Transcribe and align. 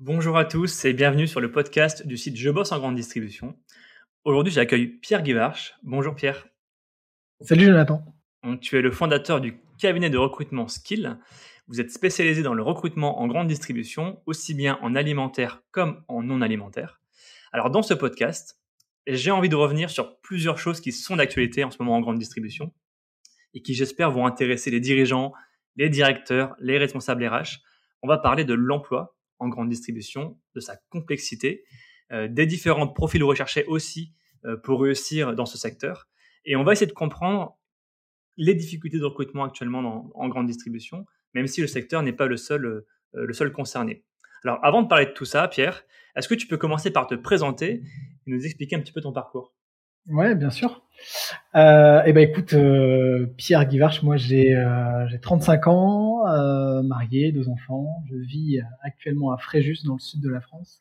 Bonjour 0.00 0.38
à 0.38 0.44
tous 0.44 0.84
et 0.84 0.92
bienvenue 0.92 1.26
sur 1.26 1.40
le 1.40 1.50
podcast 1.50 2.06
du 2.06 2.16
site 2.16 2.36
Je 2.36 2.50
bosse 2.50 2.70
en 2.70 2.78
grande 2.78 2.94
distribution. 2.94 3.58
Aujourd'hui, 4.22 4.52
j'accueille 4.52 4.86
Pierre 4.86 5.24
Guivarch. 5.24 5.74
Bonjour 5.82 6.14
Pierre. 6.14 6.46
Salut 7.40 7.64
Jonathan. 7.64 8.04
tu 8.60 8.78
es 8.78 8.80
le 8.80 8.92
fondateur 8.92 9.40
du 9.40 9.60
cabinet 9.76 10.08
de 10.08 10.16
recrutement 10.16 10.68
Skill. 10.68 11.18
Vous 11.66 11.80
êtes 11.80 11.90
spécialisé 11.90 12.44
dans 12.44 12.54
le 12.54 12.62
recrutement 12.62 13.20
en 13.20 13.26
grande 13.26 13.48
distribution, 13.48 14.22
aussi 14.24 14.54
bien 14.54 14.78
en 14.82 14.94
alimentaire 14.94 15.64
comme 15.72 16.04
en 16.06 16.22
non 16.22 16.42
alimentaire. 16.42 17.00
Alors 17.50 17.70
dans 17.70 17.82
ce 17.82 17.94
podcast, 17.94 18.56
j'ai 19.08 19.32
envie 19.32 19.48
de 19.48 19.56
revenir 19.56 19.90
sur 19.90 20.20
plusieurs 20.20 20.58
choses 20.58 20.80
qui 20.80 20.92
sont 20.92 21.16
d'actualité 21.16 21.64
en 21.64 21.72
ce 21.72 21.78
moment 21.80 21.96
en 21.96 22.00
grande 22.00 22.20
distribution 22.20 22.72
et 23.52 23.62
qui 23.62 23.74
j'espère 23.74 24.12
vont 24.12 24.26
intéresser 24.26 24.70
les 24.70 24.78
dirigeants, 24.78 25.32
les 25.74 25.88
directeurs, 25.88 26.54
les 26.60 26.78
responsables 26.78 27.26
RH. 27.26 27.58
On 28.02 28.06
va 28.06 28.18
parler 28.18 28.44
de 28.44 28.54
l'emploi 28.54 29.17
en 29.38 29.48
grande 29.48 29.68
distribution, 29.68 30.38
de 30.54 30.60
sa 30.60 30.76
complexité, 30.90 31.64
euh, 32.12 32.28
des 32.28 32.46
différents 32.46 32.88
profils 32.88 33.22
recherchés 33.22 33.64
aussi 33.66 34.12
euh, 34.44 34.56
pour 34.56 34.82
réussir 34.82 35.34
dans 35.34 35.46
ce 35.46 35.58
secteur. 35.58 36.08
Et 36.44 36.56
on 36.56 36.64
va 36.64 36.72
essayer 36.72 36.86
de 36.86 36.92
comprendre 36.92 37.58
les 38.36 38.54
difficultés 38.54 38.98
de 38.98 39.04
recrutement 39.04 39.44
actuellement 39.44 40.10
en 40.14 40.28
grande 40.28 40.46
distribution, 40.46 41.04
même 41.34 41.46
si 41.46 41.60
le 41.60 41.66
secteur 41.66 42.02
n'est 42.02 42.12
pas 42.12 42.26
le 42.26 42.36
seul, 42.36 42.64
euh, 42.64 42.86
le 43.12 43.32
seul 43.32 43.52
concerné. 43.52 44.04
Alors, 44.44 44.58
avant 44.62 44.82
de 44.82 44.88
parler 44.88 45.06
de 45.06 45.10
tout 45.10 45.24
ça, 45.24 45.48
Pierre, 45.48 45.84
est-ce 46.14 46.28
que 46.28 46.34
tu 46.34 46.46
peux 46.46 46.56
commencer 46.56 46.90
par 46.90 47.06
te 47.06 47.14
présenter 47.14 47.72
et 47.74 47.82
nous 48.26 48.44
expliquer 48.44 48.76
un 48.76 48.80
petit 48.80 48.92
peu 48.92 49.00
ton 49.00 49.12
parcours? 49.12 49.52
Ouais, 50.06 50.34
bien 50.34 50.50
sûr. 50.50 50.82
Euh, 51.54 52.02
eh 52.06 52.12
ben 52.12 52.28
écoute, 52.28 52.54
euh, 52.54 53.26
Pierre 53.36 53.66
Guivarch, 53.66 54.02
moi 54.02 54.16
j'ai 54.16 54.54
euh, 54.56 55.06
j'ai 55.08 55.20
35 55.20 55.66
ans, 55.68 56.26
euh, 56.28 56.82
marié, 56.82 57.30
deux 57.32 57.48
enfants. 57.48 58.02
Je 58.10 58.16
vis 58.16 58.60
actuellement 58.82 59.32
à 59.32 59.38
Fréjus 59.38 59.78
dans 59.84 59.94
le 59.94 60.00
sud 60.00 60.20
de 60.22 60.30
la 60.30 60.40
France. 60.40 60.80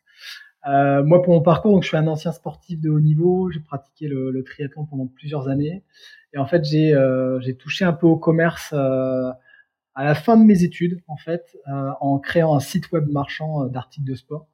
Euh, 0.67 1.03
moi 1.03 1.21
pour 1.21 1.33
mon 1.33 1.41
parcours, 1.41 1.73
donc 1.73 1.83
je 1.83 1.89
suis 1.89 1.97
un 1.97 2.07
ancien 2.07 2.31
sportif 2.31 2.79
de 2.81 2.89
haut 2.89 2.99
niveau. 2.99 3.51
J'ai 3.51 3.59
pratiqué 3.59 4.07
le, 4.07 4.31
le, 4.31 4.43
triathlon 4.43 4.85
pendant 4.85 5.07
plusieurs 5.07 5.49
années 5.49 5.83
et 6.33 6.37
en 6.37 6.45
fait 6.45 6.63
j'ai 6.65 6.93
euh, 6.93 7.39
j'ai 7.41 7.55
touché 7.55 7.85
un 7.85 7.93
peu 7.93 8.07
au 8.07 8.17
commerce 8.17 8.73
à 8.73 10.03
la 10.03 10.15
fin 10.15 10.37
de 10.37 10.43
mes 10.45 10.63
études 10.63 11.01
en 11.07 11.17
fait 11.17 11.57
en 11.65 12.19
créant 12.19 12.55
un 12.55 12.59
site 12.59 12.91
web 12.91 13.07
marchand 13.09 13.65
d'articles 13.65 14.07
de 14.07 14.15
sport. 14.15 14.47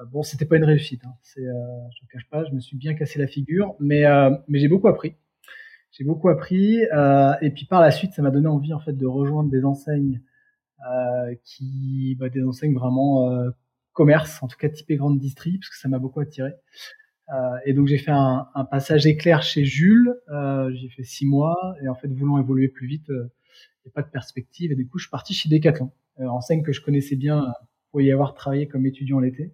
Euh, 0.00 0.04
bon, 0.06 0.22
c'était 0.22 0.46
pas 0.46 0.56
une 0.56 0.64
réussite. 0.64 1.04
Hein. 1.04 1.14
C'est, 1.22 1.46
euh, 1.46 1.52
je 1.96 2.04
ne 2.04 2.08
cache 2.08 2.28
pas, 2.30 2.44
je 2.44 2.52
me 2.52 2.60
suis 2.60 2.76
bien 2.76 2.94
cassé 2.94 3.18
la 3.18 3.26
figure, 3.26 3.74
mais 3.80 4.04
euh, 4.04 4.30
mais 4.48 4.58
j'ai 4.58 4.68
beaucoup 4.68 4.88
appris. 4.88 5.16
J'ai 5.92 6.04
beaucoup 6.04 6.28
appris, 6.28 6.80
et 7.40 7.50
puis 7.50 7.66
par 7.66 7.80
la 7.80 7.92
suite, 7.92 8.14
ça 8.14 8.22
m'a 8.22 8.32
donné 8.32 8.48
envie 8.48 8.74
en 8.74 8.80
fait 8.80 8.94
de 8.94 9.06
rejoindre 9.06 9.48
des 9.48 9.64
enseignes 9.64 10.20
qui, 11.44 12.16
bah, 12.18 12.28
des 12.30 12.42
enseignes 12.42 12.74
vraiment 12.74 13.30
commerce, 13.92 14.42
en 14.42 14.48
tout 14.48 14.56
cas 14.56 14.68
typé 14.68 14.96
grande 14.96 15.20
distri, 15.20 15.56
parce 15.58 15.70
que 15.70 15.76
ça 15.76 15.88
m'a 15.88 16.00
beaucoup 16.00 16.18
attiré. 16.18 16.50
Euh, 17.32 17.56
et 17.64 17.74
donc 17.74 17.86
j'ai 17.86 17.98
fait 17.98 18.10
un, 18.10 18.48
un, 18.54 18.64
passage 18.64 19.06
éclair 19.06 19.42
chez 19.42 19.64
Jules. 19.64 20.14
Euh, 20.30 20.70
j'ai 20.74 20.88
fait 20.88 21.04
six 21.04 21.26
mois 21.26 21.56
et 21.82 21.88
en 21.88 21.94
fait 21.94 22.08
voulant 22.08 22.38
évoluer 22.38 22.68
plus 22.68 22.88
vite, 22.88 23.06
il 23.08 23.14
n'y 23.14 23.90
a 23.90 23.92
pas 23.94 24.02
de 24.02 24.10
perspective. 24.10 24.72
Et 24.72 24.74
du 24.74 24.88
coup 24.88 24.98
je 24.98 25.04
suis 25.04 25.10
parti 25.10 25.32
chez 25.32 25.48
Decathlon, 25.48 25.92
enseigne 26.18 26.64
que 26.64 26.72
je 26.72 26.80
connaissais 26.80 27.16
bien 27.16 27.54
pour 27.94 28.00
y 28.00 28.10
avoir 28.10 28.34
travaillé 28.34 28.66
comme 28.66 28.86
étudiant 28.86 29.20
l'été. 29.20 29.52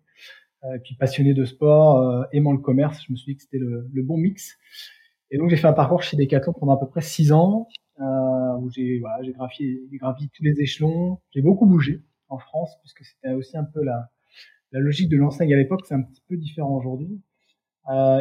Euh, 0.64 0.78
puis 0.82 0.94
passionné 0.94 1.34
de 1.34 1.44
sport, 1.44 1.98
euh, 1.98 2.24
aimant 2.32 2.52
le 2.52 2.58
commerce, 2.58 3.04
je 3.06 3.12
me 3.12 3.16
suis 3.18 3.32
dit 3.32 3.36
que 3.36 3.42
c'était 3.42 3.58
le, 3.58 4.02
bon 4.02 4.16
mix. 4.16 4.56
Et 5.30 5.36
donc 5.36 5.50
j'ai 5.50 5.58
fait 5.58 5.66
un 5.66 5.74
parcours 5.74 6.02
chez 6.02 6.16
Decathlon 6.16 6.54
pendant 6.54 6.72
à 6.72 6.80
peu 6.80 6.88
près 6.88 7.02
six 7.02 7.32
ans, 7.32 7.68
euh, 8.00 8.56
où 8.60 8.70
j'ai 8.70 8.98
voilà, 8.98 9.22
j'ai 9.22 9.32
gravi, 9.32 9.78
gravi 9.92 10.30
tous 10.30 10.42
les 10.42 10.58
échelons. 10.58 11.18
J'ai 11.34 11.42
beaucoup 11.42 11.66
bougé 11.66 12.00
en 12.30 12.38
France, 12.38 12.70
puisque 12.80 13.04
c'était 13.04 13.34
aussi 13.34 13.58
un 13.58 13.64
peu 13.64 13.84
la, 13.84 14.08
logique 14.72 15.10
de 15.10 15.18
l'enseigne 15.18 15.52
à 15.52 15.58
l'époque, 15.58 15.82
c'est 15.84 15.94
un 15.94 16.00
petit 16.00 16.22
peu 16.26 16.38
différent 16.38 16.74
aujourd'hui. 16.74 17.20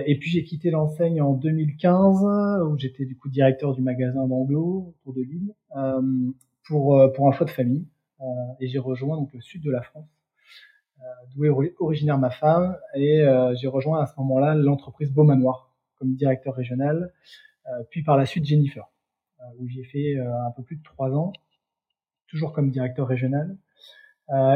Et 0.05 0.17
puis 0.19 0.31
j'ai 0.31 0.43
quitté 0.43 0.69
l'enseigne 0.69 1.21
en 1.21 1.31
2015, 1.31 2.67
où 2.67 2.77
j'étais 2.77 3.05
du 3.05 3.15
coup 3.15 3.29
directeur 3.29 3.73
du 3.73 3.81
magasin 3.81 4.27
d'Anglo 4.27 4.93
autour 4.99 5.13
de 5.13 5.21
Lille, 5.21 5.53
pour 6.67 7.02
pour 7.15 7.29
un 7.29 7.31
choix 7.31 7.45
de 7.45 7.52
famille. 7.52 7.85
Euh, 8.21 8.25
et 8.59 8.67
j'ai 8.67 8.80
rejoint 8.80 9.17
donc 9.17 9.33
le 9.33 9.41
sud 9.41 9.63
de 9.63 9.71
la 9.71 9.81
France 9.81 10.09
euh, 10.99 11.03
d'où 11.33 11.45
est 11.45 11.73
originaire 11.80 12.17
ma 12.17 12.30
femme, 12.30 12.77
et 12.93 13.21
euh, 13.21 13.55
j'ai 13.55 13.67
rejoint 13.67 14.02
à 14.02 14.05
ce 14.05 14.13
moment-là 14.17 14.55
l'entreprise 14.55 15.13
Beaumanoir 15.13 15.73
comme 15.95 16.13
directeur 16.15 16.55
régional, 16.55 17.13
puis 17.91 18.03
par 18.03 18.17
la 18.17 18.25
suite 18.25 18.45
Jennifer, 18.45 18.89
où 19.59 19.67
j'ai 19.67 19.83
fait 19.83 20.17
un 20.17 20.49
peu 20.55 20.63
plus 20.63 20.77
de 20.77 20.81
trois 20.81 21.11
ans, 21.11 21.33
toujours 22.27 22.53
comme 22.53 22.71
directeur 22.71 23.05
régional. 23.05 23.58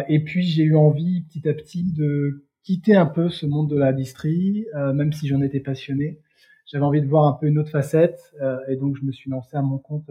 et 0.08 0.24
puis 0.24 0.44
j'ai 0.44 0.64
eu 0.64 0.76
envie 0.76 1.22
petit 1.22 1.48
à 1.48 1.54
petit 1.54 1.84
de 1.84 2.48
quitter 2.64 2.96
un 2.96 3.06
peu 3.06 3.30
ce 3.30 3.46
monde 3.46 3.70
de 3.70 3.78
la 3.78 3.92
distrie, 3.92 4.66
même 4.74 5.12
si 5.12 5.28
j'en 5.28 5.42
étais 5.42 5.60
passionné. 5.60 6.22
J'avais 6.66 6.86
envie 6.86 7.02
de 7.02 7.08
voir 7.08 7.28
un 7.28 7.34
peu 7.34 7.46
une 7.46 7.60
autre 7.60 7.72
facette, 7.72 8.34
et 8.70 8.78
donc 8.78 8.96
je 8.98 9.04
me 9.04 9.12
suis 9.12 9.30
lancé 9.30 9.58
à 9.58 9.62
mon 9.62 9.78
compte 9.78 10.10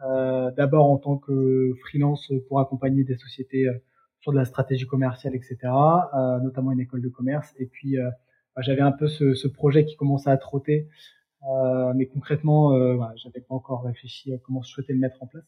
d'abord 0.00 0.90
en 0.90 0.98
tant 0.98 1.16
que 1.16 1.74
freelance 1.80 2.32
pour 2.48 2.60
accompagner 2.60 3.04
des 3.04 3.16
sociétés 3.16 3.66
sur 4.20 4.32
de 4.32 4.38
la 4.38 4.44
stratégie 4.44 4.86
commerciale, 4.86 5.36
etc., 5.36 5.56
euh, 5.62 6.40
notamment 6.40 6.72
une 6.72 6.80
école 6.80 7.00
de 7.00 7.08
commerce. 7.08 7.54
Et 7.58 7.66
puis, 7.66 7.96
euh, 7.98 8.10
bah, 8.54 8.62
j'avais 8.62 8.80
un 8.80 8.92
peu 8.92 9.06
ce, 9.06 9.34
ce, 9.34 9.46
projet 9.46 9.84
qui 9.84 9.94
commençait 9.94 10.30
à 10.30 10.36
trotter, 10.36 10.88
euh, 11.48 11.92
mais 11.94 12.06
concrètement, 12.06 12.72
euh, 12.72 12.94
voilà, 12.94 13.14
j'avais 13.16 13.40
pas 13.40 13.54
encore 13.54 13.84
réfléchi 13.84 14.34
à 14.34 14.38
comment 14.38 14.62
je 14.62 14.70
souhaitais 14.70 14.94
le 14.94 14.98
mettre 14.98 15.22
en 15.22 15.26
place. 15.26 15.44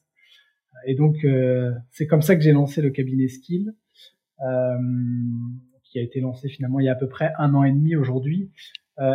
Et 0.87 0.95
donc, 0.95 1.25
euh, 1.25 1.73
c'est 1.91 2.07
comme 2.07 2.23
ça 2.23 2.37
que 2.37 2.43
j'ai 2.43 2.53
lancé 2.53 2.81
le 2.81 2.91
cabinet 2.91 3.27
Skill, 3.27 3.75
qui 5.83 5.99
a 5.99 6.03
été 6.03 6.21
lancé 6.21 6.49
finalement 6.49 6.79
il 6.79 6.87
y 6.87 6.89
a 6.89 6.93
à 6.93 6.95
peu 6.95 7.09
près 7.09 7.33
un 7.39 7.55
an 7.55 7.65
et 7.65 7.73
demi 7.73 7.97
aujourd'hui. 7.97 8.53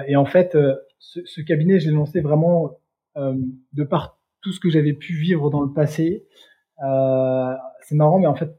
et 0.08 0.18
en 0.18 0.26
fait, 0.26 0.58
ce, 1.00 1.22
ce, 1.24 1.40
cabinet, 1.40 1.80
je 1.80 1.88
l'ai 1.88 1.96
lancé 1.96 2.20
vraiment 2.20 2.72
de 3.16 3.84
par 3.86 4.20
tout 4.44 4.52
ce 4.52 4.60
que 4.60 4.70
j'avais 4.70 4.94
pu 4.94 5.14
vivre 5.16 5.50
dans 5.50 5.62
le 5.62 5.72
passé. 5.74 6.26
c'est 7.82 7.96
marrant, 7.96 8.20
mais 8.20 8.28
en 8.28 8.36
fait, 8.36 8.52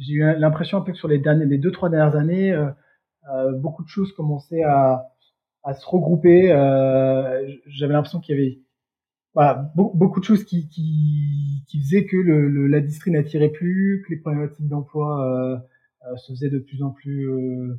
j'ai 0.00 0.14
eu 0.14 0.38
l'impression 0.38 0.78
un 0.78 0.80
peu 0.80 0.92
que 0.92 0.98
sur 0.98 1.08
les 1.08 1.18
derniers, 1.18 1.46
les 1.46 1.58
deux 1.58 1.70
trois 1.70 1.88
dernières 1.90 2.16
années, 2.16 2.52
euh, 2.52 2.70
euh, 3.34 3.52
beaucoup 3.52 3.82
de 3.82 3.88
choses 3.88 4.12
commençaient 4.12 4.62
à, 4.62 5.06
à 5.64 5.74
se 5.74 5.86
regrouper. 5.86 6.52
Euh, 6.52 7.46
J'avais 7.66 7.92
l'impression 7.92 8.20
qu'il 8.20 8.36
y 8.36 8.38
avait 8.38 8.58
voilà, 9.34 9.70
beaucoup 9.74 10.18
de 10.18 10.24
choses 10.24 10.44
qui, 10.44 10.66
qui, 10.68 11.62
qui 11.68 11.80
faisaient 11.82 12.06
que 12.06 12.16
le, 12.16 12.48
le, 12.48 12.68
la 12.68 12.80
distrie 12.80 13.10
n'attirait 13.10 13.50
plus, 13.50 14.02
que 14.06 14.14
les 14.14 14.20
problématiques 14.20 14.66
d'emploi 14.66 15.26
euh, 15.26 15.56
euh 16.10 16.16
se 16.16 16.32
faisaient 16.32 16.48
de 16.48 16.58
plus 16.58 16.82
en 16.82 16.90
plus, 16.90 17.28
euh, 17.28 17.78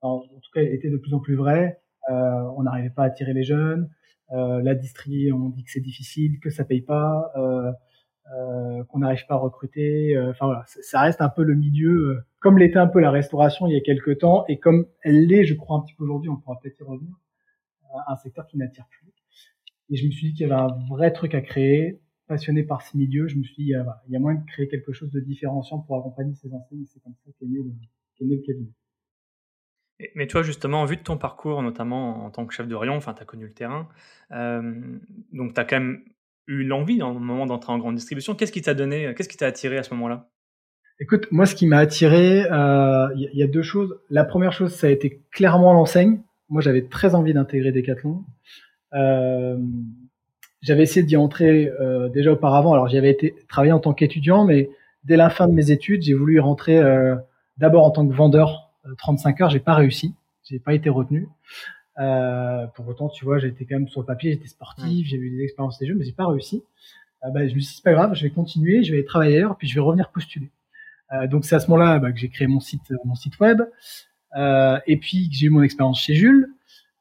en 0.00 0.20
tout 0.20 0.50
cas, 0.54 0.62
étaient 0.62 0.88
de 0.88 0.96
plus 0.96 1.12
en 1.12 1.20
plus 1.20 1.34
vraies. 1.34 1.78
on 2.08 2.62
n'arrivait 2.62 2.88
pas 2.88 3.02
à 3.02 3.06
attirer 3.06 3.34
les 3.34 3.44
jeunes. 3.44 3.90
La 4.34 4.74
distrie, 4.74 5.32
on 5.32 5.48
dit 5.48 5.64
que 5.64 5.70
c'est 5.70 5.80
difficile, 5.80 6.40
que 6.40 6.50
ça 6.50 6.64
paye 6.64 6.82
pas. 6.82 7.32
Euh, 8.32 8.82
qu'on 8.84 9.00
n'arrive 9.00 9.26
pas 9.26 9.34
à 9.34 9.38
recruter. 9.38 10.16
Euh, 10.16 10.30
enfin 10.30 10.46
voilà, 10.46 10.64
ça 10.66 11.02
reste 11.02 11.20
un 11.20 11.28
peu 11.28 11.42
le 11.42 11.54
milieu, 11.54 12.08
euh, 12.08 12.26
comme 12.40 12.56
l'était 12.56 12.78
un 12.78 12.86
peu 12.86 12.98
la 12.98 13.10
restauration 13.10 13.66
il 13.66 13.74
y 13.74 13.76
a 13.76 13.82
quelques 13.82 14.18
temps, 14.20 14.46
et 14.48 14.58
comme 14.58 14.86
elle 15.02 15.26
l'est, 15.26 15.44
je 15.44 15.52
crois 15.52 15.76
un 15.76 15.80
petit 15.82 15.94
peu 15.94 16.04
aujourd'hui, 16.04 16.30
on 16.30 16.36
pourra 16.38 16.58
peut-être 16.58 16.80
y 16.80 16.84
revenir, 16.84 17.14
un 18.08 18.16
secteur 18.16 18.46
qui 18.46 18.56
n'attire 18.56 18.86
plus. 18.88 19.12
Et 19.90 19.96
je 19.96 20.06
me 20.06 20.10
suis 20.10 20.28
dit 20.28 20.32
qu'il 20.32 20.48
y 20.48 20.50
avait 20.50 20.60
un 20.60 20.74
vrai 20.88 21.12
truc 21.12 21.34
à 21.34 21.42
créer, 21.42 22.00
passionné 22.26 22.62
par 22.62 22.80
ce 22.80 22.96
milieu, 22.96 23.28
je 23.28 23.36
me 23.36 23.42
suis 23.42 23.56
dit, 23.56 23.72
il 24.08 24.12
y 24.12 24.16
a 24.16 24.18
moyen 24.18 24.40
de 24.40 24.46
créer 24.46 24.68
quelque 24.68 24.94
chose 24.94 25.10
de 25.10 25.20
différenciant 25.20 25.80
pour 25.80 25.98
accompagner 25.98 26.34
ces 26.34 26.50
enseignes, 26.54 26.86
c'est 26.86 27.00
comme 27.00 27.14
ça 27.26 27.30
qu'est 27.38 27.44
né, 27.44 27.58
né 27.60 28.36
le 28.36 28.42
cabinet. 28.42 28.72
Mais 30.14 30.26
toi, 30.26 30.42
justement, 30.42 30.82
en 30.82 30.84
vue 30.84 30.96
de 30.96 31.02
ton 31.02 31.16
parcours, 31.16 31.62
notamment 31.62 32.24
en 32.24 32.30
tant 32.30 32.46
que 32.46 32.52
chef 32.52 32.66
de 32.66 32.74
rayon, 32.74 32.96
enfin, 32.96 33.14
tu 33.14 33.22
as 33.22 33.24
connu 33.24 33.44
le 33.44 33.52
terrain, 33.52 33.88
euh, 34.32 34.74
donc 35.32 35.54
tu 35.54 35.60
as 35.60 35.64
quand 35.64 35.78
même 35.78 36.02
eu 36.46 36.64
l'envie 36.64 36.98
dans 36.98 37.12
le 37.12 37.20
moment 37.20 37.46
d'entrer 37.46 37.72
en 37.72 37.78
grande 37.78 37.94
distribution. 37.94 38.34
Qu'est-ce 38.34 38.52
qui 38.52 38.62
t'a 38.62 38.74
donné, 38.74 39.14
qu'est-ce 39.16 39.28
qui 39.28 39.36
t'a 39.36 39.46
attiré 39.46 39.78
à 39.78 39.82
ce 39.82 39.94
moment-là? 39.94 40.28
Écoute, 41.00 41.26
moi, 41.30 41.46
ce 41.46 41.54
qui 41.54 41.66
m'a 41.66 41.78
attiré, 41.78 42.40
il 42.40 42.52
euh, 42.52 43.08
y, 43.14 43.42
a 43.42 43.46
deux 43.46 43.62
choses. 43.62 43.98
La 44.10 44.24
première 44.24 44.52
chose, 44.52 44.72
ça 44.72 44.86
a 44.86 44.90
été 44.90 45.22
clairement 45.32 45.72
l'enseigne. 45.72 46.20
Moi, 46.48 46.60
j'avais 46.60 46.86
très 46.86 47.14
envie 47.14 47.34
d'intégrer 47.34 47.72
Decathlon. 47.72 48.24
Euh, 48.94 49.58
j'avais 50.64 50.82
essayé 50.82 51.04
d'y 51.04 51.16
entrer 51.16 51.70
euh, 51.80 52.08
déjà 52.08 52.32
auparavant. 52.32 52.72
Alors, 52.72 52.88
j'y 52.88 52.96
avais 52.96 53.10
été 53.10 53.34
travailler 53.48 53.72
en 53.72 53.80
tant 53.80 53.92
qu'étudiant, 53.92 54.44
mais 54.44 54.70
dès 55.04 55.16
la 55.16 55.30
fin 55.30 55.46
de 55.46 55.52
mes 55.52 55.70
études, 55.70 56.02
j'ai 56.02 56.14
voulu 56.14 56.36
y 56.36 56.40
rentrer 56.40 56.78
euh, 56.78 57.16
d'abord 57.58 57.84
en 57.84 57.90
tant 57.90 58.06
que 58.06 58.14
vendeur 58.14 58.63
35 58.98 59.40
euh, 59.40 59.44
heures. 59.44 59.50
J'ai 59.50 59.60
pas 59.60 59.74
réussi. 59.74 60.14
J'ai 60.44 60.58
pas 60.58 60.74
été 60.74 60.90
retenu. 60.90 61.28
Euh, 61.98 62.66
pour 62.74 62.88
autant, 62.88 63.08
tu 63.08 63.24
vois, 63.24 63.38
j'étais 63.38 63.64
quand 63.64 63.76
même 63.76 63.88
sur 63.88 64.00
le 64.00 64.06
papier, 64.06 64.32
j'étais 64.32 64.48
sportif, 64.48 65.06
j'ai 65.06 65.16
eu 65.16 65.30
des 65.30 65.44
expériences 65.44 65.78
des 65.78 65.86
jeux, 65.86 65.94
mais 65.94 66.04
j'ai 66.04 66.12
pas 66.12 66.26
réussi. 66.26 66.64
Euh, 67.24 67.30
bah, 67.30 67.40
je 67.40 67.54
me 67.54 67.60
suis 67.60 67.60
dit, 67.60 67.76
c'est 67.76 67.84
pas 67.84 67.92
grave, 67.92 68.14
je 68.14 68.22
vais 68.24 68.30
continuer, 68.30 68.82
je 68.82 68.94
vais 68.94 69.04
travailler 69.04 69.36
ailleurs, 69.36 69.56
puis 69.56 69.68
je 69.68 69.74
vais 69.74 69.80
revenir 69.80 70.10
postuler. 70.10 70.50
Euh, 71.12 71.26
donc 71.26 71.44
c'est 71.44 71.54
à 71.54 71.60
ce 71.60 71.70
moment-là 71.70 71.98
bah, 71.98 72.12
que 72.12 72.18
j'ai 72.18 72.28
créé 72.28 72.46
mon 72.46 72.60
site, 72.60 72.92
mon 73.04 73.14
site 73.14 73.38
web, 73.38 73.62
euh, 74.36 74.78
et 74.86 74.96
puis 74.96 75.28
que 75.28 75.36
j'ai 75.36 75.46
eu 75.46 75.50
mon 75.50 75.62
expérience 75.62 76.00
chez 76.00 76.14
Jules. 76.14 76.48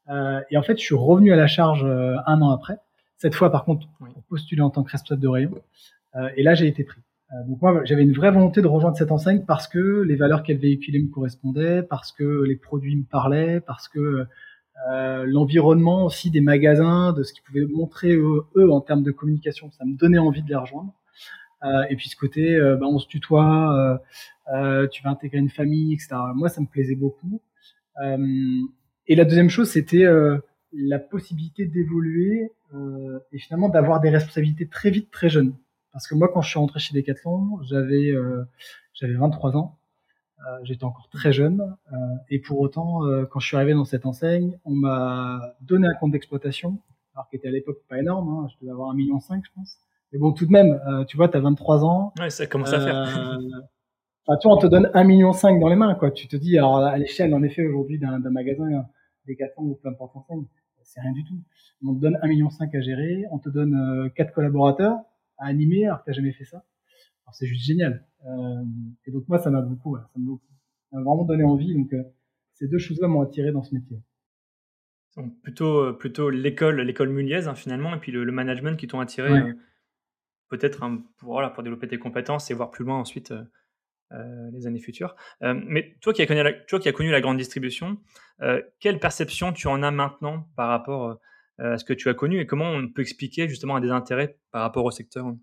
Euh, 0.09 0.41
et 0.51 0.57
en 0.57 0.63
fait, 0.63 0.77
je 0.77 0.83
suis 0.83 0.95
revenu 0.95 1.31
à 1.31 1.35
la 1.35 1.47
charge 1.47 1.83
un 1.85 2.41
an 2.41 2.51
après. 2.51 2.77
Cette 3.17 3.35
fois, 3.35 3.51
par 3.51 3.63
contre, 3.63 3.87
pour 3.99 4.23
postuler 4.23 4.61
en 4.61 4.69
tant 4.69 4.83
que 4.83 4.91
responsable 4.91 5.21
de 5.21 5.27
rayon. 5.27 5.51
et 6.35 6.43
là, 6.43 6.55
j'ai 6.55 6.67
été 6.67 6.83
pris. 6.83 7.01
Donc 7.47 7.61
moi, 7.61 7.81
j'avais 7.83 8.03
une 8.03 8.13
vraie 8.13 8.31
volonté 8.31 8.61
de 8.61 8.67
rejoindre 8.67 8.95
cette 8.95 9.11
enseigne 9.11 9.43
parce 9.45 9.67
que 9.67 10.01
les 10.01 10.15
valeurs 10.15 10.43
qu'elle 10.43 10.59
véhiculait 10.59 10.99
me 10.99 11.09
correspondaient, 11.09 11.81
parce 11.81 12.11
que 12.11 12.43
les 12.43 12.55
produits 12.55 12.95
me 12.95 13.03
parlaient, 13.03 13.59
parce 13.59 13.87
que 13.87 14.27
euh, 14.91 15.25
l'environnement 15.27 16.05
aussi 16.05 16.31
des 16.31 16.41
magasins, 16.41 17.13
de 17.13 17.23
ce 17.23 17.33
qu'ils 17.33 17.43
pouvaient 17.43 17.65
montrer 17.65 18.13
eux, 18.13 18.71
en 18.71 18.81
termes 18.81 19.03
de 19.03 19.11
communication, 19.11 19.71
ça 19.71 19.85
me 19.85 19.95
donnait 19.95 20.17
envie 20.17 20.43
de 20.43 20.49
les 20.49 20.55
rejoindre. 20.55 20.93
Euh, 21.63 21.83
et 21.89 21.95
puis 21.95 22.09
ce 22.09 22.15
côté, 22.15 22.55
euh, 22.55 22.75
bah, 22.75 22.87
on 22.87 22.99
se 22.99 23.07
tutoie, 23.07 24.01
tu 24.91 25.03
vas 25.03 25.09
intégrer 25.09 25.37
une 25.37 25.49
famille, 25.49 25.93
etc. 25.93 26.15
Moi, 26.35 26.49
ça 26.49 26.61
me 26.61 26.67
plaisait 26.67 26.95
beaucoup. 26.95 27.41
et 29.07 29.15
la 29.15 29.25
deuxième 29.25 29.49
chose, 29.49 29.69
c'était 29.69 30.05
la 30.73 30.99
possibilité 30.99 31.65
d'évoluer 31.65 32.51
et 33.31 33.37
finalement 33.37 33.69
d'avoir 33.69 34.01
des 34.01 34.09
responsabilités 34.09 34.67
très 34.67 34.89
vite, 34.89 35.11
très 35.11 35.29
jeunes. 35.29 35.53
Parce 35.93 36.07
que 36.07 36.15
moi, 36.15 36.29
quand 36.33 36.41
je 36.41 36.49
suis 36.49 36.59
rentré 36.59 36.79
chez 36.79 36.93
Decathlon, 36.93 37.59
j'avais 37.63 38.11
j'avais 38.93 39.13
23 39.13 39.55
ans. 39.55 39.77
Euh, 40.45 40.59
j'étais 40.63 40.83
encore 40.83 41.07
très 41.07 41.31
jeune 41.31 41.73
euh, 41.93 41.95
et 42.29 42.39
pour 42.39 42.59
autant, 42.59 43.05
euh, 43.05 43.25
quand 43.25 43.39
je 43.39 43.47
suis 43.47 43.55
arrivé 43.55 43.73
dans 43.73 43.85
cette 43.85 44.05
enseigne, 44.05 44.57
on 44.65 44.71
m'a 44.71 45.55
donné 45.61 45.87
un 45.87 45.93
compte 45.93 46.11
d'exploitation, 46.11 46.79
alors 47.15 47.29
qui 47.29 47.37
était 47.37 47.47
à 47.47 47.51
l'époque 47.51 47.77
pas 47.87 47.97
énorme, 47.97 48.27
hein, 48.29 48.47
je 48.51 48.55
devais 48.59 48.71
avoir 48.71 48.89
un 48.89 48.93
million 48.93 49.21
cinq, 49.21 49.41
je 49.45 49.51
pense. 49.55 49.77
Mais 50.11 50.19
bon, 50.19 50.33
tout 50.33 50.45
de 50.45 50.51
même, 50.51 50.79
tu 51.07 51.17
vois, 51.17 51.27
tu 51.29 51.37
as 51.37 51.39
23 51.39 51.85
ans. 51.85 52.13
Ouais, 52.19 52.29
ça 52.29 52.45
commence 52.45 52.73
à 52.73 52.79
faire. 52.81 53.39
Enfin, 54.25 54.37
tu 54.39 54.47
vois, 54.47 54.57
on 54.57 54.59
te 54.59 54.67
donne 54.67 54.91
un 54.93 55.03
million 55.03 55.33
cinq 55.33 55.59
dans 55.59 55.69
les 55.69 55.75
mains, 55.75 55.95
quoi. 55.95 56.11
Tu 56.11 56.27
te 56.27 56.35
dis, 56.35 56.55
alors 56.57 56.77
à 56.77 56.97
l'échelle, 56.97 57.33
en 57.33 57.41
effet, 57.41 57.65
aujourd'hui, 57.65 57.97
d'un 57.97 58.19
magasin, 58.19 58.85
des 59.25 59.35
400 59.35 59.63
ou 59.63 59.79
peu 59.81 59.89
importe 59.89 60.15
enseigne, 60.15 60.45
c'est 60.83 61.01
rien 61.01 61.13
du 61.13 61.23
tout. 61.23 61.39
On 61.83 61.95
te 61.95 61.99
donne 61.99 62.19
un 62.21 62.27
million 62.27 62.51
cinq 62.51 62.75
à 62.75 62.81
gérer, 62.81 63.25
on 63.31 63.39
te 63.39 63.49
donne 63.49 64.11
quatre 64.15 64.33
collaborateurs 64.33 64.97
à 65.37 65.47
animer, 65.47 65.85
alors 65.85 65.99
que 65.99 66.05
t'as 66.05 66.13
jamais 66.13 66.33
fait 66.33 66.45
ça. 66.45 66.63
Alors 67.25 67.35
c'est 67.35 67.47
juste 67.47 67.65
génial. 67.65 68.05
Euh, 68.25 68.63
et 69.05 69.11
donc 69.11 69.27
moi, 69.27 69.37
ça 69.37 69.49
m'a 69.49 69.61
beaucoup, 69.61 69.97
ça 69.97 70.09
m'a 70.13 71.01
vraiment 71.01 71.25
donné 71.25 71.43
envie. 71.43 71.73
Donc 71.73 71.93
euh, 71.93 72.03
ces 72.53 72.67
deux 72.67 72.79
choses-là 72.79 73.07
m'ont 73.07 73.21
attiré 73.21 73.51
dans 73.51 73.63
ce 73.63 73.73
métier. 73.73 73.97
Donc 75.15 75.39
plutôt, 75.41 75.79
euh, 75.79 75.93
plutôt 75.93 76.29
l'école, 76.29 76.81
l'école 76.81 77.09
Muliez 77.09 77.47
hein, 77.47 77.55
finalement, 77.55 77.95
et 77.95 77.99
puis 77.99 78.11
le, 78.11 78.31
management 78.31 78.77
qui 78.77 78.87
t'ont 78.87 78.99
attiré 78.99 79.29
peut-être 80.49 80.79
pour, 81.17 81.33
voilà, 81.33 81.49
pour 81.49 81.63
développer 81.63 81.87
tes 81.87 81.97
compétences 81.97 82.51
et 82.51 82.53
voir 82.53 82.71
plus 82.71 82.85
loin 82.85 82.99
ensuite 82.99 83.33
les 84.51 84.67
années 84.67 84.79
futures. 84.79 85.15
mais 85.41 85.95
toi 85.99 86.13
qui 86.13 86.21
as 86.21 86.27
connu 86.27 86.43
la, 86.43 86.53
toi 86.53 86.79
qui 86.79 86.87
as 86.87 86.91
connu 86.91 87.09
la 87.09 87.21
grande 87.21 87.37
distribution, 87.37 87.97
quelle 88.79 88.99
perception 88.99 89.53
tu 89.53 89.67
en 89.67 89.81
as 89.81 89.89
maintenant 89.89 90.47
par 90.55 90.69
rapport 90.69 91.19
ce 91.59 91.83
que 91.83 91.93
tu 91.93 92.09
as 92.09 92.13
connu 92.13 92.39
et 92.39 92.45
comment 92.45 92.69
on 92.71 92.89
peut 92.89 93.01
expliquer 93.01 93.47
justement 93.47 93.75
un 93.75 93.81
des 93.81 93.91
intérêts 93.91 94.37
par 94.51 94.61
rapport 94.61 94.85
au 94.85 94.91
secteur? 94.91 95.33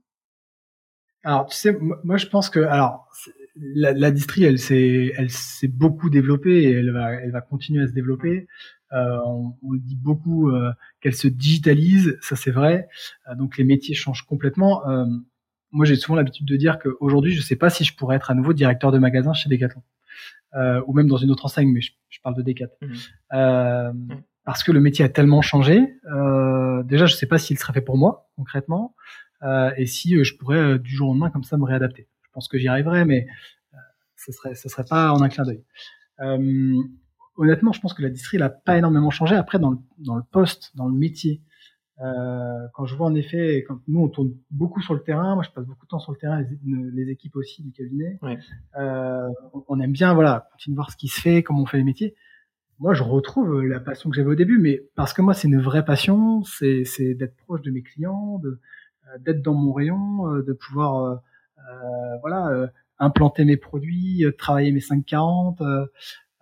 Alors, 1.22 1.46
tu 1.46 1.56
sais, 1.56 1.76
moi, 2.02 2.16
je 2.16 2.26
pense 2.26 2.48
que, 2.48 2.60
alors, 2.60 3.08
la, 3.56 3.92
la 3.92 4.10
distri, 4.10 4.44
elle 4.44 4.58
s'est, 4.58 5.12
elle 5.16 5.30
s'est 5.30 5.68
beaucoup 5.68 6.08
développée 6.08 6.62
et 6.62 6.72
elle 6.72 6.92
va, 6.92 7.12
elle 7.12 7.30
va 7.30 7.40
continuer 7.42 7.82
à 7.82 7.88
se 7.88 7.92
développer. 7.92 8.46
Euh, 8.92 9.18
on, 9.26 9.54
on, 9.62 9.74
dit 9.74 9.96
beaucoup 9.96 10.50
euh, 10.50 10.72
qu'elle 11.00 11.14
se 11.14 11.28
digitalise, 11.28 12.18
ça 12.22 12.36
c'est 12.36 12.50
vrai. 12.50 12.88
Euh, 13.28 13.36
donc 13.36 13.56
les 13.56 13.64
métiers 13.64 13.94
changent 13.94 14.26
complètement. 14.26 14.88
Euh, 14.88 15.04
moi, 15.72 15.84
j'ai 15.84 15.94
souvent 15.94 16.16
l'habitude 16.16 16.46
de 16.46 16.56
dire 16.56 16.78
qu'aujourd'hui, 16.78 17.32
je 17.32 17.40
sais 17.40 17.54
pas 17.54 17.70
si 17.70 17.84
je 17.84 17.94
pourrais 17.94 18.16
être 18.16 18.30
à 18.30 18.34
nouveau 18.34 18.52
directeur 18.52 18.90
de 18.90 18.98
magasin 18.98 19.32
chez 19.32 19.48
Decathlon 19.48 19.82
ou 20.86 20.92
même 20.94 21.06
dans 21.06 21.16
une 21.16 21.30
autre 21.30 21.44
enseigne, 21.44 21.70
mais 21.70 21.80
je, 21.80 21.92
je 22.08 22.18
parle 22.20 22.34
de 22.34 22.42
Decathlon. 22.42 22.76
Mmh. 22.82 22.94
Mmh. 23.32 24.22
Parce 24.50 24.64
que 24.64 24.72
le 24.72 24.80
métier 24.80 25.04
a 25.04 25.08
tellement 25.08 25.42
changé. 25.42 25.80
déjà, 26.84 27.06
je 27.06 27.14
sais 27.14 27.26
pas 27.26 27.38
s'il 27.38 27.58
serait 27.58 27.72
fait 27.72 27.80
pour 27.80 27.96
moi 27.96 28.30
concrètement. 28.36 28.94
Euh, 29.42 29.70
et 29.76 29.86
si 29.86 30.16
euh, 30.16 30.24
je 30.24 30.36
pourrais 30.36 30.58
euh, 30.58 30.78
du 30.78 30.90
jour 30.90 31.08
au 31.08 31.12
lendemain 31.12 31.30
comme 31.30 31.44
ça 31.44 31.56
me 31.56 31.64
réadapter. 31.64 32.08
Je 32.22 32.28
pense 32.32 32.48
que 32.48 32.58
j'y 32.58 32.68
arriverai, 32.68 33.04
mais 33.04 33.26
ce 34.16 34.32
serait 34.32 34.54
ce 34.54 34.68
serait 34.68 34.84
pas 34.84 35.12
en 35.12 35.22
un 35.22 35.28
clin 35.28 35.44
d'œil. 35.44 35.64
honnêtement, 37.36 37.72
je 37.72 37.80
pense 37.80 37.94
que 37.94 38.02
la 38.02 38.10
distri 38.10 38.38
n'a 38.38 38.50
pas 38.50 38.76
énormément 38.76 39.10
changé. 39.10 39.34
Après, 39.34 39.58
dans 39.58 39.70
le, 39.70 39.78
dans 39.98 40.16
le 40.16 40.22
poste, 40.30 40.72
dans 40.76 40.88
le 40.88 40.94
métier, 40.94 41.42
euh, 42.02 42.66
quand 42.74 42.86
je 42.86 42.94
vois 42.94 43.06
en 43.06 43.14
effet, 43.14 43.64
quand 43.68 43.78
nous 43.86 44.00
on 44.00 44.08
tourne 44.08 44.32
beaucoup 44.50 44.80
sur 44.80 44.94
le 44.94 45.02
terrain, 45.02 45.34
moi 45.34 45.44
je 45.44 45.50
passe 45.50 45.66
beaucoup 45.66 45.84
de 45.84 45.90
temps 45.90 45.98
sur 45.98 46.12
le 46.12 46.18
terrain, 46.18 46.42
les, 46.64 47.10
équipes 47.10 47.36
aussi 47.36 47.62
du 47.62 47.72
cabinet, 47.72 48.18
ouais. 48.22 48.38
euh, 48.78 49.28
on 49.68 49.80
aime 49.80 49.92
bien 49.92 50.14
voilà 50.14 50.48
continuer 50.52 50.74
de 50.74 50.76
voir 50.76 50.90
ce 50.90 50.96
qui 50.96 51.08
se 51.08 51.20
fait, 51.20 51.42
comment 51.42 51.62
on 51.62 51.66
fait 51.66 51.76
les 51.76 51.84
métiers. 51.84 52.14
Moi 52.80 52.94
je 52.94 53.02
retrouve 53.02 53.62
la 53.62 53.78
passion 53.78 54.08
que 54.08 54.16
j'avais 54.16 54.30
au 54.30 54.34
début, 54.34 54.58
mais 54.58 54.82
parce 54.94 55.12
que 55.12 55.20
moi 55.20 55.34
c'est 55.34 55.48
une 55.48 55.60
vraie 55.60 55.84
passion, 55.84 56.42
c'est 56.44 57.14
d'être 57.14 57.36
proche 57.36 57.60
de 57.60 57.70
mes 57.70 57.82
clients, 57.82 58.38
de, 58.38 58.58
euh, 59.06 59.18
d'être 59.18 59.42
dans 59.42 59.52
mon 59.52 59.72
rayon, 59.74 60.34
euh, 60.34 60.42
de 60.42 60.54
pouvoir 60.54 61.20
euh, 61.58 62.16
voilà 62.22 62.70
implanter 62.98 63.44
mes 63.44 63.58
produits, 63.58 64.24
travailler 64.38 64.72
mes 64.72 64.80
540, 64.80 65.60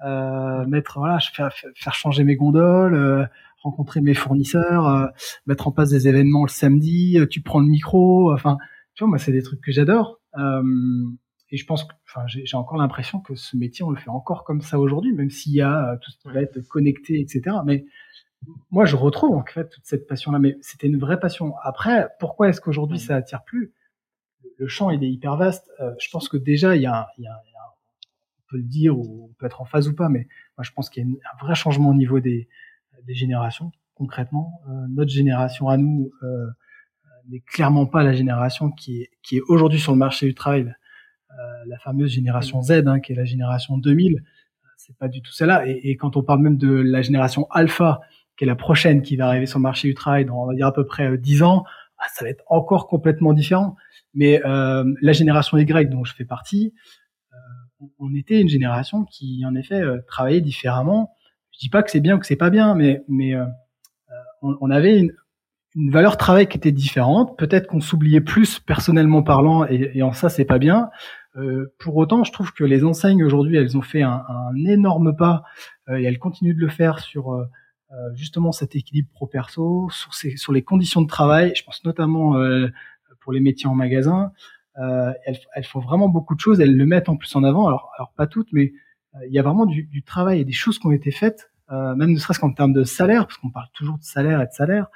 euh, 0.04 0.66
mettre 0.66 1.00
voilà, 1.00 1.18
faire, 1.18 1.52
faire 1.52 1.94
changer 1.94 2.22
mes 2.22 2.36
gondoles, 2.36 3.28
rencontrer 3.62 4.00
mes 4.00 4.14
fournisseurs, 4.14 5.10
mettre 5.46 5.66
en 5.66 5.72
place 5.72 5.90
des 5.90 6.06
événements 6.06 6.44
le 6.44 6.50
samedi, 6.50 7.18
tu 7.30 7.42
prends 7.42 7.60
le 7.60 7.66
micro, 7.66 8.32
enfin, 8.32 8.58
tu 8.94 9.02
vois, 9.02 9.08
moi 9.10 9.18
c'est 9.18 9.32
des 9.32 9.42
trucs 9.42 9.60
que 9.60 9.72
j'adore. 9.72 10.20
Et 11.50 11.56
je 11.56 11.64
pense 11.64 11.84
que, 11.84 11.94
enfin, 12.06 12.26
j'ai 12.26 12.56
encore 12.56 12.76
l'impression 12.76 13.20
que 13.20 13.34
ce 13.34 13.56
métier 13.56 13.84
on 13.84 13.90
le 13.90 13.96
fait 13.96 14.10
encore 14.10 14.44
comme 14.44 14.60
ça 14.60 14.78
aujourd'hui, 14.78 15.12
même 15.12 15.30
s'il 15.30 15.54
y 15.54 15.62
a 15.62 15.96
tout 16.02 16.10
ce 16.10 16.18
qui 16.18 16.28
va 16.28 16.42
être 16.42 16.60
connecté, 16.68 17.20
etc. 17.20 17.56
Mais 17.64 17.86
moi, 18.70 18.84
je 18.84 18.96
retrouve 18.96 19.34
en 19.34 19.44
fait 19.44 19.68
toute 19.68 19.84
cette 19.84 20.06
passion-là, 20.06 20.38
mais 20.38 20.56
c'était 20.60 20.86
une 20.86 20.98
vraie 20.98 21.18
passion. 21.18 21.54
Après, 21.62 22.08
pourquoi 22.20 22.48
est-ce 22.48 22.60
qu'aujourd'hui 22.60 22.98
ça 22.98 23.16
attire 23.16 23.42
plus? 23.44 23.72
Le 24.58 24.68
champ, 24.68 24.90
il 24.90 25.02
est 25.04 25.10
hyper 25.10 25.36
vaste. 25.36 25.70
Euh, 25.80 25.94
je 26.00 26.08
pense 26.10 26.28
que 26.28 26.36
déjà, 26.36 26.76
il 26.76 26.82
y, 26.82 26.86
a, 26.86 27.08
il, 27.16 27.24
y 27.24 27.26
a, 27.26 27.32
on 27.32 28.50
peut 28.50 28.56
le 28.56 28.64
dire 28.64 28.98
ou 28.98 29.30
on 29.30 29.34
peut 29.34 29.46
être 29.46 29.60
en 29.60 29.64
phase 29.64 29.88
ou 29.88 29.94
pas, 29.94 30.08
mais 30.08 30.26
moi, 30.56 30.64
je 30.64 30.72
pense 30.72 30.90
qu'il 30.90 31.06
y 31.06 31.06
a 31.06 31.08
un 31.08 31.44
vrai 31.44 31.54
changement 31.54 31.90
au 31.90 31.94
niveau 31.94 32.20
des, 32.20 32.48
des 33.06 33.14
générations. 33.14 33.72
Concrètement, 33.94 34.60
euh, 34.68 34.86
notre 34.90 35.10
génération 35.10 35.68
à 35.68 35.76
nous 35.76 36.10
euh, 36.22 36.46
n'est 37.28 37.40
clairement 37.40 37.86
pas 37.86 38.02
la 38.04 38.12
génération 38.12 38.70
qui 38.70 39.02
est, 39.02 39.10
qui 39.22 39.38
est 39.38 39.42
aujourd'hui 39.48 39.80
sur 39.80 39.92
le 39.92 39.98
marché 39.98 40.26
du 40.26 40.34
travail, 40.34 40.62
euh, 40.62 40.72
la 41.66 41.78
fameuse 41.78 42.10
génération 42.10 42.62
Z, 42.62 42.82
hein, 42.86 43.00
qui 43.00 43.12
est 43.12 43.16
la 43.16 43.24
génération 43.24 43.78
2000. 43.78 44.22
C'est 44.76 44.96
pas 44.96 45.08
du 45.08 45.22
tout 45.22 45.32
celle-là. 45.32 45.66
Et, 45.66 45.96
quand 45.96 46.16
on 46.16 46.22
parle 46.22 46.40
même 46.40 46.56
de 46.56 46.70
la 46.70 47.02
génération 47.02 47.46
alpha, 47.50 48.00
qui 48.36 48.44
est 48.44 48.46
la 48.46 48.56
prochaine 48.56 49.02
qui 49.02 49.16
va 49.16 49.26
arriver 49.26 49.46
sur 49.46 49.58
le 49.58 49.64
marché 49.64 49.88
du 49.88 49.94
travail 49.94 50.24
dans, 50.24 50.42
on 50.42 50.46
va 50.46 50.54
dire, 50.54 50.66
à 50.66 50.72
peu 50.72 50.86
près 50.86 51.18
10 51.18 51.42
euh, 51.42 51.44
ans, 51.44 51.64
ah, 51.98 52.06
ça 52.14 52.24
va 52.24 52.30
être 52.30 52.44
encore 52.46 52.86
complètement 52.86 53.32
différent. 53.32 53.76
Mais 54.14 54.40
euh, 54.44 54.84
la 55.02 55.12
génération 55.12 55.58
Y 55.58 55.90
dont 55.90 56.04
je 56.04 56.14
fais 56.14 56.24
partie, 56.24 56.72
euh, 57.32 57.86
on 57.98 58.14
était 58.14 58.40
une 58.40 58.48
génération 58.48 59.04
qui, 59.04 59.44
en 59.46 59.54
effet, 59.54 59.80
euh, 59.80 59.98
travaillait 60.06 60.40
différemment. 60.40 61.10
Je 61.52 61.58
dis 61.58 61.68
pas 61.68 61.82
que 61.82 61.90
c'est 61.90 62.00
bien 62.00 62.16
ou 62.16 62.18
que 62.18 62.26
c'est 62.26 62.36
pas 62.36 62.50
bien, 62.50 62.74
mais, 62.74 63.02
mais 63.08 63.34
euh, 63.34 63.44
on, 64.42 64.56
on, 64.60 64.70
avait 64.70 64.98
une, 64.98 65.12
une, 65.74 65.90
valeur 65.90 66.16
travail 66.16 66.46
qui 66.46 66.56
était 66.56 66.72
différente. 66.72 67.36
Peut-être 67.36 67.66
qu'on 67.66 67.80
s'oubliait 67.80 68.20
plus 68.20 68.60
personnellement 68.60 69.22
parlant, 69.22 69.66
et, 69.66 69.90
et 69.94 70.02
en 70.02 70.12
ça, 70.12 70.28
c'est 70.28 70.44
pas 70.44 70.58
bien. 70.58 70.90
Pour 71.78 71.96
autant, 71.96 72.24
je 72.24 72.32
trouve 72.32 72.52
que 72.52 72.64
les 72.64 72.84
enseignes 72.84 73.22
aujourd'hui, 73.24 73.56
elles 73.56 73.76
ont 73.76 73.82
fait 73.82 74.02
un, 74.02 74.24
énorme 74.66 75.14
pas 75.16 75.42
et 75.88 76.04
elles 76.04 76.18
continuent 76.18 76.54
de 76.54 76.60
le 76.60 76.68
faire 76.68 76.98
sur 76.98 77.46
euh, 77.90 78.14
justement 78.14 78.52
cet 78.52 78.76
équilibre 78.76 79.08
pro-perso, 79.14 79.88
sur, 80.10 80.52
les 80.52 80.62
conditions 80.62 81.00
de 81.00 81.06
travail. 81.06 81.54
Je 81.56 81.64
pense 81.64 81.82
notamment 81.84 82.36
euh, 82.36 82.68
pour 83.20 83.32
les 83.32 83.40
métiers 83.40 83.66
en 83.66 83.74
magasin. 83.74 84.30
Euh, 84.76 85.10
elles, 85.24 85.64
font 85.64 85.80
vraiment 85.80 86.10
beaucoup 86.10 86.34
de 86.34 86.40
choses. 86.40 86.60
Elles 86.60 86.76
le 86.76 86.84
mettent 86.84 87.08
en 87.08 87.16
plus 87.16 87.34
en 87.34 87.44
avant. 87.44 87.66
Alors, 87.66 88.12
pas 88.14 88.26
toutes, 88.26 88.52
mais 88.52 88.72
il 89.26 89.32
y 89.32 89.38
a 89.38 89.42
vraiment 89.42 89.64
du, 89.64 90.02
travail 90.04 90.40
et 90.40 90.44
des 90.44 90.52
choses 90.52 90.78
qui 90.78 90.86
ont 90.86 90.92
été 90.92 91.10
faites, 91.10 91.50
même 91.70 92.12
ne 92.12 92.18
serait-ce 92.18 92.38
qu'en 92.38 92.52
termes 92.52 92.74
de 92.74 92.84
salaire, 92.84 93.26
parce 93.26 93.38
qu'on 93.38 93.50
parle 93.50 93.66
toujours 93.72 93.98
de 93.98 94.04
salaire 94.04 94.40
et 94.42 94.46
de 94.46 94.52
salaire. 94.52 94.86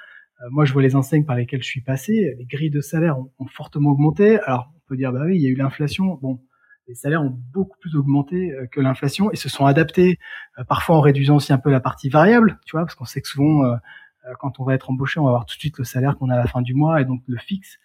moi, 0.51 0.63
je 0.63 0.71
vois 0.71 0.83
les 0.83 0.95
enseignes 0.95 1.25
par 1.25 1.35
lesquelles 1.35 1.63
je 1.63 1.67
suis 1.67 1.81
passé. 1.81 2.35
Les 2.37 2.45
grilles 2.45 2.69
de 2.69 2.79
salaire 2.79 3.17
ont, 3.19 3.31
ont 3.39 3.47
fortement 3.47 3.89
augmenté. 3.89 4.39
Alors, 4.41 4.71
peut 4.87 4.97
dire, 4.97 5.11
bah 5.11 5.21
oui, 5.25 5.37
il 5.37 5.41
y 5.41 5.47
a 5.47 5.49
eu 5.49 5.55
l'inflation. 5.55 6.19
Bon, 6.21 6.39
les 6.87 6.95
salaires 6.95 7.21
ont 7.21 7.37
beaucoup 7.53 7.77
plus 7.79 7.95
augmenté 7.95 8.51
euh, 8.51 8.67
que 8.67 8.81
l'inflation 8.81 9.31
et 9.31 9.35
se 9.35 9.49
sont 9.49 9.65
adaptés, 9.65 10.19
euh, 10.57 10.63
parfois 10.63 10.97
en 10.97 11.01
réduisant 11.01 11.37
aussi 11.37 11.53
un 11.53 11.57
peu 11.57 11.71
la 11.71 11.79
partie 11.79 12.09
variable, 12.09 12.59
tu 12.65 12.71
vois, 12.75 12.81
parce 12.81 12.95
qu'on 12.95 13.05
sait 13.05 13.21
que 13.21 13.27
souvent, 13.27 13.65
euh, 13.65 13.75
quand 14.39 14.59
on 14.59 14.63
va 14.63 14.73
être 14.73 14.89
embauché, 14.89 15.19
on 15.19 15.23
va 15.23 15.29
avoir 15.29 15.45
tout 15.45 15.55
de 15.55 15.59
suite 15.59 15.77
le 15.77 15.83
salaire 15.83 16.17
qu'on 16.17 16.29
a 16.29 16.35
à 16.35 16.37
la 16.37 16.47
fin 16.47 16.61
du 16.61 16.73
mois 16.73 17.01
et 17.01 17.05
donc 17.05 17.21
le 17.27 17.37
fixe. 17.37 17.77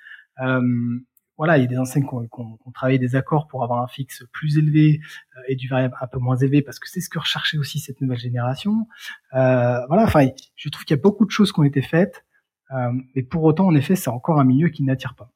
voilà, 1.37 1.57
il 1.57 1.63
y 1.63 1.65
a 1.65 1.69
des 1.69 1.79
enseignes 1.79 2.05
qui 2.05 2.15
ont, 2.15 2.73
travaillé 2.75 2.99
des 2.99 3.15
accords 3.15 3.47
pour 3.49 3.63
avoir 3.63 3.83
un 3.83 3.87
fixe 3.89 4.25
plus 4.33 4.59
élevé 4.59 5.01
et 5.49 5.57
du 5.57 5.69
variable 5.69 5.97
un 6.01 6.07
peu 6.07 6.19
moins 6.19 6.37
élevé 6.37 6.63
parce 6.63 6.79
que 6.79 6.89
c'est 6.89 7.01
ce 7.01 7.09
que 7.09 7.19
recherchait 7.19 7.59
aussi 7.59 7.81
cette 7.81 8.01
nouvelle 8.01 8.19
génération. 8.19 8.87
voilà, 9.33 10.05
enfin, 10.05 10.29
je 10.55 10.69
trouve 10.69 10.85
qu'il 10.85 10.97
y 10.97 10.99
a 10.99 11.03
beaucoup 11.03 11.27
de 11.27 11.31
choses 11.31 11.51
qui 11.51 11.59
ont 11.59 11.65
été 11.65 11.83
faites, 11.83 12.25
mais 13.15 13.25
pour 13.25 13.43
autant, 13.43 13.67
en 13.67 13.75
effet, 13.75 13.97
c'est 13.97 14.11
encore 14.11 14.39
un 14.39 14.45
milieu 14.45 14.69
qui 14.69 14.85
n'attire 14.85 15.17
pas. 15.17 15.33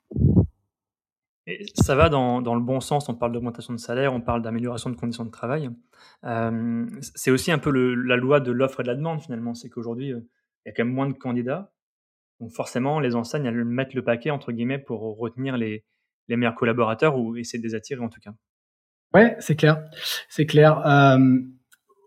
Et 1.46 1.66
ça 1.75 1.96
va 1.96 2.08
dans, 2.08 2.40
dans, 2.40 2.54
le 2.54 2.61
bon 2.61 2.80
sens, 2.80 3.08
on 3.08 3.14
parle 3.14 3.32
d'augmentation 3.32 3.72
de 3.72 3.78
salaire, 3.78 4.14
on 4.14 4.20
parle 4.20 4.42
d'amélioration 4.42 4.90
de 4.90 4.96
conditions 4.96 5.25
de 5.25 5.30
travail. 5.30 5.70
Euh, 6.25 6.87
c'est 7.16 7.32
aussi 7.32 7.50
un 7.50 7.58
peu 7.58 7.70
le, 7.70 7.94
la 7.94 8.16
loi 8.16 8.38
de 8.38 8.52
l'offre 8.52 8.80
et 8.80 8.82
de 8.84 8.88
la 8.88 8.94
demande 8.94 9.20
finalement, 9.20 9.54
c'est 9.54 9.68
qu'aujourd'hui, 9.68 10.12
euh, 10.12 10.20
il 10.64 10.68
y 10.68 10.70
a 10.70 10.72
quand 10.72 10.84
même 10.84 10.94
moins 10.94 11.08
de 11.08 11.14
candidats. 11.14 11.72
Donc 12.38 12.52
forcément, 12.52 13.00
les 13.00 13.16
enseignes, 13.16 13.46
elles 13.46 13.64
mettent 13.64 13.94
le 13.94 14.04
paquet, 14.04 14.30
entre 14.30 14.52
guillemets, 14.52 14.78
pour 14.78 15.00
retenir 15.18 15.56
les, 15.56 15.84
les 16.28 16.37
meilleurs 16.37 16.54
collaborateurs 16.54 17.18
ou 17.18 17.37
essayer 17.37 17.58
de 17.58 17.66
les 17.66 17.75
attirer 17.75 18.00
en 18.00 18.08
tout 18.08 18.20
cas. 18.20 18.32
Ouais, 19.12 19.37
c'est 19.40 19.56
clair, 19.56 19.82
c'est 20.28 20.46
clair. 20.46 20.87
Euh, 20.87 21.40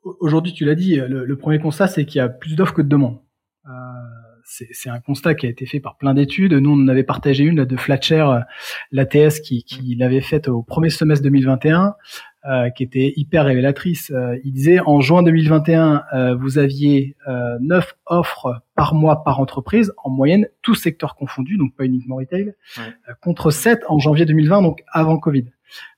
aujourd'hui, 0.04 0.54
tu 0.54 0.64
l'as 0.64 0.76
dit, 0.76 0.96
le, 0.96 1.38
premier 1.38 1.60
constat, 1.60 1.88
c'est 1.88 2.06
qu'il 2.06 2.20
y 2.20 2.22
a 2.22 2.30
plus 2.30 2.56
d'offres 2.56 2.74
que 2.74 2.82
de 2.82 2.88
demandes. 2.88 3.20
Euh, 4.62 4.66
c'est 4.72 4.90
un 4.90 5.00
constat 5.00 5.36
qui 5.36 5.46
a 5.46 5.50
été 5.50 5.66
fait 5.66 5.80
par 5.80 5.98
plein 5.98 6.14
d'études. 6.14 6.54
Nous, 6.54 6.70
on 6.70 6.84
en 6.84 6.88
avait 6.88 7.04
partagé 7.04 7.44
une 7.44 7.58
là, 7.58 7.66
de 7.66 7.78
Flatcher, 7.78 8.26
euh, 8.28 8.40
l'ATS, 8.92 9.40
qui, 9.40 9.64
qui 9.64 9.96
l'avait 9.96 10.22
faite 10.22 10.48
au 10.48 10.62
premier 10.62 10.90
semestre 10.90 11.24
2021, 11.24 11.96
euh, 12.48 12.70
qui 12.70 12.84
était 12.84 13.14
hyper 13.16 13.46
révélatrice. 13.46 14.12
Euh, 14.12 14.38
il 14.44 14.54
disait 14.54 14.80
en 14.80 15.02
juin 15.02 15.24
2021, 15.24 16.04
euh, 16.14 16.36
vous 16.36 16.60
aviez 16.60 17.16
euh, 17.28 17.58
9 17.60 17.96
offres 18.06 18.62
par 18.76 18.94
mois 18.94 19.24
par 19.24 19.40
entreprise, 19.40 19.94
en 20.04 20.12
moyenne, 20.12 20.48
tous 20.62 20.76
secteurs 20.76 21.16
confondus, 21.16 21.58
donc 21.58 21.76
pas 21.76 21.86
uniquement 21.86 22.18
retail, 22.18 22.54
contre 23.22 23.50
7 23.50 23.84
en 23.88 23.98
janvier 23.98 24.26
2020, 24.26 24.62
donc 24.62 24.84
avant 24.92 25.18
Covid. 25.18 25.46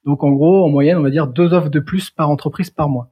Donc 0.06 0.24
en 0.24 0.32
gros, 0.32 0.64
en 0.64 0.70
moyenne, 0.70 0.98
on 0.98 1.04
va 1.04 1.10
dire 1.10 1.28
deux 1.28 1.54
offres 1.54 1.70
de 1.70 1.80
plus 1.82 2.12
par 2.12 2.30
entreprise 2.30 2.70
par 2.70 2.88
mois. 2.88 3.10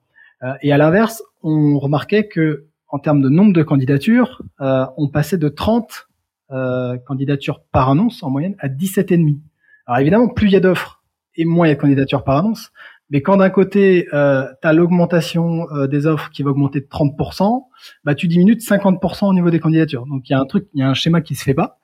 et 0.62 0.72
à 0.72 0.78
l'inverse, 0.78 1.22
on 1.44 1.78
remarquait 1.78 2.28
que 2.28 2.68
en 2.96 3.00
termes 3.00 3.22
de 3.22 3.28
nombre 3.28 3.52
de 3.52 3.62
candidatures, 3.62 4.42
euh, 4.62 4.86
on 4.96 5.10
passait 5.10 5.38
de 5.38 5.50
30 5.50 6.08
euh, 6.52 6.98
candidatures 7.06 7.62
par 7.74 7.90
annonce 7.90 8.24
en 8.24 8.30
moyenne 8.30 8.56
à 8.60 8.70
17,5. 8.70 9.38
Alors 9.86 10.00
évidemment, 10.00 10.30
plus 10.30 10.48
il 10.48 10.54
y 10.54 10.56
a 10.56 10.62
d'offres 10.62 11.04
et 11.36 11.44
moins 11.44 11.68
il 11.68 11.72
y 11.72 11.74
a 11.74 11.76
de 11.76 11.82
candidatures 11.82 12.24
par 12.24 12.38
annonce, 12.38 12.72
mais 13.10 13.22
quand 13.22 13.36
d'un 13.36 13.50
côté, 13.50 14.08
euh, 14.14 14.46
tu 14.62 14.68
as 14.70 14.72
l'augmentation 14.72 15.70
euh, 15.72 15.88
des 15.88 16.08
offres 16.08 16.30
qui 16.30 16.42
va 16.42 16.52
augmenter 16.52 16.80
de 16.80 16.86
30%, 16.86 17.66
bah, 18.06 18.16
tu 18.16 18.30
diminues 18.30 18.56
de 18.56 18.62
50% 18.62 19.28
au 19.28 19.34
niveau 19.34 19.50
des 19.50 19.60
candidatures. 19.60 20.06
Donc 20.06 20.30
il 20.30 20.32
y 20.32 20.36
a 20.36 20.40
un 20.40 20.46
truc, 20.46 20.70
il 20.74 20.80
y 20.80 20.84
a 20.84 20.90
un 20.90 20.94
schéma 20.94 21.20
qui 21.20 21.36
se 21.36 21.44
fait 21.44 21.54
pas. 21.54 21.80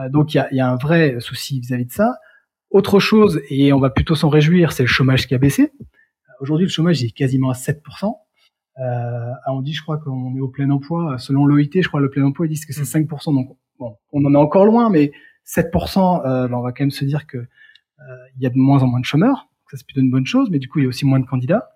Euh, 0.00 0.08
donc 0.08 0.34
il 0.34 0.38
y 0.38 0.40
a, 0.40 0.52
y 0.52 0.58
a, 0.58 0.68
un 0.68 0.76
vrai 0.76 1.20
souci 1.20 1.60
vis-à-vis 1.60 1.86
de 1.86 1.92
ça. 1.92 2.16
Autre 2.70 2.98
chose, 2.98 3.40
et 3.50 3.72
on 3.72 3.78
va 3.78 3.90
plutôt 3.90 4.16
s'en 4.16 4.28
réjouir, 4.28 4.72
c'est 4.72 4.82
le 4.82 4.88
chômage 4.88 5.28
qui 5.28 5.34
a 5.36 5.38
baissé. 5.38 5.70
Aujourd'hui, 6.40 6.66
le 6.66 6.72
chômage 6.72 7.04
est 7.04 7.10
quasiment 7.10 7.50
à 7.50 7.54
7%. 7.54 8.14
Euh, 8.80 9.32
on 9.46 9.62
dit, 9.62 9.72
je 9.72 9.82
crois 9.82 9.98
qu'on 9.98 10.34
est 10.36 10.40
au 10.40 10.48
plein 10.48 10.70
emploi. 10.70 11.18
Selon 11.18 11.46
l'OIT, 11.46 11.70
je 11.74 11.88
crois 11.88 12.00
le 12.00 12.10
plein 12.10 12.24
emploi, 12.24 12.46
ils 12.46 12.50
disent 12.50 12.66
que 12.66 12.72
c'est 12.72 12.82
5%. 12.82 13.32
Mm. 13.32 13.34
Donc, 13.34 13.56
bon, 13.78 13.96
on 14.12 14.24
en 14.24 14.34
est 14.34 14.38
encore 14.38 14.64
loin, 14.64 14.90
mais 14.90 15.12
7%, 15.46 16.24
euh, 16.24 16.48
ben, 16.48 16.54
on 16.54 16.62
va 16.62 16.72
quand 16.72 16.84
même 16.84 16.90
se 16.90 17.04
dire 17.04 17.26
que 17.26 17.38
euh, 17.38 17.44
il 18.36 18.42
y 18.42 18.46
a 18.46 18.50
de 18.50 18.56
moins 18.56 18.82
en 18.82 18.86
moins 18.86 19.00
de 19.00 19.04
chômeurs. 19.04 19.48
Ça, 19.70 19.76
c'est 19.76 19.86
plutôt 19.86 20.00
une 20.00 20.10
bonne 20.10 20.26
chose, 20.26 20.48
mais 20.50 20.58
du 20.58 20.68
coup, 20.68 20.78
il 20.78 20.82
y 20.82 20.86
a 20.86 20.88
aussi 20.88 21.06
moins 21.06 21.20
de 21.20 21.26
candidats. 21.26 21.70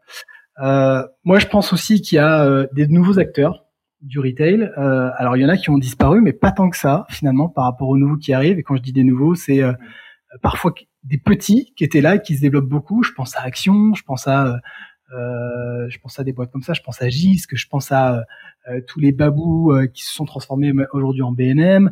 Euh, 0.60 1.04
moi, 1.24 1.38
je 1.38 1.46
pense 1.46 1.72
aussi 1.72 2.00
qu'il 2.00 2.16
y 2.16 2.18
a 2.18 2.44
euh, 2.44 2.66
des 2.72 2.86
nouveaux 2.88 3.18
acteurs 3.18 3.66
du 4.00 4.18
retail. 4.18 4.70
Euh, 4.78 5.10
alors, 5.16 5.36
il 5.36 5.42
y 5.42 5.44
en 5.44 5.48
a 5.48 5.56
qui 5.56 5.70
ont 5.70 5.78
disparu, 5.78 6.20
mais 6.20 6.32
pas 6.32 6.52
tant 6.52 6.70
que 6.70 6.76
ça, 6.76 7.06
finalement, 7.08 7.48
par 7.48 7.64
rapport 7.64 7.88
aux 7.88 7.98
nouveaux 7.98 8.16
qui 8.16 8.32
arrivent. 8.32 8.58
Et 8.58 8.62
quand 8.62 8.76
je 8.76 8.82
dis 8.82 8.92
des 8.92 9.04
nouveaux, 9.04 9.34
c'est 9.34 9.62
parfois 10.42 10.74
des 11.04 11.18
petits 11.18 11.72
qui 11.76 11.84
étaient 11.84 12.00
là 12.00 12.16
et 12.16 12.22
qui 12.22 12.36
se 12.36 12.40
développent 12.40 12.68
beaucoup. 12.68 13.02
Je 13.02 13.12
pense 13.12 13.36
à 13.36 13.42
Action, 13.42 13.94
je 13.94 14.02
pense 14.02 14.26
à 14.26 14.46
euh, 14.46 14.56
je 15.88 15.98
pense 15.98 16.18
à 16.18 16.24
des 16.24 16.32
boîtes 16.32 16.50
comme 16.50 16.62
ça, 16.62 16.72
je 16.72 16.82
pense 16.82 17.00
à 17.02 17.08
GIS, 17.08 17.46
que 17.48 17.56
je 17.56 17.68
pense 17.68 17.92
à 17.92 18.24
euh, 18.68 18.80
tous 18.86 19.00
les 19.00 19.12
babous 19.12 19.72
euh, 19.72 19.86
qui 19.86 20.04
se 20.04 20.12
sont 20.12 20.24
transformés 20.24 20.72
aujourd'hui 20.92 21.22
en 21.22 21.32
BNM. 21.32 21.90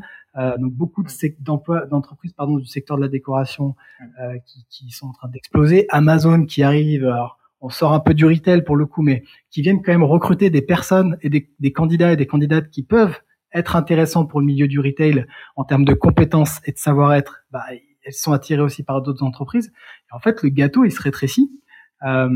donc 0.59 0.73
beaucoup 0.73 1.05
d'emplois, 1.41 1.87
d'entreprises 1.87 2.33
pardon 2.33 2.57
du 2.57 2.67
secteur 2.67 2.97
de 2.97 3.03
la 3.03 3.09
décoration 3.09 3.75
qui, 4.47 4.65
qui, 4.71 4.91
sont 4.91 5.07
en 5.07 5.13
train 5.13 5.29
d'exploser. 5.29 5.87
Amazon 5.91 6.47
qui 6.47 6.63
arrive. 6.63 7.05
Alors, 7.05 7.39
on 7.61 7.69
sort 7.69 7.93
un 7.93 8.01
peu 8.01 8.15
du 8.15 8.25
retail 8.27 8.65
pour 8.65 8.77
le 8.77 8.87
coup, 8.87 9.03
mais 9.03 9.23
qui 9.51 9.63
viennent 9.63 9.83
quand 9.83 9.93
même 9.93 10.03
recruter 10.03 10.51
des 10.51 10.63
personnes 10.63 11.17
et 11.23 11.31
des, 11.31 11.51
des 11.61 11.73
candidats 11.73 12.13
et 12.13 12.17
des 12.17 12.27
candidates 12.27 12.71
qui 12.71 12.83
peuvent 12.83 13.21
être 13.55 13.77
intéressants 13.77 14.27
pour 14.27 14.41
le 14.41 14.47
milieu 14.47 14.67
du 14.67 14.81
retail 14.81 15.27
en 15.57 15.65
termes 15.65 15.85
de 15.85 15.95
compétences 15.95 16.61
et 16.65 16.73
de 16.73 16.79
savoir-être. 16.79 17.45
Bah, 17.51 17.65
elles 18.05 18.13
sont 18.13 18.33
attirées 18.33 18.63
aussi 18.63 18.83
par 18.83 19.03
d'autres 19.03 19.23
entreprises. 19.23 19.73
Et 20.11 20.15
en 20.15 20.19
fait, 20.19 20.43
le 20.43 20.49
gâteau, 20.49 20.85
il 20.85 20.91
se 20.93 21.01
rétrécit. 21.01 21.51
Euh, 22.05 22.29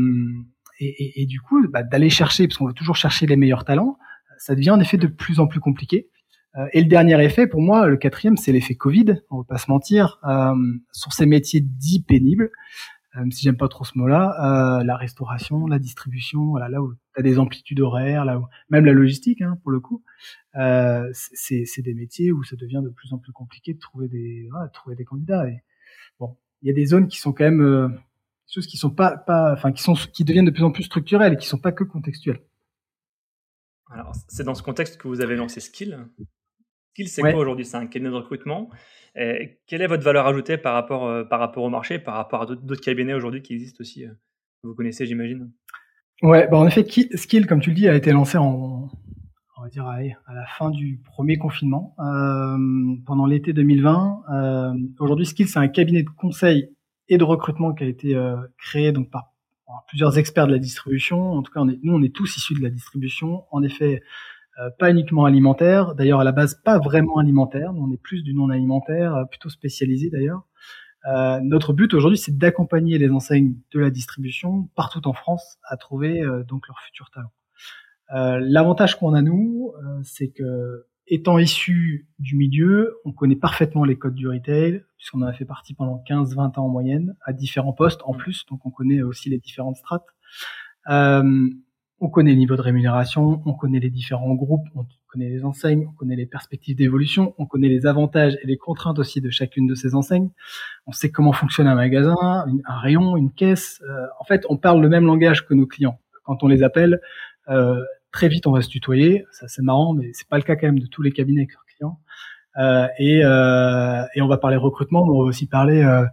et, 0.79 1.21
et, 1.21 1.25
du 1.25 1.41
coup, 1.41 1.65
bah, 1.67 1.83
d'aller 1.83 2.09
chercher, 2.09 2.47
parce 2.47 2.57
qu'on 2.57 2.67
veut 2.67 2.73
toujours 2.73 2.95
chercher 2.95 3.25
les 3.25 3.35
meilleurs 3.35 3.65
talents, 3.65 3.97
ça 4.37 4.55
devient 4.55 4.71
en 4.71 4.79
effet 4.79 4.97
de 4.97 5.07
plus 5.07 5.39
en 5.39 5.47
plus 5.47 5.59
compliqué. 5.59 6.09
Euh, 6.55 6.67
et 6.73 6.81
le 6.81 6.87
dernier 6.87 7.21
effet, 7.23 7.47
pour 7.47 7.61
moi, 7.61 7.87
le 7.87 7.97
quatrième, 7.97 8.37
c'est 8.37 8.51
l'effet 8.51 8.75
Covid. 8.75 9.21
On 9.29 9.39
va 9.39 9.43
pas 9.43 9.57
se 9.57 9.69
mentir. 9.69 10.19
Euh, 10.27 10.53
sur 10.91 11.13
ces 11.13 11.25
métiers 11.25 11.61
dits 11.61 12.03
pénibles, 12.03 12.51
euh, 13.15 13.21
même 13.21 13.31
si 13.31 13.43
j'aime 13.43 13.57
pas 13.57 13.67
trop 13.67 13.83
ce 13.83 13.97
mot-là, 13.97 14.79
euh, 14.79 14.83
la 14.83 14.95
restauration, 14.95 15.67
la 15.67 15.79
distribution, 15.79 16.45
voilà, 16.47 16.69
là 16.69 16.81
où 16.81 16.93
tu 16.93 16.99
as 17.19 17.21
des 17.21 17.39
amplitudes 17.39 17.79
horaires, 17.79 18.25
là 18.25 18.39
où, 18.39 18.45
même 18.69 18.85
la 18.85 18.93
logistique, 18.93 19.41
hein, 19.41 19.57
pour 19.63 19.71
le 19.71 19.79
coup, 19.79 20.03
euh, 20.55 21.09
c'est 21.13 21.81
des 21.81 21.93
métiers 21.93 22.31
où 22.31 22.43
ça 22.43 22.55
devient 22.55 22.81
de 22.83 22.89
plus 22.89 23.13
en 23.13 23.17
plus 23.17 23.31
compliqué 23.31 23.73
de 23.73 23.79
trouver 23.79 24.07
des, 24.07 24.47
voilà, 24.51 24.67
trouver 24.69 24.95
des 24.95 25.05
candidats. 25.05 25.47
Et 25.47 25.63
bon, 26.19 26.37
il 26.61 26.67
y 26.67 26.71
a 26.71 26.73
des 26.73 26.85
zones 26.85 27.07
qui 27.07 27.17
sont 27.17 27.33
quand 27.33 27.45
même 27.45 27.97
choses 28.47 28.67
qui 28.67 28.77
sont 28.77 28.89
pas, 28.89 29.17
pas, 29.17 29.53
enfin, 29.53 29.71
qui 29.71 29.83
sont, 29.83 29.93
qui 29.93 30.23
deviennent 30.23 30.45
de 30.45 30.51
plus 30.51 30.63
en 30.63 30.71
plus 30.71 30.83
structurelles 30.83 31.33
et 31.33 31.37
qui 31.37 31.47
sont 31.47 31.59
pas 31.59 31.71
que 31.71 31.83
contextuelles. 31.83 32.41
Alors, 33.89 34.13
c'est 34.27 34.43
dans 34.43 34.55
ce 34.55 34.63
contexte 34.63 34.97
que 34.97 35.07
vous 35.07 35.21
avez 35.21 35.35
lancé 35.35 35.59
Skill. 35.59 36.07
Skill, 36.91 37.07
c'est 37.07 37.21
quoi 37.21 37.35
aujourd'hui? 37.35 37.65
C'est 37.65 37.77
un 37.77 37.87
cabinet 37.87 38.09
de 38.09 38.15
recrutement. 38.15 38.69
Et 39.15 39.59
quelle 39.65 39.81
est 39.81 39.87
votre 39.87 40.03
valeur 40.03 40.27
ajoutée 40.27 40.57
par 40.57 40.73
rapport, 40.73 41.07
euh, 41.07 41.23
par 41.23 41.39
rapport 41.39 41.63
au 41.63 41.69
marché, 41.69 41.97
par 41.97 42.15
rapport 42.15 42.43
à 42.43 42.45
d'autres 42.45 42.81
cabinets 42.81 43.13
aujourd'hui 43.13 43.41
qui 43.41 43.53
existent 43.53 43.81
aussi 43.81 44.05
euh, 44.05 44.11
Vous 44.63 44.75
connaissez, 44.75 45.05
j'imagine? 45.05 45.51
Ouais, 46.21 46.47
bah 46.49 46.57
en 46.57 46.67
effet, 46.67 46.85
Skill, 47.15 47.47
comme 47.47 47.61
tu 47.61 47.69
le 47.69 47.75
dis, 47.75 47.87
a 47.87 47.95
été 47.95 48.11
lancé 48.11 48.37
en, 48.37 48.89
on 49.57 49.61
va 49.63 49.69
dire, 49.69 49.87
à 49.87 50.33
la 50.33 50.45
fin 50.45 50.69
du 50.69 50.99
premier 51.03 51.37
confinement, 51.37 51.95
euh, 51.99 52.57
pendant 53.05 53.25
l'été 53.25 53.53
2020. 53.53 54.23
Euh, 54.31 54.73
aujourd'hui, 54.99 55.25
Skill, 55.25 55.47
c'est 55.47 55.59
un 55.59 55.67
cabinet 55.67 56.03
de 56.03 56.09
conseil 56.09 56.69
et 57.09 57.17
de 57.17 57.23
recrutement 57.23 57.73
qui 57.73 57.83
a 57.83 57.87
été 57.87 58.15
euh, 58.15 58.35
créé 58.57 58.91
donc 58.91 59.09
par, 59.09 59.33
plusieurs 59.87 60.17
experts 60.17 60.47
de 60.47 60.53
la 60.53 60.59
distribution. 60.59 61.33
En 61.33 61.43
tout 61.43 61.51
cas, 61.51 61.59
on 61.61 61.69
est, 61.69 61.79
nous, 61.83 61.93
on 61.93 62.01
est 62.01 62.13
tous 62.13 62.37
issus 62.37 62.53
de 62.53 62.63
la 62.63 62.69
distribution. 62.69 63.43
En 63.51 63.63
effet, 63.63 64.01
euh, 64.59 64.69
pas 64.79 64.89
uniquement 64.89 65.25
alimentaire. 65.25 65.93
D'ailleurs, 65.93 66.19
à 66.19 66.23
la 66.23 66.31
base, 66.31 66.55
pas 66.55 66.79
vraiment 66.79 67.17
alimentaire. 67.17 67.71
On 67.75 67.91
est 67.91 68.01
plus 68.01 68.23
du 68.23 68.33
non 68.33 68.49
alimentaire, 68.49 69.15
euh, 69.15 69.25
plutôt 69.25 69.49
spécialisé 69.49 70.09
d'ailleurs. 70.09 70.43
Euh, 71.05 71.39
notre 71.41 71.73
but 71.73 71.93
aujourd'hui, 71.93 72.17
c'est 72.17 72.37
d'accompagner 72.37 72.97
les 72.97 73.09
enseignes 73.09 73.55
de 73.71 73.79
la 73.79 73.91
distribution 73.91 74.69
partout 74.75 75.07
en 75.07 75.13
France 75.13 75.57
à 75.63 75.77
trouver 75.77 76.21
donc 76.47 76.67
leurs 76.67 76.79
futurs 76.79 77.11
talents. 77.11 77.31
L'avantage 78.41 78.97
qu'on 78.97 79.13
a 79.13 79.21
nous, 79.21 79.73
c'est 80.03 80.29
que 80.29 80.85
étant 81.07 81.37
issu 81.37 82.07
du 82.19 82.35
milieu, 82.35 82.97
on 83.05 83.11
connaît 83.11 83.35
parfaitement 83.35 83.85
les 83.85 83.97
codes 83.97 84.15
du 84.15 84.27
retail, 84.27 84.83
puisqu'on 84.97 85.21
en 85.21 85.27
a 85.27 85.33
fait 85.33 85.45
partie 85.45 85.73
pendant 85.73 86.03
15-20 86.07 86.59
ans 86.59 86.65
en 86.65 86.69
moyenne, 86.69 87.15
à 87.25 87.33
différents 87.33 87.73
postes 87.73 88.01
en 88.05 88.13
plus, 88.13 88.45
donc 88.49 88.65
on 88.65 88.69
connaît 88.69 89.01
aussi 89.01 89.29
les 89.29 89.37
différentes 89.37 89.77
strates. 89.77 90.07
Euh, 90.89 91.49
on 91.99 92.09
connaît 92.09 92.31
le 92.31 92.37
niveau 92.37 92.55
de 92.55 92.61
rémunération, 92.61 93.41
on 93.45 93.53
connaît 93.53 93.79
les 93.79 93.89
différents 93.89 94.35
groupes, 94.35 94.67
on 94.75 94.85
connaît 95.07 95.29
les 95.29 95.43
enseignes, 95.43 95.87
on 95.89 95.93
connaît 95.93 96.15
les 96.15 96.27
perspectives 96.27 96.75
d'évolution, 96.75 97.33
on 97.39 97.47
connaît 97.47 97.69
les 97.69 97.87
avantages 97.87 98.37
et 98.43 98.45
les 98.45 98.57
contraintes 98.57 98.99
aussi 98.99 99.19
de 99.19 99.31
chacune 99.31 99.65
de 99.65 99.73
ces 99.73 99.95
enseignes. 99.95 100.29
On 100.85 100.91
sait 100.91 101.09
comment 101.09 101.31
fonctionne 101.31 101.67
un 101.67 101.75
magasin, 101.75 102.15
un 102.21 102.77
rayon, 102.77 103.17
une 103.17 103.31
caisse. 103.31 103.81
Euh, 103.89 104.05
en 104.19 104.25
fait, 104.25 104.45
on 104.49 104.57
parle 104.57 104.81
le 104.81 104.89
même 104.89 105.05
langage 105.05 105.47
que 105.47 105.55
nos 105.55 105.65
clients. 105.65 105.99
Quand 106.23 106.43
on 106.43 106.47
les 106.47 106.61
appelle, 106.61 106.99
euh, 107.49 107.83
très 108.11 108.27
vite 108.27 108.47
on 108.47 108.51
va 108.51 108.61
se 108.61 108.69
tutoyer, 108.69 109.25
ça 109.31 109.47
c'est 109.47 109.61
marrant, 109.61 109.93
mais 109.93 110.11
c'est 110.13 110.27
pas 110.27 110.37
le 110.37 110.43
cas 110.43 110.55
quand 110.55 110.67
même 110.67 110.79
de 110.79 110.87
tous 110.87 111.01
les 111.01 111.11
cabinets 111.11 111.41
avec 111.41 111.53
leurs 111.53 111.65
clients. 111.65 111.99
Euh, 112.57 112.87
et, 112.97 113.21
euh, 113.23 114.03
et, 114.15 114.21
on 114.21 114.27
va 114.27 114.37
parler 114.37 114.57
recrutement, 114.57 115.05
mais 115.05 115.11
on 115.11 115.21
va 115.21 115.25
aussi 115.25 115.45
parler 115.45 115.83
euh, 115.83 116.05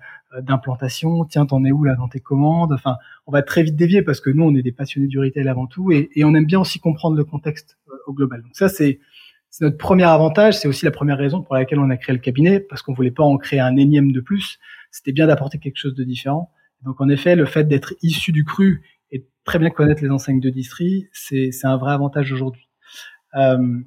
d'implantation. 0.42 1.24
Tiens, 1.24 1.46
t'en 1.46 1.64
es 1.64 1.72
où 1.72 1.84
là 1.84 1.94
dans 1.94 2.08
tes 2.08 2.20
commandes? 2.20 2.72
Enfin, 2.72 2.96
on 3.26 3.32
va 3.32 3.42
très 3.42 3.62
vite 3.62 3.76
dévier 3.76 4.02
parce 4.02 4.20
que 4.20 4.30
nous, 4.30 4.44
on 4.44 4.54
est 4.54 4.62
des 4.62 4.72
passionnés 4.72 5.06
du 5.06 5.18
retail 5.18 5.48
avant 5.48 5.66
tout, 5.66 5.90
et, 5.90 6.10
on 6.22 6.34
aime 6.34 6.44
bien 6.44 6.60
aussi 6.60 6.80
comprendre 6.80 7.16
le 7.16 7.24
contexte 7.24 7.78
euh, 7.88 7.92
au 8.06 8.12
global. 8.12 8.42
Donc 8.42 8.54
ça, 8.54 8.68
c'est 8.68 9.00
notre 9.60 9.78
premier 9.78 10.04
avantage. 10.04 10.58
C'est 10.58 10.68
aussi 10.68 10.84
la 10.84 10.90
première 10.90 11.16
raison 11.16 11.42
pour 11.42 11.54
laquelle 11.54 11.78
on 11.78 11.88
a 11.88 11.96
créé 11.96 12.14
le 12.14 12.20
cabinet, 12.20 12.60
parce 12.60 12.82
qu'on 12.82 12.92
voulait 12.92 13.10
pas 13.10 13.24
en 13.24 13.38
créer 13.38 13.60
un 13.60 13.76
énième 13.76 14.12
de 14.12 14.20
plus. 14.20 14.58
C'était 14.90 15.12
bien 15.12 15.26
d'apporter 15.26 15.58
quelque 15.58 15.78
chose 15.78 15.94
de 15.94 16.04
différent. 16.04 16.50
Donc 16.82 17.00
en 17.00 17.08
effet, 17.08 17.36
le 17.36 17.46
fait 17.46 17.64
d'être 17.64 17.94
issu 18.02 18.32
du 18.32 18.44
cru 18.44 18.82
très 19.44 19.58
bien 19.58 19.70
connaître 19.70 20.02
les 20.02 20.10
enseignes 20.10 20.40
de 20.40 20.50
distri, 20.50 21.08
c'est 21.12 21.50
un 21.64 21.76
vrai 21.76 21.92
avantage 21.92 22.32
aujourd'hui. 22.32 22.68
Euh, 23.36 23.80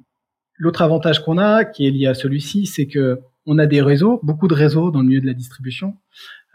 L'autre 0.60 0.82
avantage 0.82 1.24
qu'on 1.24 1.38
a, 1.38 1.64
qui 1.64 1.86
est 1.86 1.90
lié 1.92 2.06
à 2.08 2.14
celui-ci, 2.14 2.66
c'est 2.66 2.88
que 2.88 3.20
on 3.46 3.58
a 3.58 3.66
des 3.66 3.80
réseaux, 3.80 4.18
beaucoup 4.24 4.48
de 4.48 4.54
réseaux 4.54 4.90
dans 4.90 5.00
le 5.00 5.06
milieu 5.06 5.20
de 5.20 5.26
la 5.26 5.32
distribution, 5.32 5.96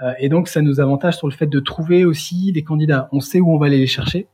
euh, 0.02 0.12
et 0.20 0.28
donc 0.28 0.50
ça 0.50 0.62
nous 0.62 0.82
avantage 0.82 1.18
sur 1.18 1.28
le 1.28 1.34
fait 1.34 1.48
de 1.48 1.60
trouver 1.60 2.04
aussi 2.04 2.52
des 2.52 2.64
candidats. 2.64 3.08
On 3.14 3.22
sait 3.22 3.40
où 3.40 3.50
on 3.54 3.58
va 3.58 3.68
aller 3.68 3.80
les 3.80 3.88
chercher. 3.88 4.28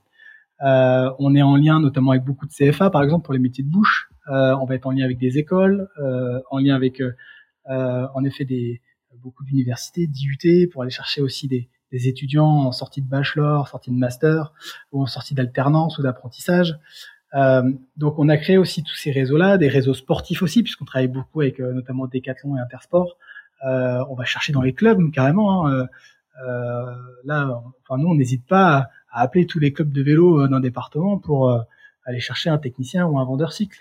Euh, 0.66 1.12
on 1.20 1.36
est 1.36 1.42
en 1.44 1.56
lien 1.56 1.80
notamment 1.80 2.12
avec 2.12 2.24
beaucoup 2.24 2.48
de 2.48 2.52
CFA, 2.52 2.90
par 2.90 3.04
exemple 3.04 3.26
pour 3.26 3.34
les 3.34 3.40
métiers 3.40 3.64
de 3.64 3.70
bouche. 3.70 4.10
On 4.28 4.66
va 4.66 4.76
être 4.76 4.86
en 4.86 4.92
lien 4.92 5.06
avec 5.06 5.18
des 5.18 5.40
écoles, 5.40 5.88
en 6.52 6.60
lien 6.60 6.76
avec, 6.76 7.02
en 7.66 8.24
effet, 8.24 8.46
des 8.46 8.80
beaucoup 9.18 9.44
d'universités, 9.44 10.06
d'IUT, 10.06 10.68
pour 10.72 10.84
aller 10.84 10.92
chercher 10.92 11.22
aussi 11.22 11.48
des, 11.48 11.68
des 11.92 12.08
étudiants 12.08 12.66
en 12.68 12.72
sortie 12.72 13.02
de 13.02 13.08
bachelor, 13.08 13.68
sortie 13.68 13.92
de 13.92 13.98
master, 13.98 14.54
ou 14.92 15.02
en 15.02 15.06
sortie 15.06 15.34
d'alternance 15.34 15.98
ou 15.98 16.04
d'apprentissage. 16.04 16.78
Euh, 17.36 17.72
donc 17.98 18.18
on 18.18 18.30
a 18.30 18.38
créé 18.38 18.58
aussi 18.58 18.84
tous 18.84 18.96
ces 18.96 19.12
réseaux-là, 19.12 19.58
des 19.58 19.68
réseaux 19.68 19.94
sportifs 19.94 20.42
aussi, 20.42 20.64
puisqu'on 20.64 20.86
travaille 20.86 21.08
beaucoup 21.08 21.42
avec 21.42 21.60
euh, 21.60 21.74
notamment 21.74 22.08
Decathlon 22.08 22.58
et 22.58 22.60
Intersport, 22.60 23.18
on 23.64 24.16
va 24.16 24.24
chercher 24.24 24.54
dans 24.54 24.62
les 24.62 24.74
clubs 24.74 25.12
carrément. 25.12 25.68
Hein, 25.68 25.88
là, 27.26 27.62
enfin 27.84 28.02
nous, 28.02 28.08
on 28.08 28.16
n'hésite 28.16 28.46
pas 28.48 28.90
à, 29.12 29.22
appeler 29.22 29.46
tous 29.46 29.60
les 29.60 29.74
clubs 29.74 29.92
de 29.92 30.02
vélo 30.02 30.48
d'un 30.48 30.62
département 30.62 31.18
pour 31.18 31.52
aller 32.06 32.22
chercher 32.22 32.50
un 32.50 32.58
technicien 32.58 33.06
ou 33.06 33.20
un 33.20 33.26
vendeur 33.26 33.52
cycle, 33.52 33.78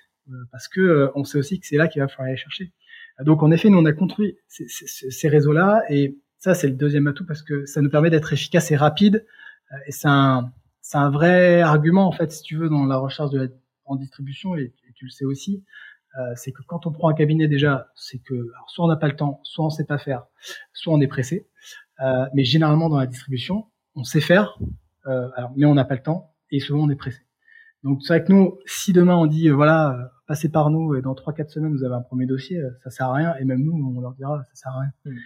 parce 0.50 0.66
que 0.66 1.12
on 1.14 1.22
sait 1.22 1.38
aussi 1.38 1.60
que 1.60 1.66
c'est 1.66 1.76
là 1.76 1.86
qu'il 1.86 2.02
va 2.02 2.08
falloir 2.08 2.26
aller 2.26 2.36
chercher. 2.36 2.72
Donc 3.20 3.44
en 3.44 3.52
effet, 3.52 3.68
nous 3.68 3.78
on 3.78 3.84
a 3.84 3.92
construit 3.92 4.36
ces, 4.48 4.66
ces, 4.68 5.10
ces 5.10 5.28
réseaux-là 5.28 5.84
et 5.90 6.16
ça 6.38 6.54
c'est 6.54 6.68
le 6.68 6.74
deuxième 6.74 7.06
atout 7.06 7.26
parce 7.26 7.42
que 7.42 7.66
ça 7.66 7.80
nous 7.80 7.90
permet 7.90 8.10
d'être 8.10 8.32
efficace 8.32 8.70
et 8.70 8.76
rapide. 8.76 9.26
Et 9.86 9.92
c'est 9.92 10.08
un 10.08 10.52
c'est 10.80 10.98
un 10.98 11.10
vrai 11.10 11.60
argument 11.60 12.06
en 12.06 12.12
fait 12.12 12.32
si 12.32 12.42
tu 12.42 12.56
veux 12.56 12.68
dans 12.68 12.86
la 12.86 12.96
recherche 12.96 13.30
de 13.30 13.38
la, 13.40 13.46
en 13.84 13.96
distribution 13.96 14.56
et, 14.56 14.72
tu 14.94 15.04
le 15.04 15.10
sais 15.10 15.24
aussi 15.24 15.62
euh, 16.18 16.32
c'est 16.34 16.50
que 16.50 16.62
quand 16.66 16.86
on 16.86 16.90
prend 16.90 17.08
un 17.08 17.14
cabinet 17.14 17.46
déjà 17.46 17.88
c'est 17.94 18.18
que 18.18 18.34
alors, 18.34 18.68
soit 18.68 18.84
on 18.84 18.88
n'a 18.88 18.96
pas 18.96 19.06
le 19.06 19.14
temps 19.14 19.40
soit 19.44 19.64
on 19.64 19.70
sait 19.70 19.84
pas 19.84 19.98
faire 19.98 20.24
soit 20.72 20.92
on 20.92 21.00
est 21.00 21.06
pressé. 21.06 21.46
Euh, 22.00 22.26
mais 22.34 22.44
généralement 22.44 22.88
dans 22.88 22.98
la 22.98 23.06
distribution 23.06 23.66
on 23.94 24.04
sait 24.04 24.20
faire 24.20 24.58
euh, 25.06 25.28
alors, 25.36 25.52
mais 25.56 25.66
on 25.66 25.74
n'a 25.74 25.84
pas 25.84 25.94
le 25.94 26.02
temps 26.02 26.34
et 26.50 26.60
souvent 26.60 26.84
on 26.84 26.90
est 26.90 26.96
pressé. 26.96 27.20
Donc 27.84 28.02
c'est 28.02 28.14
vrai 28.14 28.24
que 28.24 28.32
nous 28.32 28.58
si 28.66 28.92
demain 28.92 29.16
on 29.16 29.26
dit 29.26 29.48
euh, 29.48 29.54
voilà 29.54 30.10
euh, 30.28 30.34
passez 30.34 30.50
par 30.50 30.70
nous 30.70 30.94
et 30.94 31.02
dans 31.02 31.14
trois 31.14 31.32
quatre 31.32 31.50
semaines 31.50 31.72
vous 31.72 31.84
avez 31.84 31.94
un 31.94 32.02
premier 32.02 32.26
dossier 32.26 32.58
euh, 32.58 32.70
ça 32.84 32.90
sert 32.90 33.06
à 33.06 33.14
rien 33.14 33.34
et 33.40 33.44
même 33.44 33.62
nous 33.62 33.94
on 33.96 34.00
leur 34.00 34.14
dira 34.14 34.44
ça 34.52 34.62
sert 34.62 34.72
à 34.72 34.80
rien 34.80 34.92
mmh. 35.04 35.16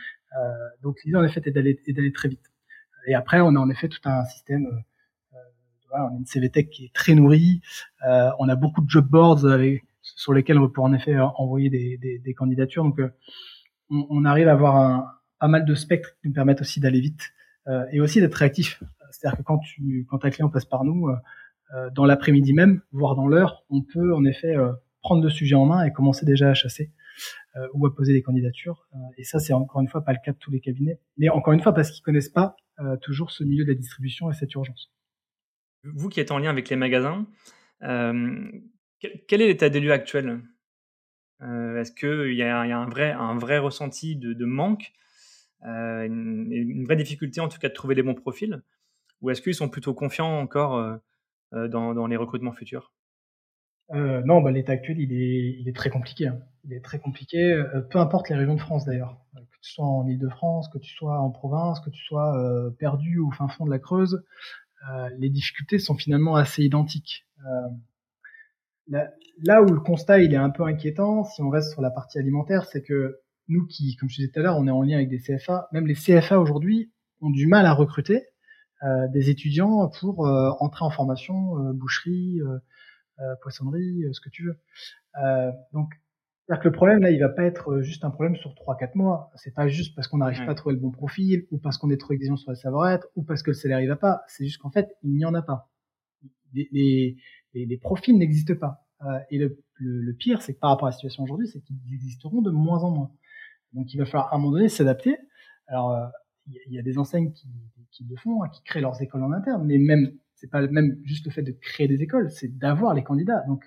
donc 0.83 0.97
l'idée 1.05 1.17
en 1.17 1.25
effet 1.25 1.43
est 1.45 1.51
d'aller 1.51 1.81
d'aller 1.89 2.13
très 2.13 2.29
vite 2.29 2.51
et 3.07 3.15
après 3.15 3.41
on 3.41 3.55
a 3.57 3.59
en 3.59 3.71
effet 3.71 3.89
tout 3.89 4.01
un 4.05 4.25
système 4.25 4.67
on 5.93 6.15
a 6.15 6.19
une 6.19 6.27
CVTech 6.27 6.71
qui 6.71 6.87
est 6.87 6.93
très 6.93 7.15
nourrie. 7.15 7.61
Euh, 8.07 8.31
on 8.39 8.49
a 8.49 8.57
beaucoup 8.57 8.81
de 8.81 8.89
job 8.89 9.07
boards 9.09 9.45
avec, 9.45 9.85
sur 10.03 10.33
lesquels 10.33 10.59
on 10.59 10.69
peut 10.69 10.81
en 10.81 10.93
effet 10.93 11.19
envoyer 11.19 11.71
des, 11.71 11.99
des, 11.99 12.19
des 12.19 12.35
candidatures. 12.35 12.85
Donc, 12.85 12.99
euh, 12.99 13.11
on, 13.91 14.07
on, 14.11 14.25
arrive 14.25 14.49
à 14.49 14.53
avoir 14.53 14.77
un, 14.77 15.07
pas 15.39 15.49
mal 15.49 15.65
de 15.65 15.75
spectres 15.75 16.11
qui 16.21 16.29
nous 16.29 16.35
permettent 16.35 16.61
aussi 16.61 16.81
d'aller 16.81 17.01
vite 17.01 17.33
euh, 17.69 17.85
et 17.93 18.01
aussi 18.01 18.21
d'être 18.21 18.35
réactif. 18.35 18.83
C'est-à-dire 19.11 19.39
que 19.39 19.43
quand, 19.43 19.59
tu, 19.59 20.07
quand 20.09 20.25
un 20.25 20.31
client 20.31 20.49
passe 20.49 20.65
par 20.65 20.85
nous, 20.85 21.09
euh, 21.09 21.91
dans 21.91 22.05
l'après-midi 22.05 22.53
même, 22.53 22.81
voire 22.93 23.15
dans 23.15 23.27
l'heure, 23.27 23.65
on 23.71 23.83
peut 23.83 24.15
en 24.15 24.25
effet 24.25 24.57
prendre 25.03 25.23
le 25.23 25.31
sujet 25.31 25.55
en 25.55 25.67
main 25.67 25.85
et 25.85 25.93
commencer 25.93 26.25
déjà 26.25 26.51
à 26.51 26.55
chasser 26.55 26.93
ou 27.75 27.87
à 27.87 27.95
poser 27.95 28.15
des 28.15 28.23
candidatures. 28.23 28.89
et 29.19 29.25
ça, 29.25 29.39
c'est 29.39 29.53
encore 29.53 29.83
une 29.83 29.89
fois 29.89 30.03
pas 30.03 30.13
le 30.13 30.19
cas 30.25 30.33
de 30.33 30.39
tous 30.39 30.51
les 30.51 30.61
cabinets. 30.61 30.99
Mais 31.19 31.29
encore 31.29 31.53
une 31.53 31.61
fois, 31.61 31.75
parce 31.75 31.91
qu'ils 31.91 32.03
connaissent 32.03 32.31
pas 32.31 32.57
toujours 33.03 33.31
ce 33.31 33.45
milieu 33.45 33.65
de 33.65 33.69
la 33.69 33.77
distribution 33.77 34.31
et 34.31 34.35
cette 34.35 34.55
urgence. 34.55 34.91
Vous 35.85 36.09
qui 36.09 36.21
êtes 36.21 36.31
en 36.31 36.39
lien 36.39 36.51
avec 36.51 36.69
les 36.69 36.77
magasins, 36.77 37.27
euh, 37.83 38.51
quel, 39.01 39.43
est 39.43 39.49
l'état 39.49 39.69
des 39.69 39.81
lieux 39.81 39.93
actuel? 39.93 40.41
Euh, 41.43 41.81
Est-ce 41.81 41.93
qu'il 41.93 42.35
y, 42.37 42.43
a 42.43 42.61
un 42.61 42.87
vrai, 43.39 43.59
ressenti 43.59 44.17
de, 44.17 44.45
manque, 44.45 44.93
euh, 45.65 46.05
une, 46.05 46.85
vraie 46.85 46.97
difficulté 46.97 47.41
en 47.41 47.49
tout 47.49 47.59
cas 47.59 47.69
de 47.69 47.75
trouver 47.75 47.97
les 47.97 48.03
bons 48.03 48.15
profils? 48.15 48.63
Ou 49.21 49.31
est-ce 49.31 49.43
qu'ils 49.43 49.55
sont 49.55 49.69
plutôt 49.69 49.95
confiants 49.95 50.39
encore 50.39 51.01
dans, 51.53 52.07
les 52.07 52.17
recrutements 52.17 52.53
futurs? 52.53 52.92
Non, 53.91 54.41
bah, 54.41 54.51
l'état 54.51 54.73
actuel, 54.73 54.99
il 54.99 55.69
est, 55.69 55.77
très 55.77 55.91
compliqué. 55.91 56.29
Hein. 56.29 56.39
Il 56.65 56.73
est 56.73 56.81
très 56.81 56.99
compliqué, 56.99 57.61
peu 57.91 57.99
importe 57.99 58.29
les 58.29 58.37
régions 58.37 58.55
de 58.55 58.61
France 58.61 58.85
d'ailleurs. 58.85 59.19
Que 59.35 59.59
tu 59.61 59.73
sois 59.73 59.85
en 59.85 60.07
Ile-de-France, 60.07 60.69
que 60.69 60.79
tu 60.79 60.95
sois 60.95 61.19
en 61.19 61.31
province, 61.31 61.81
que 61.81 61.91
tu 61.91 62.03
sois 62.05 62.35
perdu 62.79 63.19
au 63.19 63.31
fin 63.31 63.49
fond 63.49 63.67
de 63.67 63.71
la 63.71 63.79
Creuse, 63.79 64.23
euh, 64.91 65.09
les 65.19 65.31
difficultés 65.31 65.79
sont 65.79 65.95
finalement 65.95 66.35
assez 66.37 66.63
identiques. 66.63 67.27
Euh, 67.47 68.99
là, 69.43 69.63
où 69.63 69.67
le 69.67 69.81
constat 69.81 70.23
est 70.23 70.35
un 70.35 70.51
peu 70.51 70.65
inquiétant, 70.65 71.25
si 71.25 71.41
on 71.43 71.51
reste 71.51 71.71
sur 71.71 71.83
la 71.83 71.91
partie 71.91 72.19
alimentaire, 72.19 72.65
c'est 72.65 72.83
que 72.83 73.21
nous 73.49 73.67
qui, 73.67 73.97
comme 73.97 74.09
je 74.09 74.17
disais 74.17 74.29
tout 74.29 74.41
à 74.41 74.43
l'heure, 74.43 74.59
on 74.59 74.67
est 74.67 74.73
en 74.73 74.83
lien 74.83 74.97
avec 74.97 75.09
des 75.09 75.19
CFA, 75.19 75.69
même 75.73 75.87
les 75.87 75.95
CFA 75.95 76.39
aujourd'hui 76.39 76.91
ont 77.21 77.31
du 77.31 77.47
mal 77.47 77.67
à 77.67 77.75
recruter 77.75 78.25
euh, 78.83 79.09
des 79.09 79.31
étudiants 79.31 79.89
pour 80.01 80.27
entrer 80.61 80.85
en 80.85 80.91
formation, 80.91 81.73
boucherie, 81.73 82.41
poissonnerie, 83.43 84.05
ce 84.13 84.21
que 84.21 84.29
tu 84.29 84.45
veux. 84.45 84.59
donc 85.73 85.89
c'est-à-dire 86.47 86.63
que 86.65 86.69
le 86.69 86.75
problème, 86.75 87.01
là, 87.01 87.11
il 87.11 87.21
va 87.21 87.29
pas 87.29 87.45
être 87.45 87.71
euh, 87.71 87.83
juste 87.83 88.05
un 88.05 88.11
problème 88.11 88.35
sur 88.37 88.53
3-4 88.55 88.97
mois. 88.97 89.31
C'est 89.37 89.55
pas 89.55 89.69
juste 89.69 89.95
parce 89.95 90.09
qu'on 90.09 90.19
n'arrive 90.19 90.45
pas 90.45 90.53
à 90.53 90.55
trouver 90.55 90.75
le 90.75 90.81
bon 90.81 90.91
profil, 90.91 91.47
ou 91.53 91.59
parce 91.59 91.79
qu'on 91.79 91.89
est 91.91 91.97
trop 91.97 92.13
exigeant 92.13 92.37
sur 92.37 92.51
le 92.51 92.57
savoir-être, 92.57 93.07
ou 93.15 93.23
parce 93.23 93.43
que 93.43 93.51
le 93.51 93.55
salaire, 93.55 93.81
il 93.81 93.87
va 93.87 93.97
pas. 93.97 94.23
C'est 94.27 94.45
juste 94.45 94.59
qu'en 94.59 94.71
fait, 94.71 94.97
il 95.03 95.15
n'y 95.15 95.25
en 95.25 95.35
a 95.35 95.43
pas. 95.43 95.71
Les, 96.53 96.69
les, 96.73 97.17
les, 97.55 97.79
profils 97.79 98.17
n'existent 98.19 98.57
pas. 98.57 98.85
Euh, 99.03 99.19
et 99.31 99.39
le, 99.39 99.63
le, 99.77 100.13
pire, 100.13 100.43
c'est 100.43 100.55
que 100.55 100.59
par 100.59 100.71
rapport 100.71 100.89
à 100.89 100.91
la 100.91 100.93
situation 100.93 101.23
aujourd'hui, 101.23 101.47
c'est 101.47 101.61
qu'ils 101.61 101.95
existeront 101.95 102.43
de 102.43 102.51
moins 102.51 102.83
en 102.83 102.91
moins. 102.91 103.11
Donc, 103.73 103.95
il 103.95 103.99
va 103.99 104.05
falloir 104.05 104.33
à 104.33 104.37
un 104.37 104.39
moment 104.39 104.53
donné 104.53 104.69
s'adapter. 104.69 105.17
Alors, 105.69 105.93
euh, 105.93 106.07
il 106.49 106.75
y, 106.75 106.79
a 106.79 106.83
des 106.83 106.99
enseignes 106.99 107.33
qui, 107.33 107.49
qui 107.93 108.05
le 108.05 108.17
font, 108.17 108.43
hein, 108.43 108.49
qui 108.49 108.63
créent 108.65 108.81
leurs 108.81 109.01
écoles 109.01 109.23
en 109.23 109.33
interne, 109.33 109.65
mais 109.65 109.79
même, 109.79 110.13
c'est 110.43 110.51
pas 110.51 110.67
même 110.67 110.99
juste 111.05 111.25
le 111.25 111.31
fait 111.31 111.43
de 111.43 111.53
créer 111.53 111.87
des 111.87 112.03
écoles, 112.03 112.31
c'est 112.31 112.59
d'avoir 112.59 112.95
les 112.95 113.05
candidats. 113.05 113.45
Donc, 113.47 113.65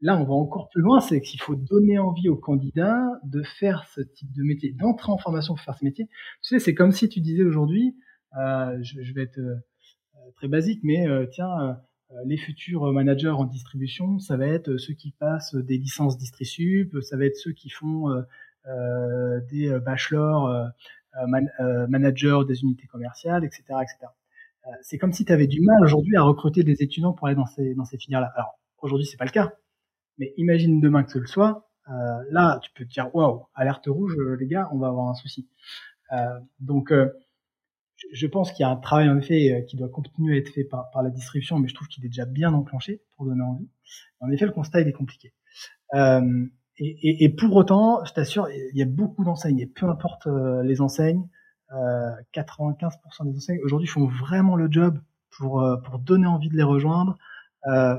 Là, 0.00 0.20
on 0.20 0.24
va 0.24 0.34
encore 0.34 0.68
plus 0.68 0.82
loin, 0.82 1.00
c'est 1.00 1.22
qu'il 1.22 1.40
faut 1.40 1.54
donner 1.54 1.98
envie 1.98 2.28
aux 2.28 2.36
candidats 2.36 3.06
de 3.24 3.42
faire 3.42 3.84
ce 3.94 4.02
type 4.02 4.30
de 4.32 4.42
métier, 4.42 4.72
d'entrer 4.72 5.10
en 5.10 5.16
formation 5.16 5.54
pour 5.54 5.64
faire 5.64 5.78
ce 5.78 5.84
métier. 5.84 6.08
Tu 6.42 6.48
sais, 6.50 6.58
c'est 6.58 6.74
comme 6.74 6.92
si 6.92 7.08
tu 7.08 7.20
disais 7.20 7.42
aujourd'hui, 7.42 7.96
euh, 8.36 8.76
je, 8.82 9.14
vais 9.14 9.22
être 9.22 9.38
euh, 9.38 9.54
très 10.36 10.48
basique, 10.48 10.80
mais 10.82 11.08
euh, 11.08 11.24
tiens, 11.32 11.78
euh, 12.10 12.16
les 12.26 12.36
futurs 12.36 12.92
managers 12.92 13.30
en 13.30 13.44
distribution, 13.44 14.18
ça 14.18 14.36
va 14.36 14.46
être 14.46 14.76
ceux 14.76 14.92
qui 14.92 15.12
passent 15.12 15.54
des 15.54 15.78
licences 15.78 16.18
DistriSup, 16.18 17.00
ça 17.00 17.16
va 17.16 17.24
être 17.24 17.36
ceux 17.36 17.52
qui 17.52 17.70
font 17.70 18.08
des 19.50 19.78
bachelors 19.84 20.70
man, 21.26 21.50
managers 21.88 22.40
des 22.46 22.62
unités 22.62 22.86
commerciales, 22.86 23.44
etc., 23.44 23.62
etc. 23.82 24.12
c'est 24.82 24.98
comme 24.98 25.12
si 25.12 25.24
tu 25.24 25.32
avais 25.32 25.46
du 25.46 25.60
mal 25.60 25.82
aujourd'hui 25.82 26.16
à 26.16 26.22
recruter 26.22 26.62
des 26.62 26.82
étudiants 26.82 27.12
pour 27.12 27.26
aller 27.26 27.36
dans 27.36 27.46
ces, 27.46 27.74
dans 27.74 27.84
ces 27.84 27.98
filières-là. 27.98 28.32
Alors 28.34 28.58
aujourd'hui, 28.80 29.06
c'est 29.06 29.16
pas 29.16 29.24
le 29.24 29.30
cas 29.30 29.52
mais 30.18 30.32
imagine 30.36 30.80
demain 30.80 31.04
que 31.04 31.12
ce 31.12 31.18
le 31.18 31.26
soit. 31.26 31.70
Euh, 31.90 32.22
là, 32.30 32.58
tu 32.62 32.70
peux 32.74 32.84
te 32.84 32.90
dire, 32.90 33.14
waouh, 33.14 33.46
alerte 33.54 33.86
rouge, 33.86 34.16
euh, 34.18 34.36
les 34.38 34.46
gars, 34.46 34.68
on 34.72 34.78
va 34.78 34.88
avoir 34.88 35.08
un 35.08 35.14
souci. 35.14 35.48
Euh, 36.12 36.40
donc, 36.60 36.92
euh, 36.92 37.10
je 38.12 38.26
pense 38.26 38.52
qu'il 38.52 38.62
y 38.62 38.64
a 38.64 38.70
un 38.70 38.76
travail 38.76 39.08
en 39.08 39.18
effet 39.18 39.52
euh, 39.52 39.62
qui 39.62 39.76
doit 39.76 39.88
continuer 39.88 40.34
à 40.34 40.38
être 40.38 40.48
fait 40.50 40.64
par, 40.64 40.90
par 40.90 41.02
la 41.02 41.10
distribution, 41.10 41.58
mais 41.58 41.68
je 41.68 41.74
trouve 41.74 41.88
qu'il 41.88 42.04
est 42.04 42.08
déjà 42.08 42.24
bien 42.24 42.52
enclenché 42.54 43.02
pour 43.16 43.26
donner 43.26 43.42
envie. 43.42 43.68
En 44.20 44.30
effet, 44.30 44.46
le 44.46 44.52
constat 44.52 44.80
il 44.80 44.88
est 44.88 44.92
compliqué. 44.92 45.34
Euh, 45.94 46.46
et, 46.78 47.08
et, 47.08 47.24
et, 47.24 47.28
pour 47.28 47.54
autant, 47.54 48.04
je 48.04 48.12
t'assure, 48.12 48.48
il 48.50 48.76
y 48.76 48.82
a 48.82 48.86
beaucoup 48.86 49.22
d'enseignes, 49.22 49.60
et 49.60 49.66
peu 49.66 49.86
importe 49.88 50.26
les 50.64 50.80
enseignes, 50.80 51.28
95% 51.70 53.24
des 53.24 53.36
enseignes 53.36 53.60
aujourd'hui 53.64 53.88
font 53.88 54.06
vraiment 54.06 54.56
le 54.56 54.68
job 54.70 54.98
pour 55.30 55.66
pour 55.84 55.98
donner 55.98 56.26
envie 56.26 56.48
de 56.48 56.56
les 56.56 56.62
rejoindre. 56.62 57.16
Euh, 57.66 57.96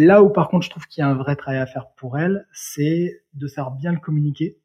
Là 0.00 0.22
où 0.22 0.30
par 0.30 0.48
contre 0.48 0.64
je 0.64 0.70
trouve 0.70 0.86
qu'il 0.86 1.00
y 1.00 1.04
a 1.04 1.08
un 1.08 1.14
vrai 1.14 1.34
travail 1.34 1.58
à 1.60 1.66
faire 1.66 1.90
pour 1.96 2.18
elle, 2.18 2.46
c'est 2.52 3.20
de 3.34 3.48
savoir 3.48 3.74
bien 3.74 3.90
le 3.90 3.98
communiquer. 3.98 4.56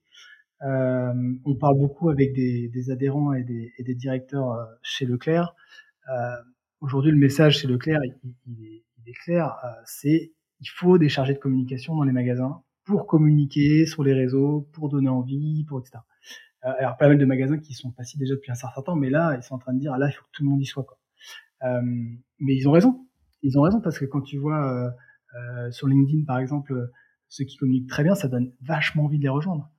Euh, 0.62 1.12
on 1.44 1.56
parle 1.56 1.80
beaucoup 1.80 2.12
avec 2.12 2.34
des, 2.34 2.68
des 2.68 2.92
adhérents 2.92 3.34
et 3.34 3.44
des, 3.44 3.74
et 3.80 3.84
des, 3.84 3.96
directeurs 3.96 4.52
euh, 4.52 4.64
chez 4.84 5.08
Leclerc. 5.08 5.56
Euh, 6.10 6.36
Aujourd'hui, 6.82 7.12
le 7.12 7.18
message 7.18 7.60
chez 7.60 7.68
Leclerc, 7.68 8.00
il, 8.04 8.12
est, 8.64 8.84
il 9.00 9.10
est, 9.10 9.14
clair, 9.24 9.56
euh, 9.64 9.70
c'est 9.86 10.34
il 10.60 10.68
faut 10.68 11.00
des 11.00 11.10
chargés 11.10 11.34
de 11.34 11.40
communication 11.40 11.96
dans 11.96 12.04
les 12.04 12.12
magasins 12.12 12.62
pour 12.84 13.08
communiquer 13.08 13.88
sur 13.88 14.04
les 14.04 14.14
réseaux, 14.14 14.68
pour 14.74 14.90
donner 14.90 15.10
envie, 15.10 15.64
pour 15.64 15.80
etc. 15.80 16.00
Euh, 16.66 16.72
alors 16.80 16.98
pas 16.98 17.08
mal 17.08 17.18
de 17.18 17.26
magasins 17.26 17.58
qui 17.58 17.74
sont 17.74 17.92
passés 17.92 18.18
déjà 18.18 18.36
depuis 18.36 18.52
un 18.52 18.56
certain 18.56 18.82
temps, 18.82 18.96
mais 18.96 19.10
là 19.10 19.36
ils 19.38 19.44
sont 19.44 19.56
en 19.56 19.60
train 19.60 19.74
de 19.74 19.80
dire 19.80 19.98
là 19.98 20.08
il 20.10 20.14
faut 20.14 20.24
que 20.24 20.32
tout 20.32 20.44
le 20.44 20.50
monde 20.50 20.62
y 20.62 20.66
soit 20.66 20.84
quoi. 20.84 20.98
mais 22.40 22.56
ils 22.56 22.68
ont 22.68 22.72
raison, 22.72 23.06
ils 23.42 23.58
ont 23.58 23.62
raison 23.62 23.82
parce 23.82 24.00
que 24.00 24.06
quand 24.06 24.22
tu 24.22 24.38
vois 24.38 24.94
euh, 25.36 25.72
sur 25.72 25.88
LinkedIn, 25.88 26.26
par 26.26 26.40
exemple, 26.40 26.90
ceux 27.28 27.46
qui 27.46 27.58
communiquent 27.58 27.90
très 27.90 28.04
bien, 28.04 28.16
ça 28.16 28.28
donne 28.28 28.52
vachement 28.62 29.06
envie 29.06 29.18
de 29.18 29.24
les 29.24 29.30
rejoindre. 29.30 29.70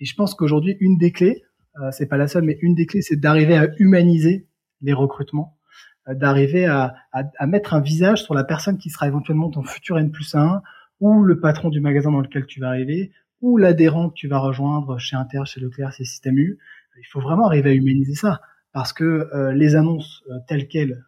Et 0.00 0.04
je 0.04 0.14
pense 0.14 0.34
qu'aujourd'hui, 0.34 0.76
une 0.80 0.96
des 0.96 1.10
clés, 1.10 1.42
euh, 1.80 1.90
c'est 1.90 2.06
pas 2.06 2.16
la 2.16 2.28
seule, 2.28 2.44
mais 2.44 2.58
une 2.60 2.74
des 2.74 2.86
clés, 2.86 3.02
c'est 3.02 3.16
d'arriver 3.16 3.56
à 3.56 3.68
humaniser 3.78 4.46
les 4.80 4.92
recrutements, 4.92 5.58
euh, 6.08 6.14
d'arriver 6.14 6.66
à, 6.66 6.94
mettre 7.46 7.74
un 7.74 7.80
visage 7.80 8.22
sur 8.22 8.34
la 8.34 8.44
personne 8.44 8.78
qui 8.78 8.90
sera 8.90 9.08
éventuellement 9.08 9.50
ton 9.50 9.62
futur 9.62 9.98
N 9.98 10.10
plus 10.10 10.34
1, 10.34 10.62
ou 11.00 11.24
le 11.24 11.40
patron 11.40 11.68
du 11.68 11.80
magasin 11.80 12.12
dans 12.12 12.20
lequel 12.20 12.46
tu 12.46 12.60
vas 12.60 12.68
arriver, 12.68 13.10
ou 13.42 13.58
l'adhérent 13.58 14.08
que 14.08 14.14
tu 14.14 14.28
vas 14.28 14.38
rejoindre 14.38 14.98
chez 14.98 15.16
Inter, 15.16 15.42
chez 15.44 15.60
Leclerc, 15.60 15.92
chez 15.92 16.04
Système 16.04 16.38
U. 16.38 16.58
Il 16.98 17.06
faut 17.06 17.20
vraiment 17.20 17.46
arriver 17.46 17.70
à 17.70 17.74
humaniser 17.74 18.14
ça, 18.14 18.40
parce 18.72 18.94
que 18.94 19.04
euh, 19.34 19.52
les 19.52 19.76
annonces 19.76 20.24
telles 20.48 20.68
quelles, 20.68 21.04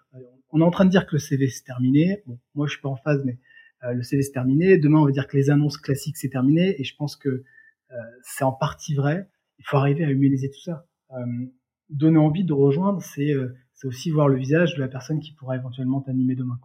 on 0.55 0.61
est 0.61 0.65
en 0.65 0.71
train 0.71 0.85
de 0.85 0.91
dire 0.91 1.05
que 1.07 1.17
le 1.17 1.19
CV 1.19 1.49
c'est 1.49 1.65
terminé. 1.65 2.23
Bon, 2.27 2.39
moi 2.55 2.67
je 2.67 2.75
suis 2.75 2.81
pas 2.81 2.89
en 2.89 2.97
phase, 2.97 3.21
mais 3.25 3.39
euh, 3.83 3.93
le 3.93 4.03
CV 4.05 4.23
c'est 4.23 4.33
terminé. 4.33 4.79
Demain, 4.79 5.01
on 5.01 5.05
va 5.05 5.11
dire 5.11 5.27
que 5.27 5.37
les 5.37 5.51
annonces 5.51 5.77
classiques 5.77 6.17
c'est 6.17 6.29
terminé. 6.29 6.81
Et 6.81 6.85
je 6.85 6.95
pense 6.95 7.17
que 7.17 7.29
euh, 7.29 7.97
c'est 8.23 8.45
en 8.45 8.53
partie 8.53 8.95
vrai. 8.95 9.29
Il 9.59 9.65
faut 9.67 9.77
arriver 9.77 10.05
à 10.05 10.11
humaniser 10.11 10.51
tout 10.51 10.61
ça. 10.61 10.87
Euh, 11.11 11.25
donner 11.91 12.19
envie 12.19 12.45
de 12.45 12.53
rejoindre, 12.53 13.03
c'est 13.03 13.35
aussi 13.83 14.11
voir 14.11 14.29
le 14.29 14.37
visage 14.37 14.75
de 14.77 14.81
la 14.81 14.89
personne 14.89 15.21
qui 15.21 15.33
pourra 15.33 15.57
éventuellement 15.57 16.01
t'animer 16.01 16.37
demain. 16.37 16.59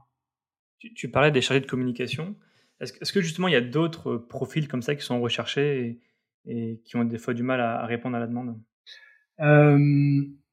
Tu, 0.77 1.09
parlais 1.09 1.31
des 1.31 1.41
chargés 1.41 1.59
de 1.59 1.65
communication. 1.65 2.35
Est-ce 2.81 3.11
que 3.11 3.21
justement 3.21 3.47
il 3.47 3.53
y 3.53 3.57
a 3.57 3.61
d'autres 3.61 4.15
profils 4.15 4.67
comme 4.67 4.81
ça 4.81 4.95
qui 4.95 5.03
sont 5.03 5.19
recherchés 5.19 5.99
et, 6.45 6.81
qui 6.85 6.95
ont 6.95 7.03
des 7.03 7.17
fois 7.17 7.33
du 7.33 7.43
mal 7.43 7.59
à, 7.61 7.85
répondre 7.85 8.15
à 8.15 8.19
la 8.19 8.27
demande? 8.27 8.57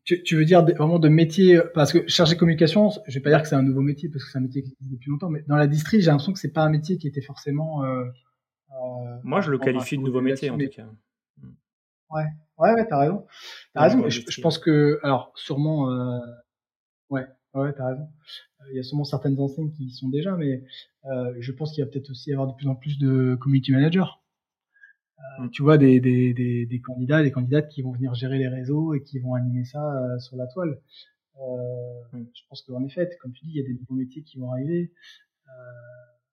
Tu, 0.07 0.23
tu, 0.23 0.37
veux 0.37 0.45
dire 0.45 0.65
vraiment 0.65 1.01
de 1.01 1.09
métier 1.09 1.61
parce 1.75 1.93
que 1.93 2.07
chargé 2.07 2.35
de 2.35 2.39
communication, 2.39 2.91
je 3.09 3.15
vais 3.19 3.21
pas 3.21 3.31
dire 3.31 3.43
que 3.43 3.49
c'est 3.49 3.57
un 3.57 3.63
nouveau 3.63 3.81
métier 3.81 4.09
parce 4.09 4.25
que 4.25 4.31
c'est 4.31 4.39
un 4.39 4.43
métier 4.43 4.63
qui 4.63 4.71
existe 4.71 4.93
depuis 4.93 5.11
longtemps, 5.11 5.31
mais 5.31 5.43
dans 5.49 5.57
la 5.57 5.67
distri, 5.67 6.01
j'ai 6.01 6.13
l'impression 6.13 6.33
que 6.33 6.39
c'est 6.39 6.53
pas 6.53 6.63
un 6.63 6.71
métier 6.71 6.97
qui 6.97 7.09
était 7.09 7.23
forcément. 7.23 7.83
Euh, 7.83 8.05
euh, 8.05 9.19
Moi, 9.25 9.41
je 9.41 9.51
le 9.51 9.59
qualifie 9.59 9.99
de 9.99 10.03
nouveau 10.03 10.21
métier 10.21 10.49
en 10.49 10.59
tout 10.59 10.69
cas. 10.69 10.87
Ouais, 12.11 12.23
ouais, 12.59 12.73
ouais, 12.73 12.87
t'as 12.87 12.99
raison. 13.01 13.27
T'as 13.75 13.83
raison. 13.83 14.09
Je, 14.09 14.21
je, 14.29 14.41
pense 14.41 14.59
que, 14.59 15.01
alors, 15.03 15.33
sûrement, 15.35 15.91
euh, 15.91 16.21
ouais, 17.11 17.27
ouais, 17.63 17.73
t'as 17.73 17.89
raison. 17.89 18.09
Il 18.71 18.77
y 18.77 18.81
a 18.81 18.83
sûrement 18.83 19.05
certaines 19.05 19.39
enseignes 19.39 19.73
qui 19.73 19.85
y 19.85 19.91
sont 19.91 20.09
déjà, 20.09 20.37
mais 20.37 20.65
euh, 21.05 21.35
je 21.39 21.53
pense 21.53 21.73
qu'il 21.73 21.85
va 21.85 21.91
peut-être 21.91 22.11
aussi 22.11 22.31
y 22.31 22.33
avoir 22.33 22.49
de 22.49 22.55
plus 22.55 22.69
en 22.69 22.75
plus 22.75 22.99
de 22.99 23.37
community 23.41 23.73
managers. 23.73 24.11
Euh, 25.19 25.45
mm. 25.45 25.51
tu 25.51 25.63
vois 25.63 25.79
des, 25.79 26.01
des, 26.01 26.35
des, 26.35 26.67
des, 26.67 26.81
candidats, 26.81 27.23
des 27.23 27.33
candidates 27.33 27.69
qui 27.69 27.83
vont 27.83 27.93
venir 27.93 28.15
gérer 28.15 28.39
les 28.39 28.49
réseaux 28.49 28.95
et 28.95 29.03
qui 29.03 29.19
vont 29.19 29.35
animer 29.35 29.65
ça 29.65 29.81
euh, 29.81 30.19
sur 30.19 30.37
la 30.37 30.47
toile. 30.47 30.81
Euh, 31.41 32.19
mm. 32.19 32.27
Je 32.35 32.43
pense 32.49 32.63
qu'en 32.63 32.85
effet, 32.85 33.09
comme 33.21 33.33
tu 33.33 33.45
dis, 33.47 33.53
il 33.53 33.57
y 33.57 33.61
a 33.61 33.67
des 33.67 33.75
nouveaux 33.75 33.95
métiers 33.95 34.23
qui 34.23 34.39
vont 34.39 34.51
arriver. 34.51 34.93
Euh, 35.49 35.51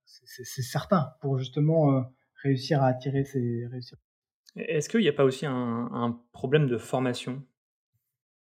c'est 0.06 0.62
certain 0.62 1.14
pour 1.22 1.40
justement 1.40 2.06
réussir 2.44 2.84
à 2.84 2.88
attirer 2.88 3.24
ces 3.24 3.66
réussir. 3.68 3.98
Est-ce 4.56 4.88
qu'il 4.88 5.00
n'y 5.00 5.08
a 5.08 5.14
pas 5.14 5.24
aussi 5.24 5.46
un, 5.46 5.90
un, 5.92 6.22
problème 6.32 6.68
de 6.68 6.78
formation? 6.78 7.44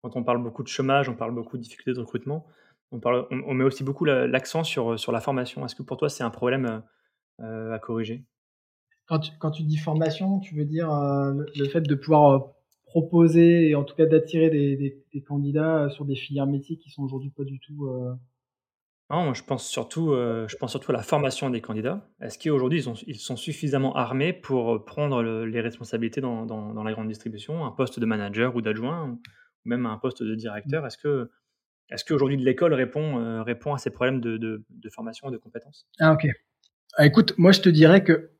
Quand 0.03 0.16
on 0.16 0.25
parle 0.25 0.43
beaucoup 0.43 0.62
de 0.62 0.69
chômage, 0.69 1.09
on 1.09 1.14
parle 1.14 1.35
beaucoup 1.35 1.59
de 1.59 1.62
difficultés 1.62 1.93
de 1.93 2.01
recrutement, 2.01 2.45
on, 2.92 3.00
parle, 3.00 3.26
on, 3.31 3.42
on 3.46 3.55
met 3.55 3.64
aussi 3.64 3.85
beaucoup 3.85 4.05
l'accent 4.05 4.64
sur, 4.64 4.98
sur 4.98 5.12
la 5.12 5.20
formation. 5.20 5.64
Est-ce 5.64 5.74
que 5.74 5.83
pour 5.83 5.96
toi 5.96 6.09
c'est 6.09 6.24
un 6.24 6.31
problème 6.31 6.83
à 7.38 7.79
corriger? 7.79 8.24
Quand 9.11 9.18
tu, 9.18 9.33
quand 9.40 9.50
tu 9.50 9.64
dis 9.64 9.76
formation, 9.76 10.38
tu 10.38 10.55
veux 10.55 10.64
dire 10.64 10.88
euh, 10.88 11.35
le, 11.57 11.68
fait 11.68 11.81
de 11.81 11.94
pouvoir 11.96 12.31
euh, 12.31 12.38
proposer 12.85 13.68
et 13.68 13.74
en 13.74 13.83
tout 13.83 13.96
cas 13.96 14.07
d'attirer 14.07 14.50
des, 14.50 14.76
des, 14.76 15.05
des, 15.12 15.20
candidats 15.20 15.88
sur 15.90 16.05
des 16.05 16.14
filières 16.14 16.46
métiers 16.46 16.76
qui 16.76 16.90
sont 16.90 17.03
aujourd'hui 17.03 17.31
pas 17.31 17.42
du 17.42 17.59
tout. 17.59 17.88
Euh... 17.88 18.14
Non, 19.11 19.35
je 19.35 19.42
pense 19.42 19.66
surtout, 19.66 20.12
euh, 20.12 20.46
je 20.46 20.55
pense 20.55 20.70
surtout 20.70 20.92
à 20.92 20.94
la 20.94 21.03
formation 21.03 21.50
des 21.50 21.61
candidats. 21.61 22.09
Est-ce 22.20 22.38
qu'aujourd'hui 22.38 22.85
ils, 22.85 23.05
ils, 23.09 23.18
sont 23.18 23.35
suffisamment 23.35 23.96
armés 23.96 24.33
pour 24.33 24.85
prendre 24.85 25.24
le, 25.24 25.44
les 25.44 25.61
responsabilités 25.61 26.20
dans, 26.20 26.46
dans, 26.46 26.72
dans, 26.72 26.85
la 26.85 26.92
grande 26.92 27.09
distribution, 27.09 27.66
un 27.66 27.72
poste 27.72 27.98
de 27.98 28.07
manager 28.07 28.55
ou 28.55 28.61
d'adjoint, 28.61 29.11
ou 29.11 29.20
même 29.64 29.87
un 29.87 29.98
poste 29.98 30.22
de 30.22 30.37
directeur? 30.37 30.87
Est-ce 30.87 30.98
que 30.98 31.33
est-ce 31.90 32.05
qu'aujourd'hui 32.05 32.37
l'école 32.37 32.74
répond, 32.74 33.42
répond 33.42 33.74
à 33.74 33.79
ces 33.79 33.90
problèmes 33.90 34.20
de, 34.20 34.37
de, 34.37 34.64
de 34.68 34.90
formation 34.90 35.29
et 35.29 35.33
de 35.33 35.38
compétences? 35.38 35.87
Ah 35.98 36.12
ok. 36.12 36.26
Ah, 36.96 37.07
écoute, 37.07 37.35
moi 37.38 37.53
je 37.53 37.61
te 37.61 37.68
dirais 37.68 38.03
que 38.05 38.31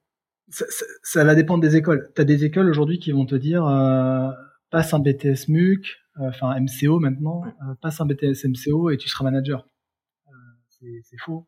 ça, 0.49 0.65
ça, 1.03 1.25
va 1.25 1.35
dépendre 1.35 1.63
des 1.63 1.77
écoles. 1.77 2.11
Tu 2.15 2.23
as 2.23 2.25
des 2.25 2.45
écoles 2.45 2.69
aujourd'hui 2.69 2.99
qui 2.99 3.13
vont 3.13 3.27
te 3.27 3.37
dire 3.37 3.65
euh, 3.67 4.31
passe 4.71 4.95
un 4.95 5.01
BTS 5.01 5.49
MUC, 5.49 5.99
euh, 6.19 6.29
enfin 6.29 6.59
MCO 6.61 6.99
maintenant, 6.99 7.45
euh, 7.47 7.75
passe 7.81 8.01
un 8.01 8.07
BTS 8.07 8.45
MCO 8.45 8.91
et 8.91 8.97
tu 8.97 9.09
seras 9.09 9.25
manager. 9.25 9.69
Euh, 10.29 10.33
c'est 11.03 11.19
faux. 11.19 11.47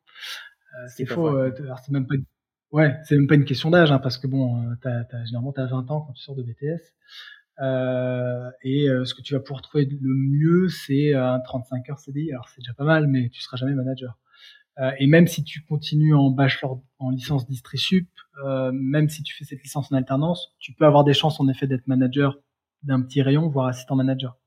c'est 0.88 1.06
faux. 1.06 1.30
c'est 1.56 1.90
même 1.90 2.06
pas 2.06 2.16
une... 2.16 2.24
ouais, 2.72 2.96
c'est 3.04 3.16
même 3.16 3.26
pas 3.26 3.36
une 3.36 3.44
question 3.44 3.70
d'âge 3.70 3.90
hein, 3.90 3.98
parce 3.98 4.18
que 4.18 4.26
bon, 4.26 4.76
t'as, 4.82 5.04
t'as, 5.04 5.24
généralement 5.24 5.52
t'as 5.52 5.66
20 5.66 5.90
ans 5.90 6.02
quand 6.02 6.12
tu 6.12 6.22
sors 6.22 6.36
de 6.36 6.42
BTS. 6.42 6.82
Et 7.62 8.87
ce 9.05 9.14
que 9.14 9.22
tu 9.22 9.35
vas 9.35 9.40
pouvoir 9.40 9.62
trouver 9.62 9.87
le 9.87 10.14
mieux, 10.14 10.68
c'est 10.68 11.14
un 11.14 11.40
35 11.40 11.90
heures 11.90 11.98
CDI. 11.98 12.33
Alors 12.33 12.48
c'est 12.48 12.61
déjà 12.61 12.75
pas 12.75 12.85
mal, 12.85 13.07
mais 13.07 13.29
tu 13.31 13.40
seras 13.40 13.57
jamais 13.57 13.75
manager. 13.75 14.18
Euh, 14.79 14.90
et 14.98 15.07
même 15.07 15.27
si 15.27 15.44
tu 15.44 15.62
continues 15.64 16.14
en 16.14 16.31
bachelor, 16.31 16.81
en 16.98 17.11
licence 17.11 17.46
distri-sup, 17.46 18.09
euh, 18.44 18.72
même 18.72 19.09
si 19.09 19.22
tu 19.22 19.35
fais 19.35 19.44
cette 19.44 19.62
licence 19.62 19.92
en 19.92 19.96
alternance, 19.96 20.55
tu 20.59 20.72
peux 20.72 20.87
avoir 20.87 21.05
des 21.05 21.12
chances 21.12 21.40
en 21.40 21.48
effet 21.48 21.66
d'être 21.66 21.87
manager 21.87 22.38
d'un 22.83 23.03
petit 23.03 23.22
rayon, 23.22 23.48
voire 23.48 23.66
assistant 23.66 23.96
manager. 23.96 24.38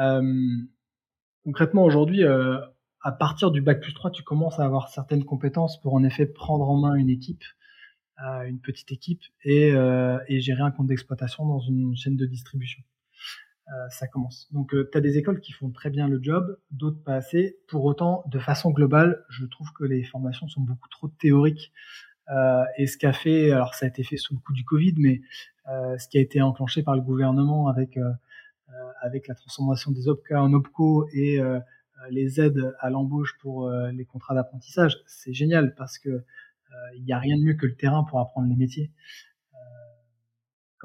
Euh, 0.00 0.22
concrètement, 1.44 1.84
aujourd'hui, 1.84 2.24
euh, 2.24 2.58
à 3.02 3.12
partir 3.12 3.50
du 3.50 3.60
bac 3.60 3.80
plus 3.80 3.92
3, 3.92 4.10
tu 4.10 4.22
commences 4.22 4.58
à 4.58 4.64
avoir 4.64 4.88
certaines 4.88 5.24
compétences 5.24 5.80
pour 5.80 5.94
en 5.94 6.02
effet 6.02 6.26
prendre 6.26 6.68
en 6.68 6.78
main 6.78 6.94
une 6.94 7.10
équipe, 7.10 7.44
euh, 8.24 8.42
une 8.44 8.60
petite 8.60 8.92
équipe, 8.92 9.22
et, 9.44 9.72
et 10.28 10.40
gérer 10.40 10.62
un 10.62 10.70
compte 10.70 10.86
d'exploitation 10.86 11.46
dans 11.46 11.60
une 11.60 11.96
chaîne 11.96 12.16
de 12.16 12.26
distribution. 12.26 12.82
Euh, 13.68 13.88
ça 13.90 14.08
commence. 14.08 14.48
Donc, 14.52 14.74
euh, 14.74 14.88
tu 14.90 14.98
as 14.98 15.00
des 15.00 15.18
écoles 15.18 15.40
qui 15.40 15.52
font 15.52 15.70
très 15.70 15.88
bien 15.88 16.08
le 16.08 16.20
job, 16.22 16.58
d'autres 16.70 17.02
pas 17.02 17.14
assez. 17.14 17.58
Pour 17.68 17.84
autant, 17.84 18.24
de 18.26 18.38
façon 18.38 18.70
globale, 18.70 19.24
je 19.30 19.46
trouve 19.46 19.72
que 19.72 19.84
les 19.84 20.02
formations 20.02 20.48
sont 20.48 20.60
beaucoup 20.60 20.88
trop 20.88 21.08
théoriques. 21.08 21.72
Euh, 22.30 22.64
et 22.76 22.86
ce 22.86 22.98
qu'a 22.98 23.12
fait, 23.12 23.50
alors 23.52 23.74
ça 23.74 23.86
a 23.86 23.88
été 23.88 24.02
fait 24.02 24.16
sous 24.16 24.34
le 24.34 24.40
coup 24.40 24.52
du 24.52 24.64
Covid, 24.64 24.94
mais 24.98 25.22
euh, 25.70 25.96
ce 25.96 26.08
qui 26.08 26.18
a 26.18 26.20
été 26.20 26.42
enclenché 26.42 26.82
par 26.82 26.96
le 26.96 27.02
gouvernement 27.02 27.68
avec 27.68 27.96
euh, 27.96 28.10
avec 29.00 29.28
la 29.28 29.34
transformation 29.34 29.90
des 29.90 30.08
OPCA 30.08 30.42
en 30.42 30.52
OPCO 30.52 31.08
et 31.12 31.40
les 32.08 32.40
aides 32.40 32.74
à 32.80 32.88
l'embauche 32.88 33.36
pour 33.38 33.70
les 33.70 34.06
contrats 34.06 34.34
d'apprentissage, 34.34 34.96
c'est 35.06 35.34
génial 35.34 35.74
parce 35.74 35.98
que 35.98 36.24
il 36.96 37.04
n'y 37.04 37.12
a 37.12 37.18
rien 37.18 37.36
de 37.36 37.42
mieux 37.42 37.54
que 37.54 37.66
le 37.66 37.74
terrain 37.74 38.04
pour 38.04 38.20
apprendre 38.20 38.48
les 38.48 38.56
métiers 38.56 38.90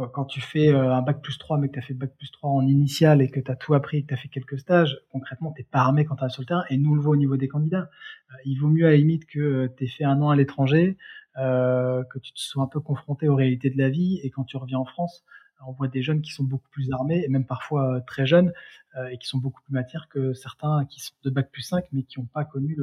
quand, 0.06 0.26
tu 0.26 0.42
fais 0.42 0.70
euh, 0.70 0.94
un 0.94 1.02
bac 1.02 1.22
plus 1.22 1.38
3, 1.38 1.58
mais 1.58 1.70
que 1.70 1.74
tu 1.74 1.80
as 1.80 1.82
fait 1.82 1.96
bac 1.96 2.12
plus 2.18 2.32
3 2.32 2.52
en 2.52 2.68
initial 2.68 3.22
et 3.22 3.30
que 3.30 3.40
tu 3.40 3.50
as 3.50 3.56
tout 3.56 3.74
appris, 3.74 4.04
que 4.04 4.10
tu 4.10 4.14
as 4.14 4.18
fait 4.18 4.28
quelques 4.28 4.60
stages, 4.60 5.00
concrètement, 5.12 5.54
tu 5.58 5.64
pas 5.64 5.80
armé 5.80 6.06
quand 6.06 6.16
tu 6.16 6.26
es 6.26 6.30
sur 6.30 6.42
le 6.44 6.46
terrain. 6.46 6.64
Et 6.70 6.78
nous, 6.78 6.94
le 6.94 7.02
voit 7.02 7.14
au 7.14 7.18
niveau 7.18 7.36
des 7.36 7.48
candidats. 7.48 7.90
Euh, 8.32 8.36
il 8.46 8.58
vaut 8.60 8.68
mieux 8.68 8.86
à 8.86 8.92
la 8.92 8.98
limite 8.98 9.26
que 9.26 9.40
euh, 9.40 9.74
tu 9.76 9.86
aies 9.86 9.88
fait 9.88 10.04
un 10.04 10.22
an 10.22 10.30
à 10.30 10.36
l'étranger, 10.36 10.98
euh, 11.38 12.04
que 12.04 12.20
tu 12.20 12.32
te 12.32 12.40
sois 12.40 12.64
un 12.64 12.68
peu 12.68 12.80
confronté 12.80 13.28
aux 13.28 13.36
réalités 13.36 13.72
de 13.72 13.78
la 13.78 13.90
vie. 13.90 14.20
Et 14.22 14.30
quand 14.30 14.44
tu 14.44 14.58
reviens 14.58 14.78
en 14.78 14.86
France, 14.86 15.24
on 15.66 15.72
voit 15.72 15.88
des 15.88 16.04
jeunes 16.04 16.22
qui 16.22 16.32
sont 16.32 16.44
beaucoup 16.44 16.70
plus 16.70 16.92
armés, 16.92 17.24
et 17.26 17.30
même 17.30 17.46
parfois 17.46 18.02
très 18.02 18.28
jeunes, 18.28 18.54
euh, 18.96 19.08
et 19.08 19.18
qui 19.18 19.28
sont 19.28 19.40
beaucoup 19.40 19.64
plus 19.64 19.74
matières 19.74 20.08
que 20.10 20.34
certains 20.34 20.86
qui 20.86 21.00
sont 21.00 21.14
de 21.24 21.32
bac 21.32 21.50
plus 21.52 21.64
5, 21.64 21.86
mais 21.92 22.04
qui 22.04 22.20
n'ont 22.20 22.28
pas 22.28 22.46
connu 22.46 22.78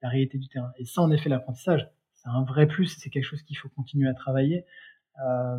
la 0.00 0.08
réalité 0.08 0.38
du 0.38 0.46
terrain. 0.46 0.70
Et 0.78 0.84
ça, 0.84 1.02
en 1.02 1.10
effet, 1.10 1.28
l'apprentissage, 1.28 1.88
c'est 2.22 2.28
un 2.28 2.44
vrai 2.44 2.66
plus, 2.66 2.86
c'est 2.86 3.10
quelque 3.10 3.24
chose 3.24 3.42
qu'il 3.42 3.56
faut 3.56 3.68
continuer 3.68 4.08
à 4.08 4.14
travailler. 4.14 4.64
Euh, 5.24 5.58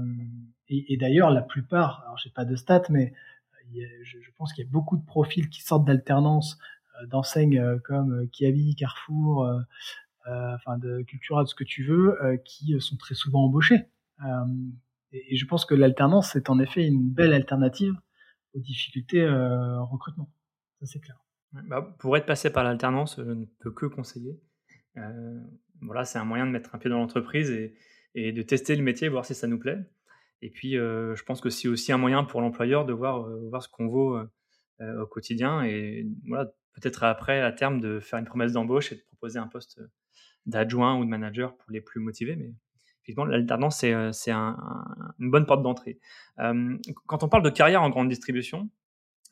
et, 0.70 0.98
d'ailleurs, 0.98 1.30
la 1.30 1.42
plupart, 1.42 2.02
alors 2.04 2.18
j'ai 2.18 2.30
pas 2.32 2.46
de 2.46 2.56
stats, 2.56 2.84
mais 2.90 3.14
euh, 3.76 3.86
je, 4.04 4.32
pense 4.38 4.54
qu'il 4.54 4.64
y 4.64 4.68
a 4.68 4.72
beaucoup 4.72 4.98
de 4.98 5.06
profils 5.06 5.50
qui 5.50 5.62
sortent 5.62 5.86
d'alternance 5.86 6.58
euh, 7.02 7.06
d'enseignes 7.08 7.80
comme 7.82 8.28
Kiabi, 8.30 8.76
Carrefour, 8.76 9.48
enfin 10.26 10.78
de 10.78 11.02
Cultura, 11.04 11.44
de 11.44 11.50
ce 11.50 11.56
que 11.56 11.64
tu 11.64 11.84
veux, 11.84 12.18
qui 12.46 12.80
sont 12.80 12.98
très 12.98 13.14
souvent 13.14 13.44
embauchés. 13.46 13.86
Et, 15.12 15.36
je 15.36 15.46
pense 15.46 15.66
que 15.66 15.76
l'alternance 15.76 16.32
c'est 16.32 16.50
en 16.50 16.60
effet 16.60 16.88
une 16.88 17.10
belle 17.10 17.34
alternative 17.34 17.94
aux 18.56 18.60
difficultés 18.60 19.28
en 19.28 19.86
recrutement. 19.86 20.30
Ça 20.80 20.88
c'est 20.88 21.00
clair. 21.00 21.20
Bah, 21.68 21.96
pour 22.00 22.18
être 22.18 22.26
passé 22.26 22.50
par 22.50 22.64
l'alternance, 22.64 23.18
je 23.18 23.32
ne 23.32 23.46
peux 23.60 23.72
que 23.72 23.86
conseiller. 23.86 24.40
Voilà, 25.86 26.06
c'est 26.06 26.20
un 26.20 26.26
moyen 26.26 26.46
de 26.46 26.52
mettre 26.52 26.74
un 26.74 26.78
pied 26.78 26.90
dans 26.90 27.00
l'entreprise 27.00 27.52
et, 28.16 28.32
de 28.32 28.42
tester 28.44 28.76
le 28.76 28.84
métier, 28.84 29.10
voir 29.10 29.26
si 29.26 29.34
ça 29.34 29.48
nous 29.48 29.58
plaît. 29.58 29.80
Et 30.42 30.50
puis, 30.50 30.78
euh, 30.78 31.16
je 31.16 31.24
pense 31.24 31.42
que 31.42 31.50
c'est 31.50 31.68
aussi 31.68 31.92
un 31.92 31.98
moyen 31.98 32.24
pour 32.24 32.42
l'employeur 32.42 32.86
de 32.86 32.94
voir, 32.94 33.26
euh, 33.26 33.48
voir 33.50 33.64
ce 33.64 33.70
qu'on 33.70 33.88
vaut 33.88 34.18
euh, 34.18 35.02
au 35.02 35.08
quotidien 35.08 35.64
et 35.64 36.06
voilà, 36.28 36.52
peut-être 36.74 37.04
après, 37.04 37.42
à 37.42 37.52
terme, 37.52 37.80
de 37.80 38.00
faire 38.00 38.20
une 38.20 38.26
promesse 38.26 38.52
d'embauche 38.52 38.92
et 38.92 38.96
de 38.96 39.02
proposer 39.02 39.40
un 39.40 39.48
poste 39.48 39.82
d'adjoint 40.46 41.00
ou 41.00 41.06
de 41.06 41.10
manager 41.10 41.56
pour 41.56 41.72
les 41.72 41.82
plus 41.82 42.02
motivés. 42.02 42.36
Mais 42.36 42.54
effectivement, 42.98 43.26
l'alternance, 43.26 43.78
c'est, 43.80 44.12
c'est 44.12 44.32
un, 44.32 44.58
une 45.20 45.32
bonne 45.32 45.46
porte 45.46 45.64
d'entrée. 45.64 46.00
quand 46.38 47.24
on 47.24 47.30
parle 47.30 47.44
de 47.44 47.50
carrière 47.50 47.82
en 47.82 47.90
grande 47.90 48.10
distribution, 48.10 48.70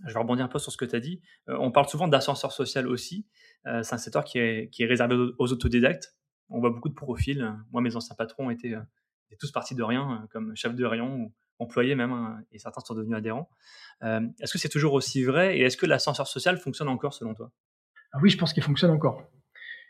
je 0.07 0.13
vais 0.13 0.19
rebondir 0.19 0.45
un 0.45 0.47
peu 0.47 0.59
sur 0.59 0.71
ce 0.71 0.77
que 0.77 0.85
tu 0.85 0.95
as 0.95 0.99
dit. 0.99 1.21
on 1.47 1.71
parle 1.71 1.87
souvent 1.87 2.07
d'ascenseur 2.07 2.51
social 2.51 2.87
aussi. 2.87 3.27
c'est 3.65 3.93
un 3.93 3.97
secteur 3.97 4.23
qui 4.23 4.39
est, 4.39 4.69
qui 4.69 4.83
est 4.83 4.87
réservé 4.87 5.15
aux 5.15 5.51
autodidactes 5.51 6.15
on 6.51 6.59
voit 6.59 6.69
beaucoup 6.69 6.89
de 6.89 6.93
profils. 6.93 7.53
Moi, 7.71 7.81
mes 7.81 7.95
anciens 7.95 8.15
patrons 8.15 8.49
étaient, 8.49 8.73
euh, 8.73 8.81
étaient 9.29 9.37
tous 9.39 9.51
partis 9.51 9.75
de 9.75 9.83
rien, 9.83 10.11
euh, 10.23 10.27
comme 10.31 10.55
chef 10.55 10.75
de 10.75 10.85
rayon 10.85 11.15
ou 11.15 11.33
employés 11.59 11.95
même, 11.95 12.11
hein, 12.11 12.39
et 12.51 12.59
certains 12.59 12.81
sont 12.81 12.95
devenus 12.95 13.15
adhérents. 13.15 13.49
Euh, 14.03 14.21
est-ce 14.39 14.51
que 14.51 14.57
c'est 14.57 14.69
toujours 14.69 14.93
aussi 14.93 15.23
vrai 15.23 15.57
et 15.57 15.61
est-ce 15.61 15.77
que 15.77 15.85
l'ascenseur 15.85 16.27
social 16.27 16.57
fonctionne 16.57 16.87
encore 16.87 17.13
selon 17.13 17.33
toi? 17.33 17.51
Ah 18.13 18.19
Oui, 18.21 18.29
je 18.29 18.37
pense 18.37 18.53
qu'il 18.53 18.63
fonctionne 18.63 18.91
encore. 18.91 19.23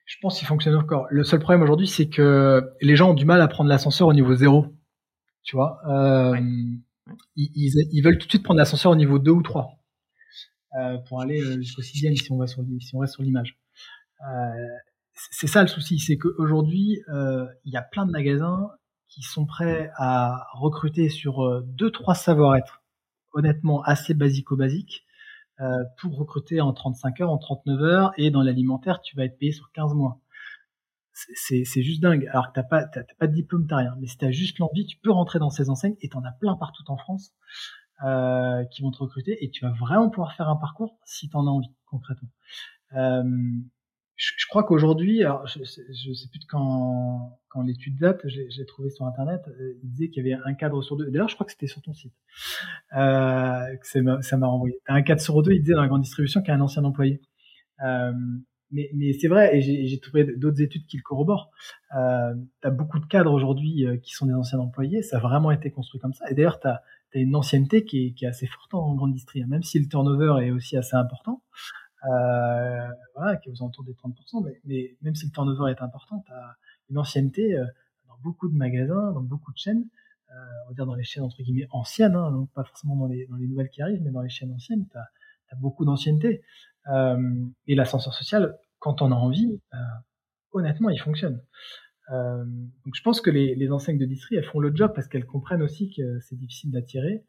Je 0.06 0.18
pense 0.22 0.38
qu'il 0.38 0.48
fonctionne 0.48 0.76
encore. 0.76 1.08
Le 1.10 1.24
seul 1.24 1.40
problème 1.40 1.62
aujourd'hui, 1.62 1.88
c'est 1.88 2.10
que 2.10 2.70
les 2.82 2.96
gens 2.96 3.12
ont 3.12 3.14
du 3.14 3.26
mal 3.26 3.42
à 3.42 3.48
prendre 3.48 3.70
l'ascenseur 3.70 4.08
au 4.08 4.14
niveau 4.14 4.36
zéro. 4.36 4.66
Tu 5.44 5.56
vois, 5.56 5.80
euh, 5.88 6.38
Ils, 7.36 7.72
ils, 7.92 8.02
veulent 8.02 8.18
tout 8.18 8.28
de 8.28 8.32
suite 8.32 8.44
prendre 8.44 8.58
l'ascenseur 8.58 8.92
au 8.92 8.96
niveau 8.96 9.18
2 9.18 9.32
ou 9.32 9.42
3 9.42 9.70
euh, 10.80 10.98
pour 11.08 11.22
aller 11.22 11.42
jusqu'au 11.62 11.82
sixième 11.82 12.16
si 12.16 12.32
on 12.32 12.38
va 12.38 12.48
sur 12.48 12.64
si 12.80 12.96
on 12.96 13.00
reste 13.00 13.14
sur 13.14 13.24
l'image. 13.24 13.58
C'est 15.30 15.48
ça 15.48 15.62
le 15.62 15.68
souci, 15.68 16.00
c'est 16.00 16.18
qu'aujourd'hui, 16.18 17.04
euh, 17.10 17.46
il 17.66 17.74
y 17.74 17.78
a 17.78 17.82
plein 17.82 18.06
de 18.06 18.12
magasins 18.12 18.72
qui 19.08 19.22
sont 19.22 19.46
prêts 19.46 19.92
à 19.98 20.48
recruter 20.54 21.10
sur 21.10 21.44
euh, 21.44 21.62
deux, 21.66 21.92
trois 21.92 22.16
savoir-être, 22.16 22.82
honnêtement 23.34 23.82
assez 23.84 24.14
basico-basique, 24.14 25.06
euh, 25.60 25.84
pour 26.00 26.18
recruter 26.18 26.62
en 26.62 26.74
35 26.74 27.22
heures, 27.22 27.32
en 27.32 27.38
39 27.38 27.82
heures, 27.82 28.14
et 28.18 28.32
dans 28.32 28.42
l'alimentaire, 28.42 29.02
tu 29.02 29.16
vas 29.16 29.26
être 29.26 29.38
payé 29.38 29.52
sur 29.52 29.72
15 29.74 29.94
mois. 29.94 30.20
C'est 31.14 31.84
juste 31.84 32.02
dingue. 32.02 32.28
Alors 32.32 32.48
que 32.48 32.54
t'as 32.54 32.64
pas, 32.64 32.86
pas 33.20 33.28
de 33.28 33.34
diplôme, 33.34 33.68
t'as 33.68 33.78
rien. 33.78 33.96
Mais 34.00 34.08
si 34.08 34.18
t'as 34.18 34.32
juste 34.32 34.60
l'envie, 34.60 34.86
tu 34.86 34.98
peux 34.98 35.12
rentrer 35.12 35.40
dans 35.40 35.50
ces 35.50 35.70
enseignes, 35.70 35.98
et 36.02 36.10
t'en 36.10 36.24
as 36.24 36.32
plein 36.32 36.56
partout 36.56 36.84
en 36.88 36.98
France. 36.98 37.34
euh, 38.04 38.66
qui 38.66 38.82
vont 38.82 38.92
te 38.92 38.98
recruter 39.00 39.44
et 39.44 39.52
tu 39.52 39.66
vas 39.66 39.72
vraiment 39.74 40.10
pouvoir 40.10 40.34
faire 40.36 40.50
un 40.50 40.56
parcours 40.56 40.98
si 41.06 41.30
tu 41.30 41.36
en 41.38 41.46
as 41.48 41.52
envie 41.52 41.72
concrètement. 41.86 42.30
Je, 44.22 44.46
crois 44.48 44.64
qu'aujourd'hui, 44.64 45.24
je, 45.46 45.60
je, 45.64 46.14
sais 46.14 46.28
plus 46.30 46.40
de 46.40 46.46
quand, 46.48 47.40
l'étude 47.66 47.98
date, 47.98 48.22
j'ai 48.28 48.66
trouvé 48.66 48.90
sur 48.90 49.06
internet, 49.06 49.42
euh, 49.48 49.74
il 49.84 49.90
disait 49.90 50.10
qu'il 50.10 50.26
y 50.26 50.32
avait 50.32 50.42
un 50.46 50.54
cadre 50.54 50.82
sur 50.82 50.96
deux. 50.96 51.10
D'ailleurs, 51.10 51.28
je 51.28 51.36
crois 51.36 51.46
que 51.46 51.52
c'était 51.52 51.68
sur 51.68 51.82
ton 51.82 51.94
site 51.94 52.14
euh, 52.96 53.66
ça 53.84 54.38
m'a 54.38 54.48
renvoyé. 54.48 54.80
Un 54.88 55.02
cadre 55.02 55.22
sur 55.22 55.42
deux, 55.42 55.54
il 55.54 55.62
disait 55.62 55.74
dans 55.74 55.82
la 55.82 55.88
grande 55.88 56.04
distribution 56.04 56.42
qu'il 56.42 56.50
y 56.50 56.52
a 56.52 56.56
un 56.56 56.62
ancien 56.62 56.84
employé. 56.84 57.22
Euh, 57.84 58.14
mais, 58.72 59.14
c'est 59.20 59.28
vrai, 59.28 59.58
et 59.58 59.62
j'ai 59.62 60.00
trouvé 60.00 60.24
d'autres 60.38 60.62
études 60.62 60.86
qui 60.86 60.98
le 60.98 61.04
corroborent. 61.04 61.52
Euh, 61.98 62.34
tu 62.62 62.68
as 62.68 62.72
beaucoup 62.72 63.00
de 63.00 63.06
cadres 63.06 63.34
aujourd'hui 63.34 63.86
euh, 63.86 63.98
qui 63.98 64.14
sont 64.14 64.26
des 64.26 64.34
anciens 64.34 64.60
employés, 64.60 65.02
ça 65.02 65.18
a 65.18 65.20
vraiment 65.20 65.52
été 65.52 65.72
construit 65.72 66.00
comme 66.00 66.14
ça. 66.14 66.30
Et 66.30 66.36
d'ailleurs, 66.36 66.60
tu 66.60 66.68
as, 66.68 66.82
une 67.14 67.36
ancienneté 67.36 67.84
qui 67.84 68.06
est, 68.08 68.12
qui 68.14 68.24
est, 68.24 68.30
assez 68.30 68.48
forte 68.48 68.74
en 68.74 68.96
grande 68.96 69.12
distribution, 69.12 69.50
même 69.50 69.64
si 69.64 69.80
le 69.80 69.88
turnover 69.90 70.46
est 70.46 70.52
aussi 70.52 70.78
assez 70.78 70.96
important. 70.96 71.42
Euh, 72.10 72.88
qui 73.44 73.50
est 73.50 73.52
aux 73.52 73.62
alentours 73.62 73.84
des 73.84 73.94
30%, 73.94 74.44
mais, 74.44 74.60
mais, 74.66 74.98
même 75.02 75.14
si 75.14 75.26
le 75.26 75.32
turnover 75.32 75.72
est 75.72 75.82
important, 75.82 76.24
tu 76.26 76.32
as 76.32 76.58
une 76.90 76.98
ancienneté 76.98 77.56
euh, 77.56 77.66
dans 78.08 78.18
beaucoup 78.24 78.50
de 78.50 78.56
magasins, 78.56 79.12
dans 79.12 79.22
beaucoup 79.22 79.52
de 79.52 79.58
chaînes, 79.58 79.86
euh, 80.32 80.34
on 80.66 80.70
va 80.70 80.74
dire 80.74 80.86
dans 80.88 80.96
les 80.96 81.04
chaînes 81.04 81.24
entre 81.24 81.44
guillemets 81.44 81.68
anciennes, 81.70 82.16
hein, 82.16 82.32
donc 82.32 82.52
pas 82.54 82.64
forcément 82.64 82.96
dans 82.96 83.06
les, 83.06 83.28
nouvelles 83.30 83.70
qui 83.70 83.84
arrivent, 83.84 84.02
mais 84.02 84.10
dans 84.10 84.22
les 84.22 84.30
chaînes 84.30 84.52
anciennes, 84.52 84.88
tu 84.90 84.98
as, 84.98 85.56
beaucoup 85.60 85.84
d'ancienneté. 85.84 86.42
Et 87.68 87.76
l'ascenseur 87.76 88.14
social, 88.14 88.58
quand 88.80 89.02
on 89.02 89.12
a 89.12 89.16
envie, 89.16 89.60
honnêtement, 90.54 90.90
il 90.90 90.98
fonctionne. 90.98 91.44
Donc 92.10 92.96
je 92.96 93.02
pense 93.04 93.20
que 93.20 93.30
les, 93.30 93.54
les 93.56 93.72
enseignes 93.74 93.98
de 93.98 94.06
distri, 94.06 94.38
elles 94.38 94.46
font 94.46 94.62
le 94.62 94.74
job 94.74 94.94
parce 94.96 95.10
qu'elles 95.10 95.26
comprennent 95.26 95.62
aussi 95.62 95.94
que 95.94 96.22
c'est 96.22 96.38
difficile 96.38 96.72
d'attirer. 96.72 97.26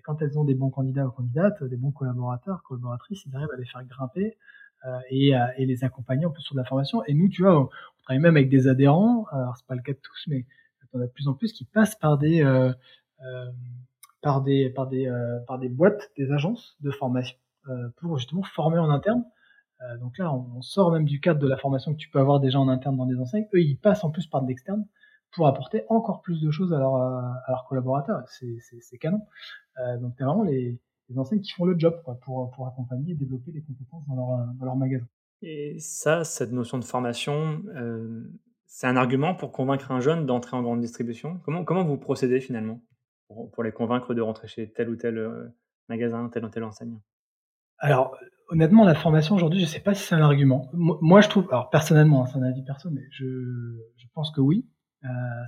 Et 0.00 0.02
quand 0.02 0.22
elles 0.22 0.38
ont 0.38 0.44
des 0.44 0.54
bons 0.54 0.70
candidats 0.70 1.06
ou 1.06 1.10
candidates, 1.10 1.62
des 1.62 1.76
bons 1.76 1.90
collaborateurs, 1.90 2.62
collaboratrices, 2.62 3.26
ils 3.26 3.36
arrivent 3.36 3.52
à 3.52 3.58
les 3.58 3.66
faire 3.66 3.84
grimper 3.84 4.38
euh, 4.86 4.98
et, 5.10 5.66
les 5.66 5.84
accompagner 5.84 6.24
un 6.24 6.30
peu 6.30 6.40
sur 6.40 6.54
de 6.54 6.60
la 6.60 6.64
formation. 6.64 7.04
Et 7.04 7.12
nous, 7.12 7.28
tu 7.28 7.42
vois, 7.42 7.60
on, 7.60 7.68
travaille 8.02 8.22
même 8.22 8.38
avec 8.38 8.48
des 8.48 8.66
adhérents. 8.66 9.26
Alors 9.30 9.58
c'est 9.58 9.66
pas 9.66 9.74
le 9.74 9.82
cas 9.82 9.92
de 9.92 9.98
tous, 10.02 10.24
mais 10.28 10.46
on 10.94 11.00
a 11.00 11.06
de 11.06 11.12
plus 11.12 11.28
en 11.28 11.34
plus 11.34 11.52
qui 11.52 11.66
passent 11.66 11.96
par 11.96 12.16
des 12.16 12.42
euh, 12.42 12.72
par 14.22 14.40
des 14.40 14.70
par 14.70 14.86
des 14.86 15.12
par 15.46 15.58
des 15.58 15.68
boîtes, 15.68 16.10
des 16.16 16.32
agences 16.32 16.78
de 16.80 16.90
formation 16.90 17.36
pour 17.98 18.16
justement 18.16 18.42
former 18.42 18.78
en 18.78 18.88
interne. 18.88 19.22
Euh, 19.82 19.96
donc 19.98 20.18
là, 20.18 20.32
on, 20.32 20.60
sort 20.62 20.92
même 20.92 21.04
du 21.04 21.20
cadre 21.20 21.40
de 21.40 21.48
la 21.48 21.56
formation 21.56 21.92
que 21.92 21.98
tu 21.98 22.08
peux 22.10 22.18
avoir 22.18 22.40
déjà 22.40 22.58
en 22.58 22.68
interne 22.68 22.96
dans 22.96 23.06
des 23.06 23.18
enseignes. 23.18 23.46
Eux, 23.54 23.60
ils 23.60 23.76
passent 23.76 24.04
en 24.04 24.10
plus 24.10 24.26
par 24.26 24.42
de 24.42 24.48
l'externe 24.48 24.86
pour 25.32 25.46
apporter 25.46 25.84
encore 25.88 26.22
plus 26.22 26.40
de 26.40 26.50
choses 26.50 26.72
à, 26.72 26.78
leurs 26.78 27.64
collaborateurs. 27.68 28.22
C'est 28.28 28.98
canon. 28.98 29.20
Euh, 29.78 29.98
donc, 29.98 30.14
c'est 30.16 30.24
vraiment 30.24 30.42
les, 30.42 30.78
les, 31.08 31.18
enseignes 31.18 31.40
qui 31.40 31.52
font 31.52 31.64
le 31.64 31.78
job 31.78 32.00
quoi, 32.04 32.18
pour, 32.20 32.50
pour 32.50 32.66
accompagner 32.66 33.12
et 33.12 33.14
développer 33.14 33.52
les 33.52 33.62
compétences 33.62 34.06
dans 34.08 34.16
leur, 34.16 34.46
dans 34.54 34.64
leur 34.64 34.76
magasin. 34.76 35.06
Et 35.42 35.78
ça, 35.78 36.24
cette 36.24 36.52
notion 36.52 36.78
de 36.78 36.84
formation, 36.84 37.62
euh, 37.74 38.30
c'est 38.66 38.86
un 38.86 38.96
argument 38.96 39.34
pour 39.34 39.52
convaincre 39.52 39.90
un 39.90 40.00
jeune 40.00 40.26
d'entrer 40.26 40.56
en 40.56 40.62
grande 40.62 40.80
distribution? 40.80 41.40
Comment, 41.44 41.64
comment 41.64 41.84
vous 41.84 41.96
procédez 41.96 42.40
finalement 42.40 42.82
pour, 43.28 43.50
pour 43.50 43.62
les 43.62 43.72
convaincre 43.72 44.14
de 44.14 44.20
rentrer 44.20 44.48
chez 44.48 44.70
tel 44.70 44.90
ou 44.90 44.96
tel 44.96 45.18
euh, 45.18 45.48
magasin, 45.88 46.28
tel 46.28 46.44
ou 46.44 46.50
tel 46.50 46.64
enseigne 46.64 46.98
Alors, 47.78 48.18
honnêtement, 48.50 48.84
la 48.84 48.94
formation 48.94 49.34
aujourd'hui, 49.34 49.60
je 49.60 49.66
sais 49.66 49.80
pas 49.80 49.94
si 49.94 50.06
c'est 50.06 50.14
un 50.14 50.22
argument. 50.22 50.68
Moi, 50.74 51.22
je 51.22 51.28
trouve, 51.28 51.48
alors 51.50 51.70
personnellement, 51.70 52.24
hein, 52.24 52.26
c'est 52.26 52.38
un 52.38 52.42
avis 52.42 52.62
perso, 52.62 52.90
mais 52.90 53.06
je, 53.10 53.24
je 53.96 54.06
pense 54.12 54.30
que 54.30 54.42
oui, 54.42 54.66
euh, 54.66 54.79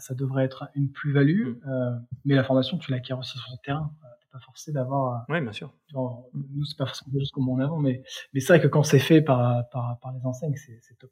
ça 0.00 0.14
devrait 0.14 0.44
être 0.44 0.68
une 0.74 0.90
plus-value. 0.90 1.48
Mm. 1.48 1.60
Euh, 1.66 1.96
mais 2.24 2.34
la 2.34 2.44
formation, 2.44 2.78
tu 2.78 2.90
l'acquiers 2.90 3.14
aussi 3.14 3.38
sur 3.38 3.50
le 3.50 3.58
terrain. 3.64 3.92
Euh, 4.04 4.08
t'es 4.20 4.26
pas 4.32 4.38
forcé 4.40 4.72
d'avoir. 4.72 5.24
oui, 5.28 5.40
bien 5.40 5.52
sûr. 5.52 5.72
Genre, 5.92 6.26
nous, 6.34 6.64
c'est 6.64 6.76
pas 6.76 6.86
forcément 6.86 7.12
quelque 7.12 7.22
chose 7.22 7.30
comme 7.30 7.48
en 7.48 7.58
avant, 7.58 7.78
mais 7.78 8.02
mais 8.32 8.40
c'est 8.40 8.54
vrai 8.54 8.60
que 8.60 8.68
quand 8.68 8.82
c'est 8.82 8.98
fait 8.98 9.22
par 9.22 9.68
par 9.70 9.98
par 10.00 10.12
les 10.12 10.24
enseignes, 10.24 10.56
c'est 10.56 10.78
c'est 10.82 10.98
top. 10.98 11.10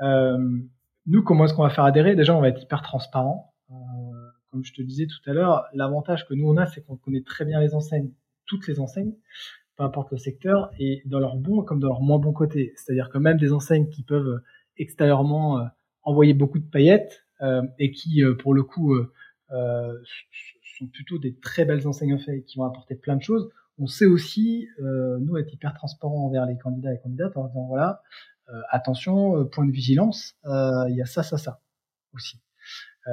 Euh, 0.00 0.58
nous, 1.06 1.22
comment 1.22 1.44
est-ce 1.44 1.54
qu'on 1.54 1.62
va 1.62 1.70
faire 1.70 1.84
adhérer? 1.84 2.16
Déjà, 2.16 2.34
on 2.34 2.40
va 2.40 2.48
être 2.48 2.62
hyper 2.62 2.82
transparent. 2.82 3.54
Euh, 3.70 3.74
comme 4.50 4.64
je 4.64 4.72
te 4.72 4.82
disais 4.82 5.06
tout 5.06 5.30
à 5.30 5.32
l'heure, 5.32 5.66
l'avantage 5.72 6.26
que 6.26 6.34
nous 6.34 6.48
on 6.48 6.56
a, 6.56 6.66
c'est 6.66 6.84
qu'on 6.84 6.96
connaît 6.96 7.22
très 7.22 7.44
bien 7.44 7.60
les 7.60 7.74
enseignes, 7.74 8.12
toutes 8.46 8.66
les 8.68 8.78
enseignes 8.78 9.14
peu 9.76 9.84
importe 9.84 10.12
le 10.12 10.18
secteur, 10.18 10.70
et 10.78 11.02
dans 11.04 11.18
leur 11.18 11.36
bon 11.36 11.62
comme 11.62 11.80
dans 11.80 11.88
leur 11.88 12.00
moins 12.00 12.18
bon 12.18 12.32
côté. 12.32 12.72
C'est-à-dire 12.76 13.08
que 13.10 13.18
même 13.18 13.38
des 13.38 13.52
enseignes 13.52 13.88
qui 13.88 14.02
peuvent 14.02 14.28
euh, 14.28 14.44
extérieurement 14.76 15.58
euh, 15.58 15.64
envoyer 16.02 16.34
beaucoup 16.34 16.58
de 16.58 16.66
paillettes 16.66 17.23
euh, 17.23 17.23
et 17.78 17.90
qui, 17.92 18.22
pour 18.38 18.54
le 18.54 18.62
coup, 18.62 18.96
sont 19.50 20.86
plutôt 20.92 21.18
des 21.18 21.36
très 21.38 21.64
belles 21.64 21.86
enseignes 21.86 22.18
qui 22.46 22.58
vont 22.58 22.64
apporter 22.64 22.94
plein 22.94 23.16
de 23.16 23.22
choses. 23.22 23.50
On 23.78 23.86
sait 23.86 24.06
aussi, 24.06 24.68
nous, 24.78 25.36
être 25.36 25.52
hyper 25.52 25.74
transparent 25.74 26.26
envers 26.26 26.46
les 26.46 26.56
candidats 26.56 26.92
et 26.94 26.98
candidates 26.98 27.36
en 27.36 27.46
disant 27.46 27.66
voilà, 27.66 28.02
attention, 28.70 29.44
point 29.46 29.66
de 29.66 29.72
vigilance, 29.72 30.36
il 30.44 30.94
y 30.96 31.02
a 31.02 31.06
ça, 31.06 31.22
ça, 31.22 31.38
ça 31.38 31.60
aussi. 32.14 32.40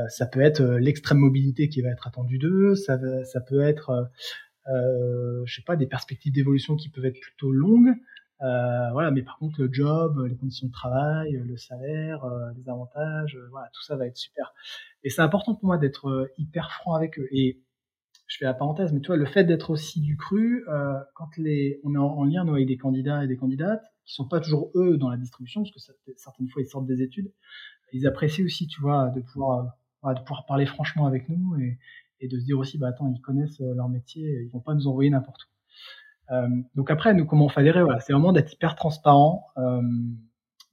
ça 0.10 0.26
peut 0.26 0.42
être 0.42 0.64
l'extrême 0.64 1.18
mobilité 1.18 1.70
qui 1.70 1.82
va 1.82 1.90
être 1.90 2.08
attendue 2.08 2.38
d'eux, 2.38 2.76
ça, 2.76 3.00
ça 3.26 3.42
peut 3.42 3.62
être 3.62 4.10
euh, 4.68 5.44
je 5.46 5.56
sais 5.56 5.64
pas, 5.64 5.76
des 5.76 5.88
perspectives 5.88 6.34
d'évolution 6.34 6.76
qui 6.76 6.90
peuvent 6.90 7.06
être 7.06 7.20
plutôt 7.20 7.52
longues. 7.52 7.96
Euh, 8.42 8.90
voilà, 8.92 9.12
mais 9.12 9.22
par 9.22 9.38
contre, 9.38 9.62
le 9.62 9.72
job, 9.72 10.26
les 10.28 10.36
conditions 10.36 10.68
de 10.68 10.72
travail, 10.72 11.34
le 11.34 11.58
salaire, 11.58 12.24
euh, 12.26 12.52
les 12.58 12.70
avantages, 12.70 13.36
euh, 13.36 13.48
voilà, 13.52 13.70
tout 13.74 13.84
ça 13.84 13.96
va 13.96 14.08
être 14.08 14.18
super. 14.18 14.54
Et 15.04 15.10
c'est 15.10 15.22
important 15.22 15.54
pour 15.54 15.66
moi 15.66 15.78
d'être 15.78 16.32
hyper 16.38 16.72
franc 16.72 16.96
avec 16.96 17.20
eux. 17.20 17.28
Et 17.32 17.62
je 18.28 18.38
fais 18.38 18.46
la 18.46 18.54
parenthèse, 18.54 18.94
mais 18.94 19.02
tu 19.02 19.08
vois, 19.08 19.18
le 19.18 19.26
fait 19.26 19.44
d'être 19.44 19.70
aussi 19.70 20.02
du 20.02 20.18
cru, 20.18 20.66
quand 21.16 21.38
les, 21.38 21.82
on 21.84 21.94
est 21.96 21.98
en, 21.98 22.24
lien 22.24 22.46
nous, 22.46 22.54
avec 22.54 22.68
des 22.68 22.78
candidats 22.78 23.24
et 23.24 23.28
des 23.28 23.36
candidates 23.36 23.84
qui 24.06 24.14
sont 24.14 24.28
pas 24.28 24.40
toujours 24.40 24.72
eux 24.76 24.98
dans 24.98 25.10
la 25.10 25.18
distribution, 25.18 25.64
parce 25.64 25.88
que 25.88 26.14
certaines 26.16 26.48
fois 26.48 26.62
ils 26.62 26.68
sortent 26.68 26.88
des 26.88 27.02
études, 27.02 27.32
ils 27.92 28.08
apprécient 28.08 28.46
aussi, 28.46 28.68
tu 28.68 28.80
vois, 28.80 29.10
de 29.10 29.22
pouvoir, 29.22 29.76
de 30.06 30.20
pouvoir 30.22 30.46
parler 30.46 30.66
franchement 30.66 31.08
avec 31.08 31.28
nous 31.28 31.58
et, 31.60 31.78
et 32.22 32.30
de 32.30 32.40
se 32.40 32.46
dire 32.46 32.58
aussi, 32.58 32.78
bah 32.78 32.88
attends, 32.88 33.12
ils 33.14 33.22
connaissent 33.22 33.60
leur 33.60 33.90
métier, 33.90 34.44
ils 34.44 34.50
vont 34.50 34.62
pas 34.62 34.76
nous 34.76 34.88
envoyer 34.88 35.10
n'importe 35.10 35.44
où. 35.44 35.61
Euh, 36.32 36.48
donc 36.76 36.92
après, 36.92 37.14
nous, 37.14 37.26
comment 37.26 37.46
on 37.46 37.50
fait 37.50 37.62
adhérer 37.62 37.84
voilà, 37.84 38.00
C'est 38.00 38.14
vraiment 38.14 38.32
d'être 38.32 38.54
hyper 38.54 38.76
transparent, 38.76 39.48
euh, 39.58 39.82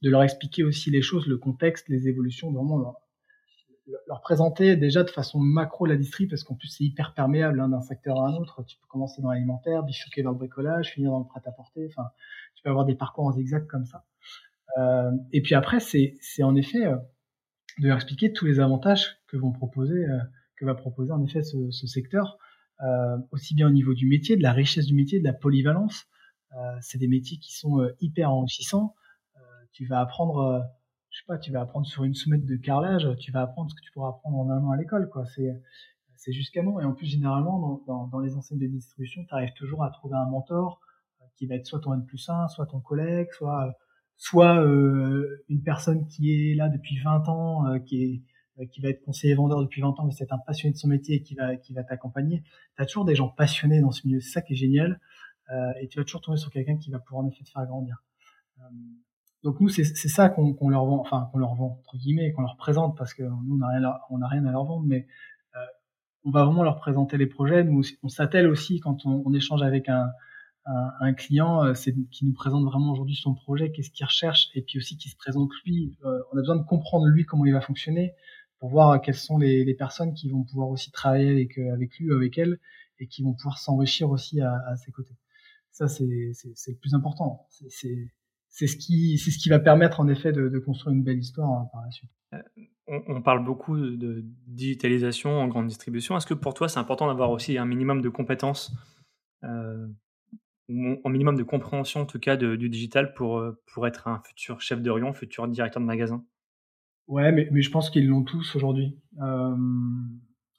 de 0.01 0.09
leur 0.09 0.23
expliquer 0.23 0.63
aussi 0.63 0.91
les 0.91 1.01
choses, 1.01 1.27
le 1.27 1.37
contexte, 1.37 1.89
les 1.89 2.07
évolutions, 2.07 2.51
vraiment 2.51 2.77
leur, 2.77 4.21
présenter 4.21 4.75
déjà 4.75 5.03
de 5.03 5.09
façon 5.09 5.39
macro 5.39 5.87
la 5.87 5.95
distri, 5.95 6.27
parce 6.27 6.43
qu'en 6.43 6.53
plus 6.53 6.67
c'est 6.67 6.83
hyper 6.83 7.15
perméable 7.15 7.59
hein, 7.59 7.69
d'un 7.69 7.81
secteur 7.81 8.21
à 8.21 8.27
un 8.27 8.35
autre. 8.35 8.63
Tu 8.63 8.77
peux 8.77 8.87
commencer 8.87 9.21
dans 9.21 9.31
l'alimentaire, 9.31 9.83
bifurquer 9.83 10.21
vers 10.21 10.31
le 10.31 10.37
bricolage, 10.37 10.91
finir 10.91 11.09
dans 11.09 11.19
le 11.19 11.25
prêt-à-porter. 11.25 11.87
Enfin, 11.87 12.09
tu 12.55 12.63
peux 12.63 12.69
avoir 12.69 12.85
des 12.85 12.95
parcours 12.95 13.25
en 13.25 13.31
zigzag 13.31 13.65
comme 13.65 13.85
ça. 13.85 14.05
Euh, 14.77 15.11
et 15.31 15.41
puis 15.41 15.55
après, 15.55 15.79
c'est 15.79 16.43
en 16.43 16.55
effet 16.55 16.85
de 17.79 17.87
leur 17.87 17.95
expliquer 17.95 18.31
tous 18.31 18.45
les 18.45 18.59
avantages 18.59 19.17
que 19.27 19.37
vont 19.37 19.51
proposer 19.51 20.05
que 20.59 20.65
va 20.65 20.75
proposer 20.75 21.11
en 21.11 21.23
effet 21.23 21.41
ce, 21.41 21.87
secteur, 21.87 22.37
aussi 23.31 23.55
bien 23.55 23.67
au 23.67 23.71
niveau 23.71 23.93
du 23.93 24.07
métier, 24.07 24.37
de 24.37 24.43
la 24.43 24.53
richesse 24.53 24.85
du 24.85 24.93
métier, 24.93 25.19
de 25.19 25.23
la 25.23 25.33
polyvalence. 25.33 26.05
Euh, 26.55 26.77
c'est 26.81 26.97
des 26.97 27.07
métiers 27.07 27.37
qui 27.37 27.53
sont 27.55 27.79
euh, 27.79 27.95
hyper 27.99 28.31
enrichissants. 28.31 28.95
Euh, 29.37 29.39
tu 29.71 29.85
vas 29.85 29.99
apprendre, 29.99 30.65
je 31.09 31.19
sais 31.19 31.25
pas, 31.27 31.37
tu 31.37 31.51
vas 31.51 31.61
apprendre 31.61 31.85
sur 31.85 32.03
une 32.03 32.15
soumette 32.15 32.45
de 32.45 32.55
carrelage, 32.55 33.07
tu 33.19 33.31
vas 33.31 33.41
apprendre 33.41 33.69
ce 33.69 33.75
que 33.75 33.81
tu 33.81 33.91
pourras 33.91 34.09
apprendre 34.09 34.37
en 34.37 34.49
un 34.49 34.63
an 34.63 34.71
à 34.71 34.77
l'école, 34.77 35.09
quoi. 35.09 35.25
C'est 35.25 35.61
c'est 36.15 36.33
juste 36.33 36.53
canon. 36.53 36.81
Et 36.81 36.83
en 36.83 36.93
plus, 36.93 37.05
généralement, 37.05 37.59
dans, 37.59 37.83
dans, 37.87 38.07
dans 38.07 38.19
les 38.19 38.35
enseignes 38.35 38.59
de 38.59 38.67
distribution, 38.67 39.23
tu 39.23 39.33
arrives 39.33 39.53
toujours 39.53 39.85
à 39.85 39.89
trouver 39.89 40.15
un 40.15 40.25
mentor 40.25 40.81
qui 41.37 41.47
va 41.47 41.55
être 41.55 41.65
soit 41.65 41.79
ton 41.79 41.93
N 41.93 42.05
plus 42.05 42.27
1, 42.27 42.49
soit 42.49 42.65
ton 42.65 42.81
collègue, 42.81 43.29
soit 43.31 43.73
soit 44.19 44.61
euh, 44.61 45.45
une 45.47 45.63
personne 45.63 46.05
qui 46.07 46.33
est 46.33 46.53
là 46.53 46.67
depuis 46.67 46.99
20 46.99 47.29
ans, 47.29 47.65
euh, 47.67 47.79
qui 47.79 48.03
est 48.03 48.15
euh, 48.17 48.19
qui 48.65 48.81
va 48.81 48.89
être 48.89 49.03
conseiller 49.03 49.35
vendeur 49.35 49.61
depuis 49.61 49.81
20 49.81 49.99
ans, 49.99 50.05
mais 50.05 50.11
c'est 50.11 50.31
un 50.31 50.37
passionné 50.37 50.73
de 50.73 50.77
son 50.77 50.87
métier 50.87 51.17
et 51.17 51.21
qui 51.21 51.35
va, 51.35 51.55
qui 51.55 51.73
va 51.73 51.83
t'accompagner. 51.83 52.43
Tu 52.75 52.81
as 52.81 52.85
toujours 52.85 53.05
des 53.05 53.15
gens 53.15 53.29
passionnés 53.29 53.81
dans 53.81 53.91
ce 53.91 54.05
milieu, 54.05 54.19
c'est 54.19 54.31
ça 54.31 54.41
qui 54.41 54.53
est 54.53 54.57
génial. 54.57 54.99
Euh, 55.51 55.71
et 55.81 55.87
tu 55.87 55.97
vas 55.97 56.03
toujours 56.03 56.21
tomber 56.21 56.37
sur 56.37 56.51
quelqu'un 56.51 56.77
qui 56.77 56.91
va 56.91 56.99
pouvoir 56.99 57.25
en 57.25 57.27
effet 57.27 57.43
te 57.43 57.49
faire 57.49 57.65
grandir. 57.65 58.03
Euh, 58.59 58.63
donc 59.43 59.61
nous, 59.61 59.69
c'est 59.69 59.83
ça 59.83 60.29
qu'on 60.29 60.69
leur 60.69 60.85
vend, 60.85 60.99
enfin 60.99 61.29
qu'on 61.31 61.37
leur 61.37 61.55
vend 61.55 61.79
entre 61.79 61.97
guillemets, 61.97 62.33
qu'on 62.33 62.41
leur 62.41 62.57
présente, 62.57 62.97
parce 62.97 63.13
que 63.13 63.23
nous, 63.23 63.55
on 63.55 63.57
n'a 63.57 63.67
rien, 63.67 63.83
a 63.85 64.27
rien 64.27 64.45
à 64.45 64.51
leur 64.51 64.65
vendre, 64.65 64.85
mais 64.85 65.07
euh, 65.55 65.59
on 66.25 66.31
va 66.31 66.43
vraiment 66.43 66.63
leur 66.63 66.77
présenter 66.77 67.17
les 67.17 67.27
projets. 67.27 67.63
Nous, 67.63 67.81
on 68.03 68.09
s'attelle 68.09 68.47
aussi 68.47 68.81
quand 68.81 69.05
on, 69.05 69.33
échange 69.33 69.61
avec 69.61 69.87
un, 69.87 70.09
un, 70.65 70.91
un 70.99 71.13
client, 71.13 71.63
euh, 71.63 71.73
c'est 71.73 71.95
qui 72.11 72.25
nous 72.25 72.33
présente 72.33 72.65
vraiment 72.65 72.91
aujourd'hui 72.91 73.15
son 73.15 73.33
projet, 73.33 73.71
qu'est-ce 73.71 73.91
qu'il 73.91 74.05
recherche, 74.05 74.49
et 74.55 74.61
puis 74.61 74.77
aussi 74.77 74.97
qui 74.97 75.07
se 75.07 75.15
présente 75.15 75.51
lui. 75.65 75.97
Euh, 76.03 76.19
on 76.33 76.37
a 76.37 76.41
besoin 76.41 76.57
de 76.57 76.63
comprendre 76.63 77.07
lui 77.07 77.25
comment 77.25 77.45
il 77.45 77.53
va 77.53 77.61
fonctionner, 77.61 78.13
pour 78.59 78.69
voir 78.69 79.01
quelles 79.01 79.15
sont 79.15 79.37
les, 79.37 79.73
personnes 79.73 80.13
qui 80.13 80.29
vont 80.29 80.43
pouvoir 80.43 80.69
aussi 80.69 80.91
travailler 80.91 81.31
avec, 81.31 81.57
euh, 81.57 81.73
avec 81.73 81.97
lui 81.97 82.11
ou 82.11 82.15
avec 82.15 82.37
elle 82.37 82.59
et 82.99 83.07
qui 83.07 83.23
vont 83.23 83.33
pouvoir 83.33 83.57
s'enrichir 83.57 84.09
aussi 84.09 84.41
à, 84.41 84.75
ses 84.75 84.91
côtés. 84.91 85.15
Ça, 85.71 85.87
c'est 85.87 86.05
le 86.05 86.75
plus 86.75 86.93
important. 86.93 87.47
C'est 87.49 88.67
ce 88.67 88.75
qui 88.75 89.17
ce 89.17 89.37
qui 89.37 89.47
va 89.47 89.59
permettre 89.59 90.01
en 90.01 90.09
effet 90.09 90.33
de, 90.33 90.59
construire 90.59 90.93
une 90.93 91.03
belle 91.03 91.19
histoire 91.19 91.49
hein, 91.49 91.69
par 91.71 91.81
la 91.83 91.91
suite. 91.91 92.09
Euh, 92.33 92.41
on, 92.87 93.21
parle 93.21 93.45
beaucoup 93.45 93.77
de 93.77 94.25
digitalisation 94.47 95.39
en 95.39 95.47
grande 95.47 95.67
distribution. 95.67 96.17
Est-ce 96.17 96.27
que 96.27 96.33
pour 96.33 96.53
toi, 96.53 96.67
c'est 96.67 96.79
important 96.79 97.07
d'avoir 97.07 97.31
aussi 97.31 97.57
un 97.57 97.65
minimum 97.65 98.01
de 98.01 98.09
compétences, 98.09 98.75
euh, 99.45 99.87
ou 100.67 100.99
un 101.05 101.09
minimum 101.09 101.37
de 101.37 101.43
compréhension 101.43 102.01
en 102.01 102.05
tout 102.05 102.19
cas 102.19 102.35
du 102.35 102.69
digital 102.69 103.13
pour, 103.13 103.41
pour 103.73 103.87
être 103.87 104.09
un 104.09 104.19
futur 104.19 104.59
chef 104.59 104.81
de 104.81 104.89
rayon, 104.89 105.13
futur 105.13 105.47
directeur 105.47 105.81
de 105.81 105.87
magasin? 105.87 106.25
Ouais, 107.09 107.31
mais, 107.33 107.49
mais 107.51 107.61
je 107.61 107.69
pense 107.69 107.89
qu'ils 107.89 108.07
l'ont 108.07 108.23
tous 108.23 108.55
aujourd'hui. 108.55 108.97
Euh, 109.21 109.55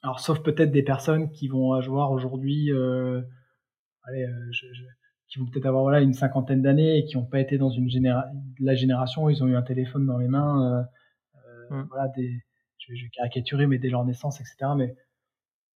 alors, 0.03 0.19
sauf 0.19 0.43
peut-être 0.43 0.71
des 0.71 0.83
personnes 0.83 1.31
qui 1.31 1.47
vont 1.47 1.73
avoir 1.73 2.11
aujourd'hui, 2.11 2.71
euh, 2.71 3.21
allez, 4.03 4.27
je, 4.51 4.67
je, 4.71 4.83
qui 5.29 5.39
vont 5.39 5.45
peut-être 5.47 5.65
avoir 5.65 5.83
voilà 5.83 6.01
une 6.01 6.13
cinquantaine 6.13 6.61
d'années 6.61 6.99
et 6.99 7.05
qui 7.05 7.17
n'ont 7.17 7.25
pas 7.25 7.39
été 7.39 7.57
dans 7.57 7.69
une 7.69 7.89
généra 7.89 8.25
la 8.59 8.75
génération 8.75 9.23
où 9.23 9.29
ils 9.29 9.43
ont 9.43 9.47
eu 9.47 9.55
un 9.55 9.63
téléphone 9.63 10.05
dans 10.05 10.17
les 10.17 10.27
mains 10.27 10.85
Mmh. 11.71 11.83
voilà, 11.89 12.09
des, 12.09 12.43
je, 12.77 12.93
vais 12.93 13.09
caricaturer, 13.13 13.65
mais 13.65 13.79
dès 13.79 13.89
leur 13.89 14.03
naissance, 14.03 14.41
etc. 14.41 14.73
Mais 14.75 14.93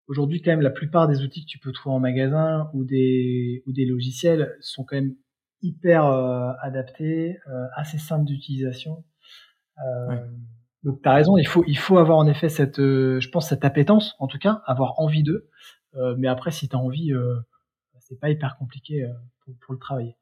aujourd'hui, 0.06 0.42
quand 0.42 0.50
même, 0.50 0.60
la 0.60 0.70
plupart 0.70 1.08
des 1.08 1.22
outils 1.22 1.42
que 1.44 1.50
tu 1.50 1.58
peux 1.58 1.72
trouver 1.72 1.96
en 1.96 2.00
magasin 2.00 2.70
ou 2.74 2.84
des, 2.84 3.62
ou 3.66 3.72
des 3.72 3.86
logiciels 3.86 4.54
sont 4.60 4.84
quand 4.84 4.96
même 4.96 5.14
hyper 5.62 6.04
euh, 6.04 6.52
adaptés, 6.60 7.38
euh, 7.48 7.66
assez 7.74 7.96
simples 7.96 8.26
d'utilisation. 8.26 9.04
Euh, 9.78 10.26
Donc, 10.86 11.02
tu 11.02 11.08
as 11.08 11.12
raison, 11.12 11.36
il 11.36 11.46
faut, 11.46 11.62
il 11.66 11.76
faut 11.76 11.98
avoir 11.98 12.16
en 12.16 12.26
effet 12.26 12.48
cette, 12.48 12.78
euh, 12.78 13.20
je 13.20 13.28
pense, 13.28 13.50
cette 13.50 13.64
appétence, 13.66 14.16
en 14.18 14.26
tout 14.26 14.38
cas, 14.38 14.62
avoir 14.64 14.98
envie 14.98 15.22
d'eux. 15.22 15.50
Euh, 15.96 16.14
mais 16.16 16.28
après, 16.28 16.50
si 16.50 16.68
tu 16.68 16.76
as 16.76 16.78
envie, 16.78 17.12
c'est 17.98 18.18
pas 18.18 18.30
hyper 18.30 18.56
compliqué 18.56 19.06
pour, 19.44 19.54
pour, 19.60 19.74
le 19.74 19.78
travailler. 19.78 20.16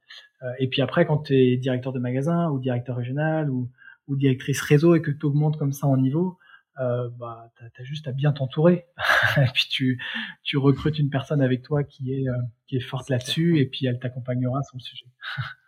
et 0.59 0.69
puis 0.69 0.83
après, 0.83 1.07
quand 1.07 1.19
tu 1.19 1.35
es 1.35 1.57
directeur 1.57 1.93
de 1.93 2.01
magasin 2.01 2.51
ou 2.51 2.59
directeur 2.59 2.97
régional 2.97 3.51
ou 3.51 3.71
ou 4.09 4.17
directrice 4.17 4.61
réseau 4.61 4.95
et 4.95 5.03
que 5.03 5.11
tu 5.11 5.27
augmentes 5.27 5.59
comme 5.59 5.73
ça 5.73 5.87
en 5.87 5.97
niveau, 5.97 6.39
euh, 6.81 7.09
bah, 7.19 7.51
tu 7.57 7.83
as, 7.83 7.85
juste 7.85 8.09
à 8.09 8.13
bien 8.13 8.33
t'entourer. 8.33 8.87
et 9.37 9.51
puis 9.53 9.67
tu, 9.71 10.03
tu 10.43 10.57
recrutes 10.57 10.99
une 10.99 11.11
personne 11.11 11.41
avec 11.41 11.63
toi 11.63 11.85
qui 11.85 12.13
est, 12.13 12.29
euh, 12.29 12.37
qui 12.67 12.77
est 12.77 12.81
forte 12.81 13.09
là-dessus 13.09 13.59
et 13.59 13.67
puis 13.67 13.87
elle 13.87 13.99
t'accompagnera 13.99 14.63
sur 14.63 14.77
le 14.77 14.83
sujet. 14.83 15.07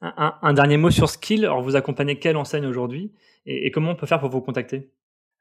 un, 0.00 0.52
dernier 0.52 0.76
mot 0.76 0.90
sur 0.90 1.08
Skill. 1.08 1.44
Alors, 1.44 1.62
vous 1.62 1.76
accompagnez 1.76 2.18
quelle 2.18 2.36
enseigne 2.36 2.66
aujourd'hui 2.66 3.12
et, 3.46 3.70
comment 3.70 3.92
on 3.92 3.96
peut 3.96 4.06
faire 4.06 4.20
pour 4.20 4.30
vous 4.30 4.40
contacter? 4.40 4.90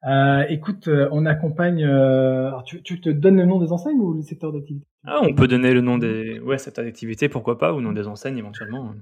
Euh, 0.05 0.45
écoute, 0.49 0.87
euh, 0.87 1.09
on 1.11 1.25
accompagne. 1.25 1.83
Euh, 1.83 2.47
alors 2.47 2.63
tu, 2.63 2.83
tu, 2.83 3.01
te 3.01 3.09
donnes 3.09 3.37
le 3.37 3.45
nom 3.45 3.59
des 3.59 3.71
enseignes 3.71 3.99
ou 3.99 4.13
le 4.13 4.21
secteur 4.21 4.51
d'activité? 4.51 4.85
Ah, 5.03 5.21
On 5.23 5.33
peut 5.33 5.47
donner 5.47 5.73
le 5.73 5.81
nom 5.81 5.97
des 5.97 6.39
ouais, 6.39 6.59
secteurs 6.59 6.85
d'activité, 6.85 7.27
pourquoi 7.27 7.57
pas, 7.57 7.73
ou 7.73 7.81
nom 7.81 7.91
des 7.91 8.07
enseignes 8.07 8.37
éventuellement 8.37 8.93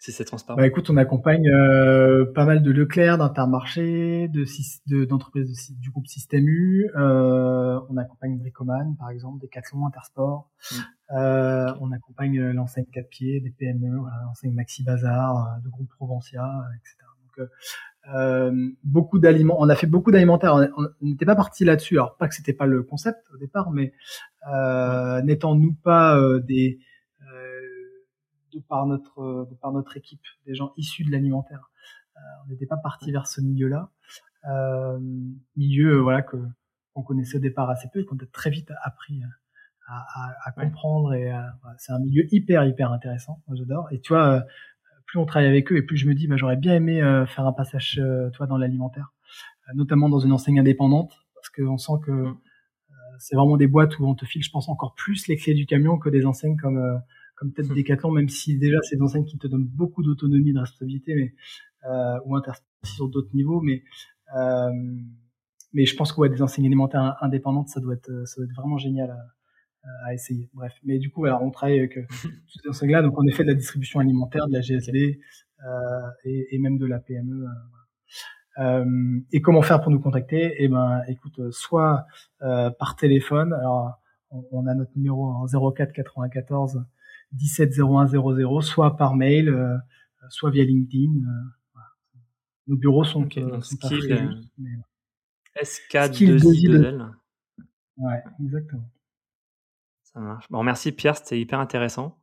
si 0.00 0.12
c'est 0.12 0.24
transparent 0.24 0.56
bah, 0.56 0.66
Écoute, 0.66 0.88
on 0.88 0.96
accompagne 0.96 1.46
euh, 1.48 2.24
pas 2.24 2.46
mal 2.46 2.62
de 2.62 2.70
Leclerc, 2.72 3.18
d'Intermarché, 3.18 4.28
de, 4.28 5.04
d'entreprises 5.04 5.72
du 5.78 5.90
groupe 5.90 6.06
Système 6.06 6.48
U. 6.48 6.90
Euh, 6.96 7.78
on 7.90 7.98
accompagne 7.98 8.38
Bricoman, 8.38 8.96
par 8.98 9.10
exemple, 9.10 9.40
Decathlon, 9.42 9.86
Intersport. 9.86 10.48
Mm. 10.72 10.76
Euh, 11.16 11.74
on 11.80 11.92
accompagne 11.92 12.38
euh, 12.38 12.52
l'enseigne 12.54 12.86
4 12.90 13.08
pieds, 13.10 13.40
des 13.40 13.50
PME, 13.50 13.98
voilà, 13.98 14.16
l'enseigne 14.24 14.54
Maxi 14.54 14.82
Bazar, 14.82 15.36
euh, 15.36 15.64
de 15.64 15.68
groupe 15.68 15.90
Provencia, 15.90 16.48
etc. 16.76 16.96
Donc, 17.36 17.48
euh, 18.14 18.70
beaucoup 18.82 19.18
d'aliments. 19.18 19.56
On 19.58 19.68
a 19.68 19.76
fait 19.76 19.86
beaucoup 19.86 20.10
d'alimentaires. 20.10 20.54
On 20.54 20.88
n'était 21.02 21.26
pas 21.26 21.36
parti 21.36 21.66
là-dessus. 21.66 21.98
Alors 21.98 22.16
pas 22.16 22.26
que 22.26 22.34
c'était 22.34 22.54
pas 22.54 22.64
le 22.64 22.82
concept 22.82 23.26
au 23.34 23.36
départ, 23.36 23.70
mais 23.70 23.92
euh, 24.50 25.20
n'étant 25.20 25.54
nous 25.54 25.74
pas 25.74 26.18
des 26.40 26.78
de 28.52 28.60
par 28.60 28.86
notre 28.86 29.46
de 29.50 29.54
par 29.56 29.72
notre 29.72 29.96
équipe, 29.96 30.22
des 30.46 30.54
gens 30.54 30.72
issus 30.76 31.04
de 31.04 31.10
l'alimentaire. 31.10 31.70
Euh, 32.16 32.20
on 32.44 32.50
n'était 32.50 32.66
pas 32.66 32.76
parti 32.76 33.12
vers 33.12 33.26
ce 33.26 33.40
milieu-là, 33.40 33.90
euh, 34.48 34.98
milieu 35.56 35.96
euh, 35.96 36.02
voilà 36.02 36.22
que 36.22 36.36
qu'on 36.92 37.02
connaissait 37.02 37.36
au 37.36 37.40
départ 37.40 37.70
assez 37.70 37.88
peu 37.92 38.00
et 38.00 38.04
qu'on 38.04 38.16
a 38.16 38.26
très 38.32 38.50
vite 38.50 38.72
appris 38.82 39.22
à, 39.88 40.06
à, 40.14 40.34
à 40.46 40.52
comprendre 40.52 41.14
et 41.14 41.32
c'est 41.78 41.92
un 41.92 42.00
milieu 42.00 42.24
hyper 42.32 42.64
hyper 42.64 42.90
intéressant. 42.92 43.42
Moi 43.46 43.56
j'adore. 43.56 43.88
Et 43.92 44.00
tu 44.00 44.12
vois, 44.12 44.44
plus 45.06 45.20
on 45.20 45.24
travaille 45.24 45.48
avec 45.48 45.70
eux 45.70 45.76
et 45.76 45.82
plus 45.82 45.96
je 45.96 46.08
me 46.08 46.14
dis, 46.14 46.26
bah, 46.26 46.36
j'aurais 46.36 46.56
bien 46.56 46.74
aimé 46.74 47.00
faire 47.28 47.46
un 47.46 47.52
passage, 47.52 48.02
toi, 48.34 48.46
dans 48.48 48.56
l'alimentaire, 48.56 49.12
notamment 49.74 50.08
dans 50.08 50.18
une 50.18 50.32
enseigne 50.32 50.58
indépendante, 50.58 51.12
parce 51.34 51.48
qu'on 51.48 51.78
sent 51.78 52.00
que 52.04 52.10
mm. 52.10 52.38
c'est 53.18 53.36
vraiment 53.36 53.56
des 53.56 53.68
boîtes 53.68 53.96
où 54.00 54.06
on 54.06 54.16
te 54.16 54.24
file, 54.24 54.42
je 54.42 54.50
pense, 54.50 54.68
encore 54.68 54.94
plus 54.96 55.28
les 55.28 55.36
clés 55.36 55.54
du 55.54 55.66
camion 55.66 55.96
que 55.96 56.08
des 56.08 56.26
enseignes 56.26 56.56
comme 56.56 57.00
comme 57.40 57.52
peut-être 57.52 57.74
Decathlon, 57.74 58.10
même 58.10 58.28
si 58.28 58.58
déjà 58.58 58.76
c'est 58.82 58.96
des 58.96 59.02
enseignes 59.02 59.24
qui 59.24 59.38
te 59.38 59.46
donnent 59.46 59.66
beaucoup 59.66 60.02
d'autonomie, 60.02 60.52
de 60.52 60.58
responsabilité, 60.58 61.14
mais 61.14 61.34
euh, 61.90 62.18
ou 62.26 62.36
sur 62.84 63.08
d'autres 63.08 63.34
niveaux, 63.34 63.62
mais 63.62 63.82
euh, 64.36 64.70
mais 65.72 65.86
je 65.86 65.96
pense 65.96 66.12
que 66.12 66.20
ouais, 66.20 66.28
des 66.28 66.42
enseignes 66.42 66.66
alimentaires 66.66 67.16
indépendantes, 67.22 67.68
ça 67.68 67.80
doit 67.80 67.94
être 67.94 68.26
ça 68.26 68.36
doit 68.36 68.44
être 68.44 68.54
vraiment 68.54 68.76
génial 68.76 69.10
à, 69.10 70.06
à 70.06 70.14
essayer. 70.14 70.50
Bref, 70.52 70.74
mais 70.84 70.98
du 70.98 71.10
coup, 71.10 71.24
alors 71.24 71.42
on 71.42 71.50
travaille 71.50 71.78
avec 71.78 71.96
euh, 71.96 72.04
toutes 72.52 72.62
ces 72.62 72.68
enseignes-là, 72.68 73.00
donc 73.00 73.18
on 73.18 73.26
est 73.26 73.32
fait 73.32 73.44
de 73.44 73.48
la 73.48 73.54
distribution 73.54 74.00
alimentaire, 74.00 74.46
de 74.46 74.52
la 74.52 74.60
GSD 74.60 75.18
et, 76.24 76.54
et, 76.54 76.58
même 76.58 76.76
de 76.76 76.86
la 76.86 76.98
PME. 76.98 77.46
Et 79.32 79.40
comment 79.40 79.62
faire 79.62 79.80
pour 79.80 79.90
nous 79.90 80.00
contacter? 80.00 80.56
Eh 80.58 80.68
ben, 80.68 81.02
écoute, 81.08 81.40
soit 81.52 82.06
par 82.40 82.96
téléphone. 82.96 83.54
Alors, 83.54 83.98
on, 84.30 84.44
on, 84.52 84.66
a 84.66 84.74
notre 84.74 84.92
numéro 84.96 85.24
en 85.24 85.46
04 85.46 85.92
94 85.92 86.84
170100, 87.32 88.60
soit 88.60 88.96
par 88.96 89.14
mail, 89.14 89.48
euh, 89.48 89.76
soit 90.28 90.50
via 90.50 90.64
LinkedIn. 90.64 91.12
Euh, 91.12 91.80
Nos 92.66 92.76
bureaux 92.76 93.04
sont, 93.04 93.24
okay, 93.24 93.42
euh, 93.42 93.60
sont 93.60 93.76
skill, 93.76 94.50
SK2I2L. 95.60 97.10
Ouais, 97.96 98.22
exactement. 98.42 98.90
Ça 100.02 100.20
marche. 100.20 100.46
Bon, 100.50 100.62
merci 100.62 100.92
Pierre, 100.92 101.16
c'était 101.16 101.40
hyper 101.40 101.60
intéressant. 101.60 102.18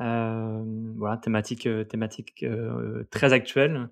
Euh, 0.00 0.62
voilà, 0.96 1.16
thématique, 1.16 1.68
thématique 1.88 2.42
euh, 2.42 3.04
très 3.10 3.32
actuelle. 3.32 3.88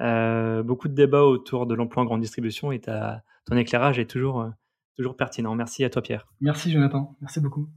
Euh, 0.00 0.62
beaucoup 0.62 0.88
de 0.88 0.94
débats 0.94 1.24
autour 1.24 1.66
de 1.66 1.74
l'emploi 1.74 2.02
en 2.02 2.06
grande 2.06 2.20
distribution 2.20 2.72
et 2.72 2.80
ta, 2.80 3.22
ton 3.46 3.56
éclairage 3.56 3.98
est 3.98 4.10
toujours, 4.10 4.50
toujours 4.96 5.16
pertinent. 5.16 5.54
Merci 5.54 5.84
à 5.84 5.90
toi 5.90 6.02
Pierre. 6.02 6.26
Merci 6.40 6.70
Jonathan, 6.70 7.16
merci 7.20 7.40
beaucoup. 7.40 7.68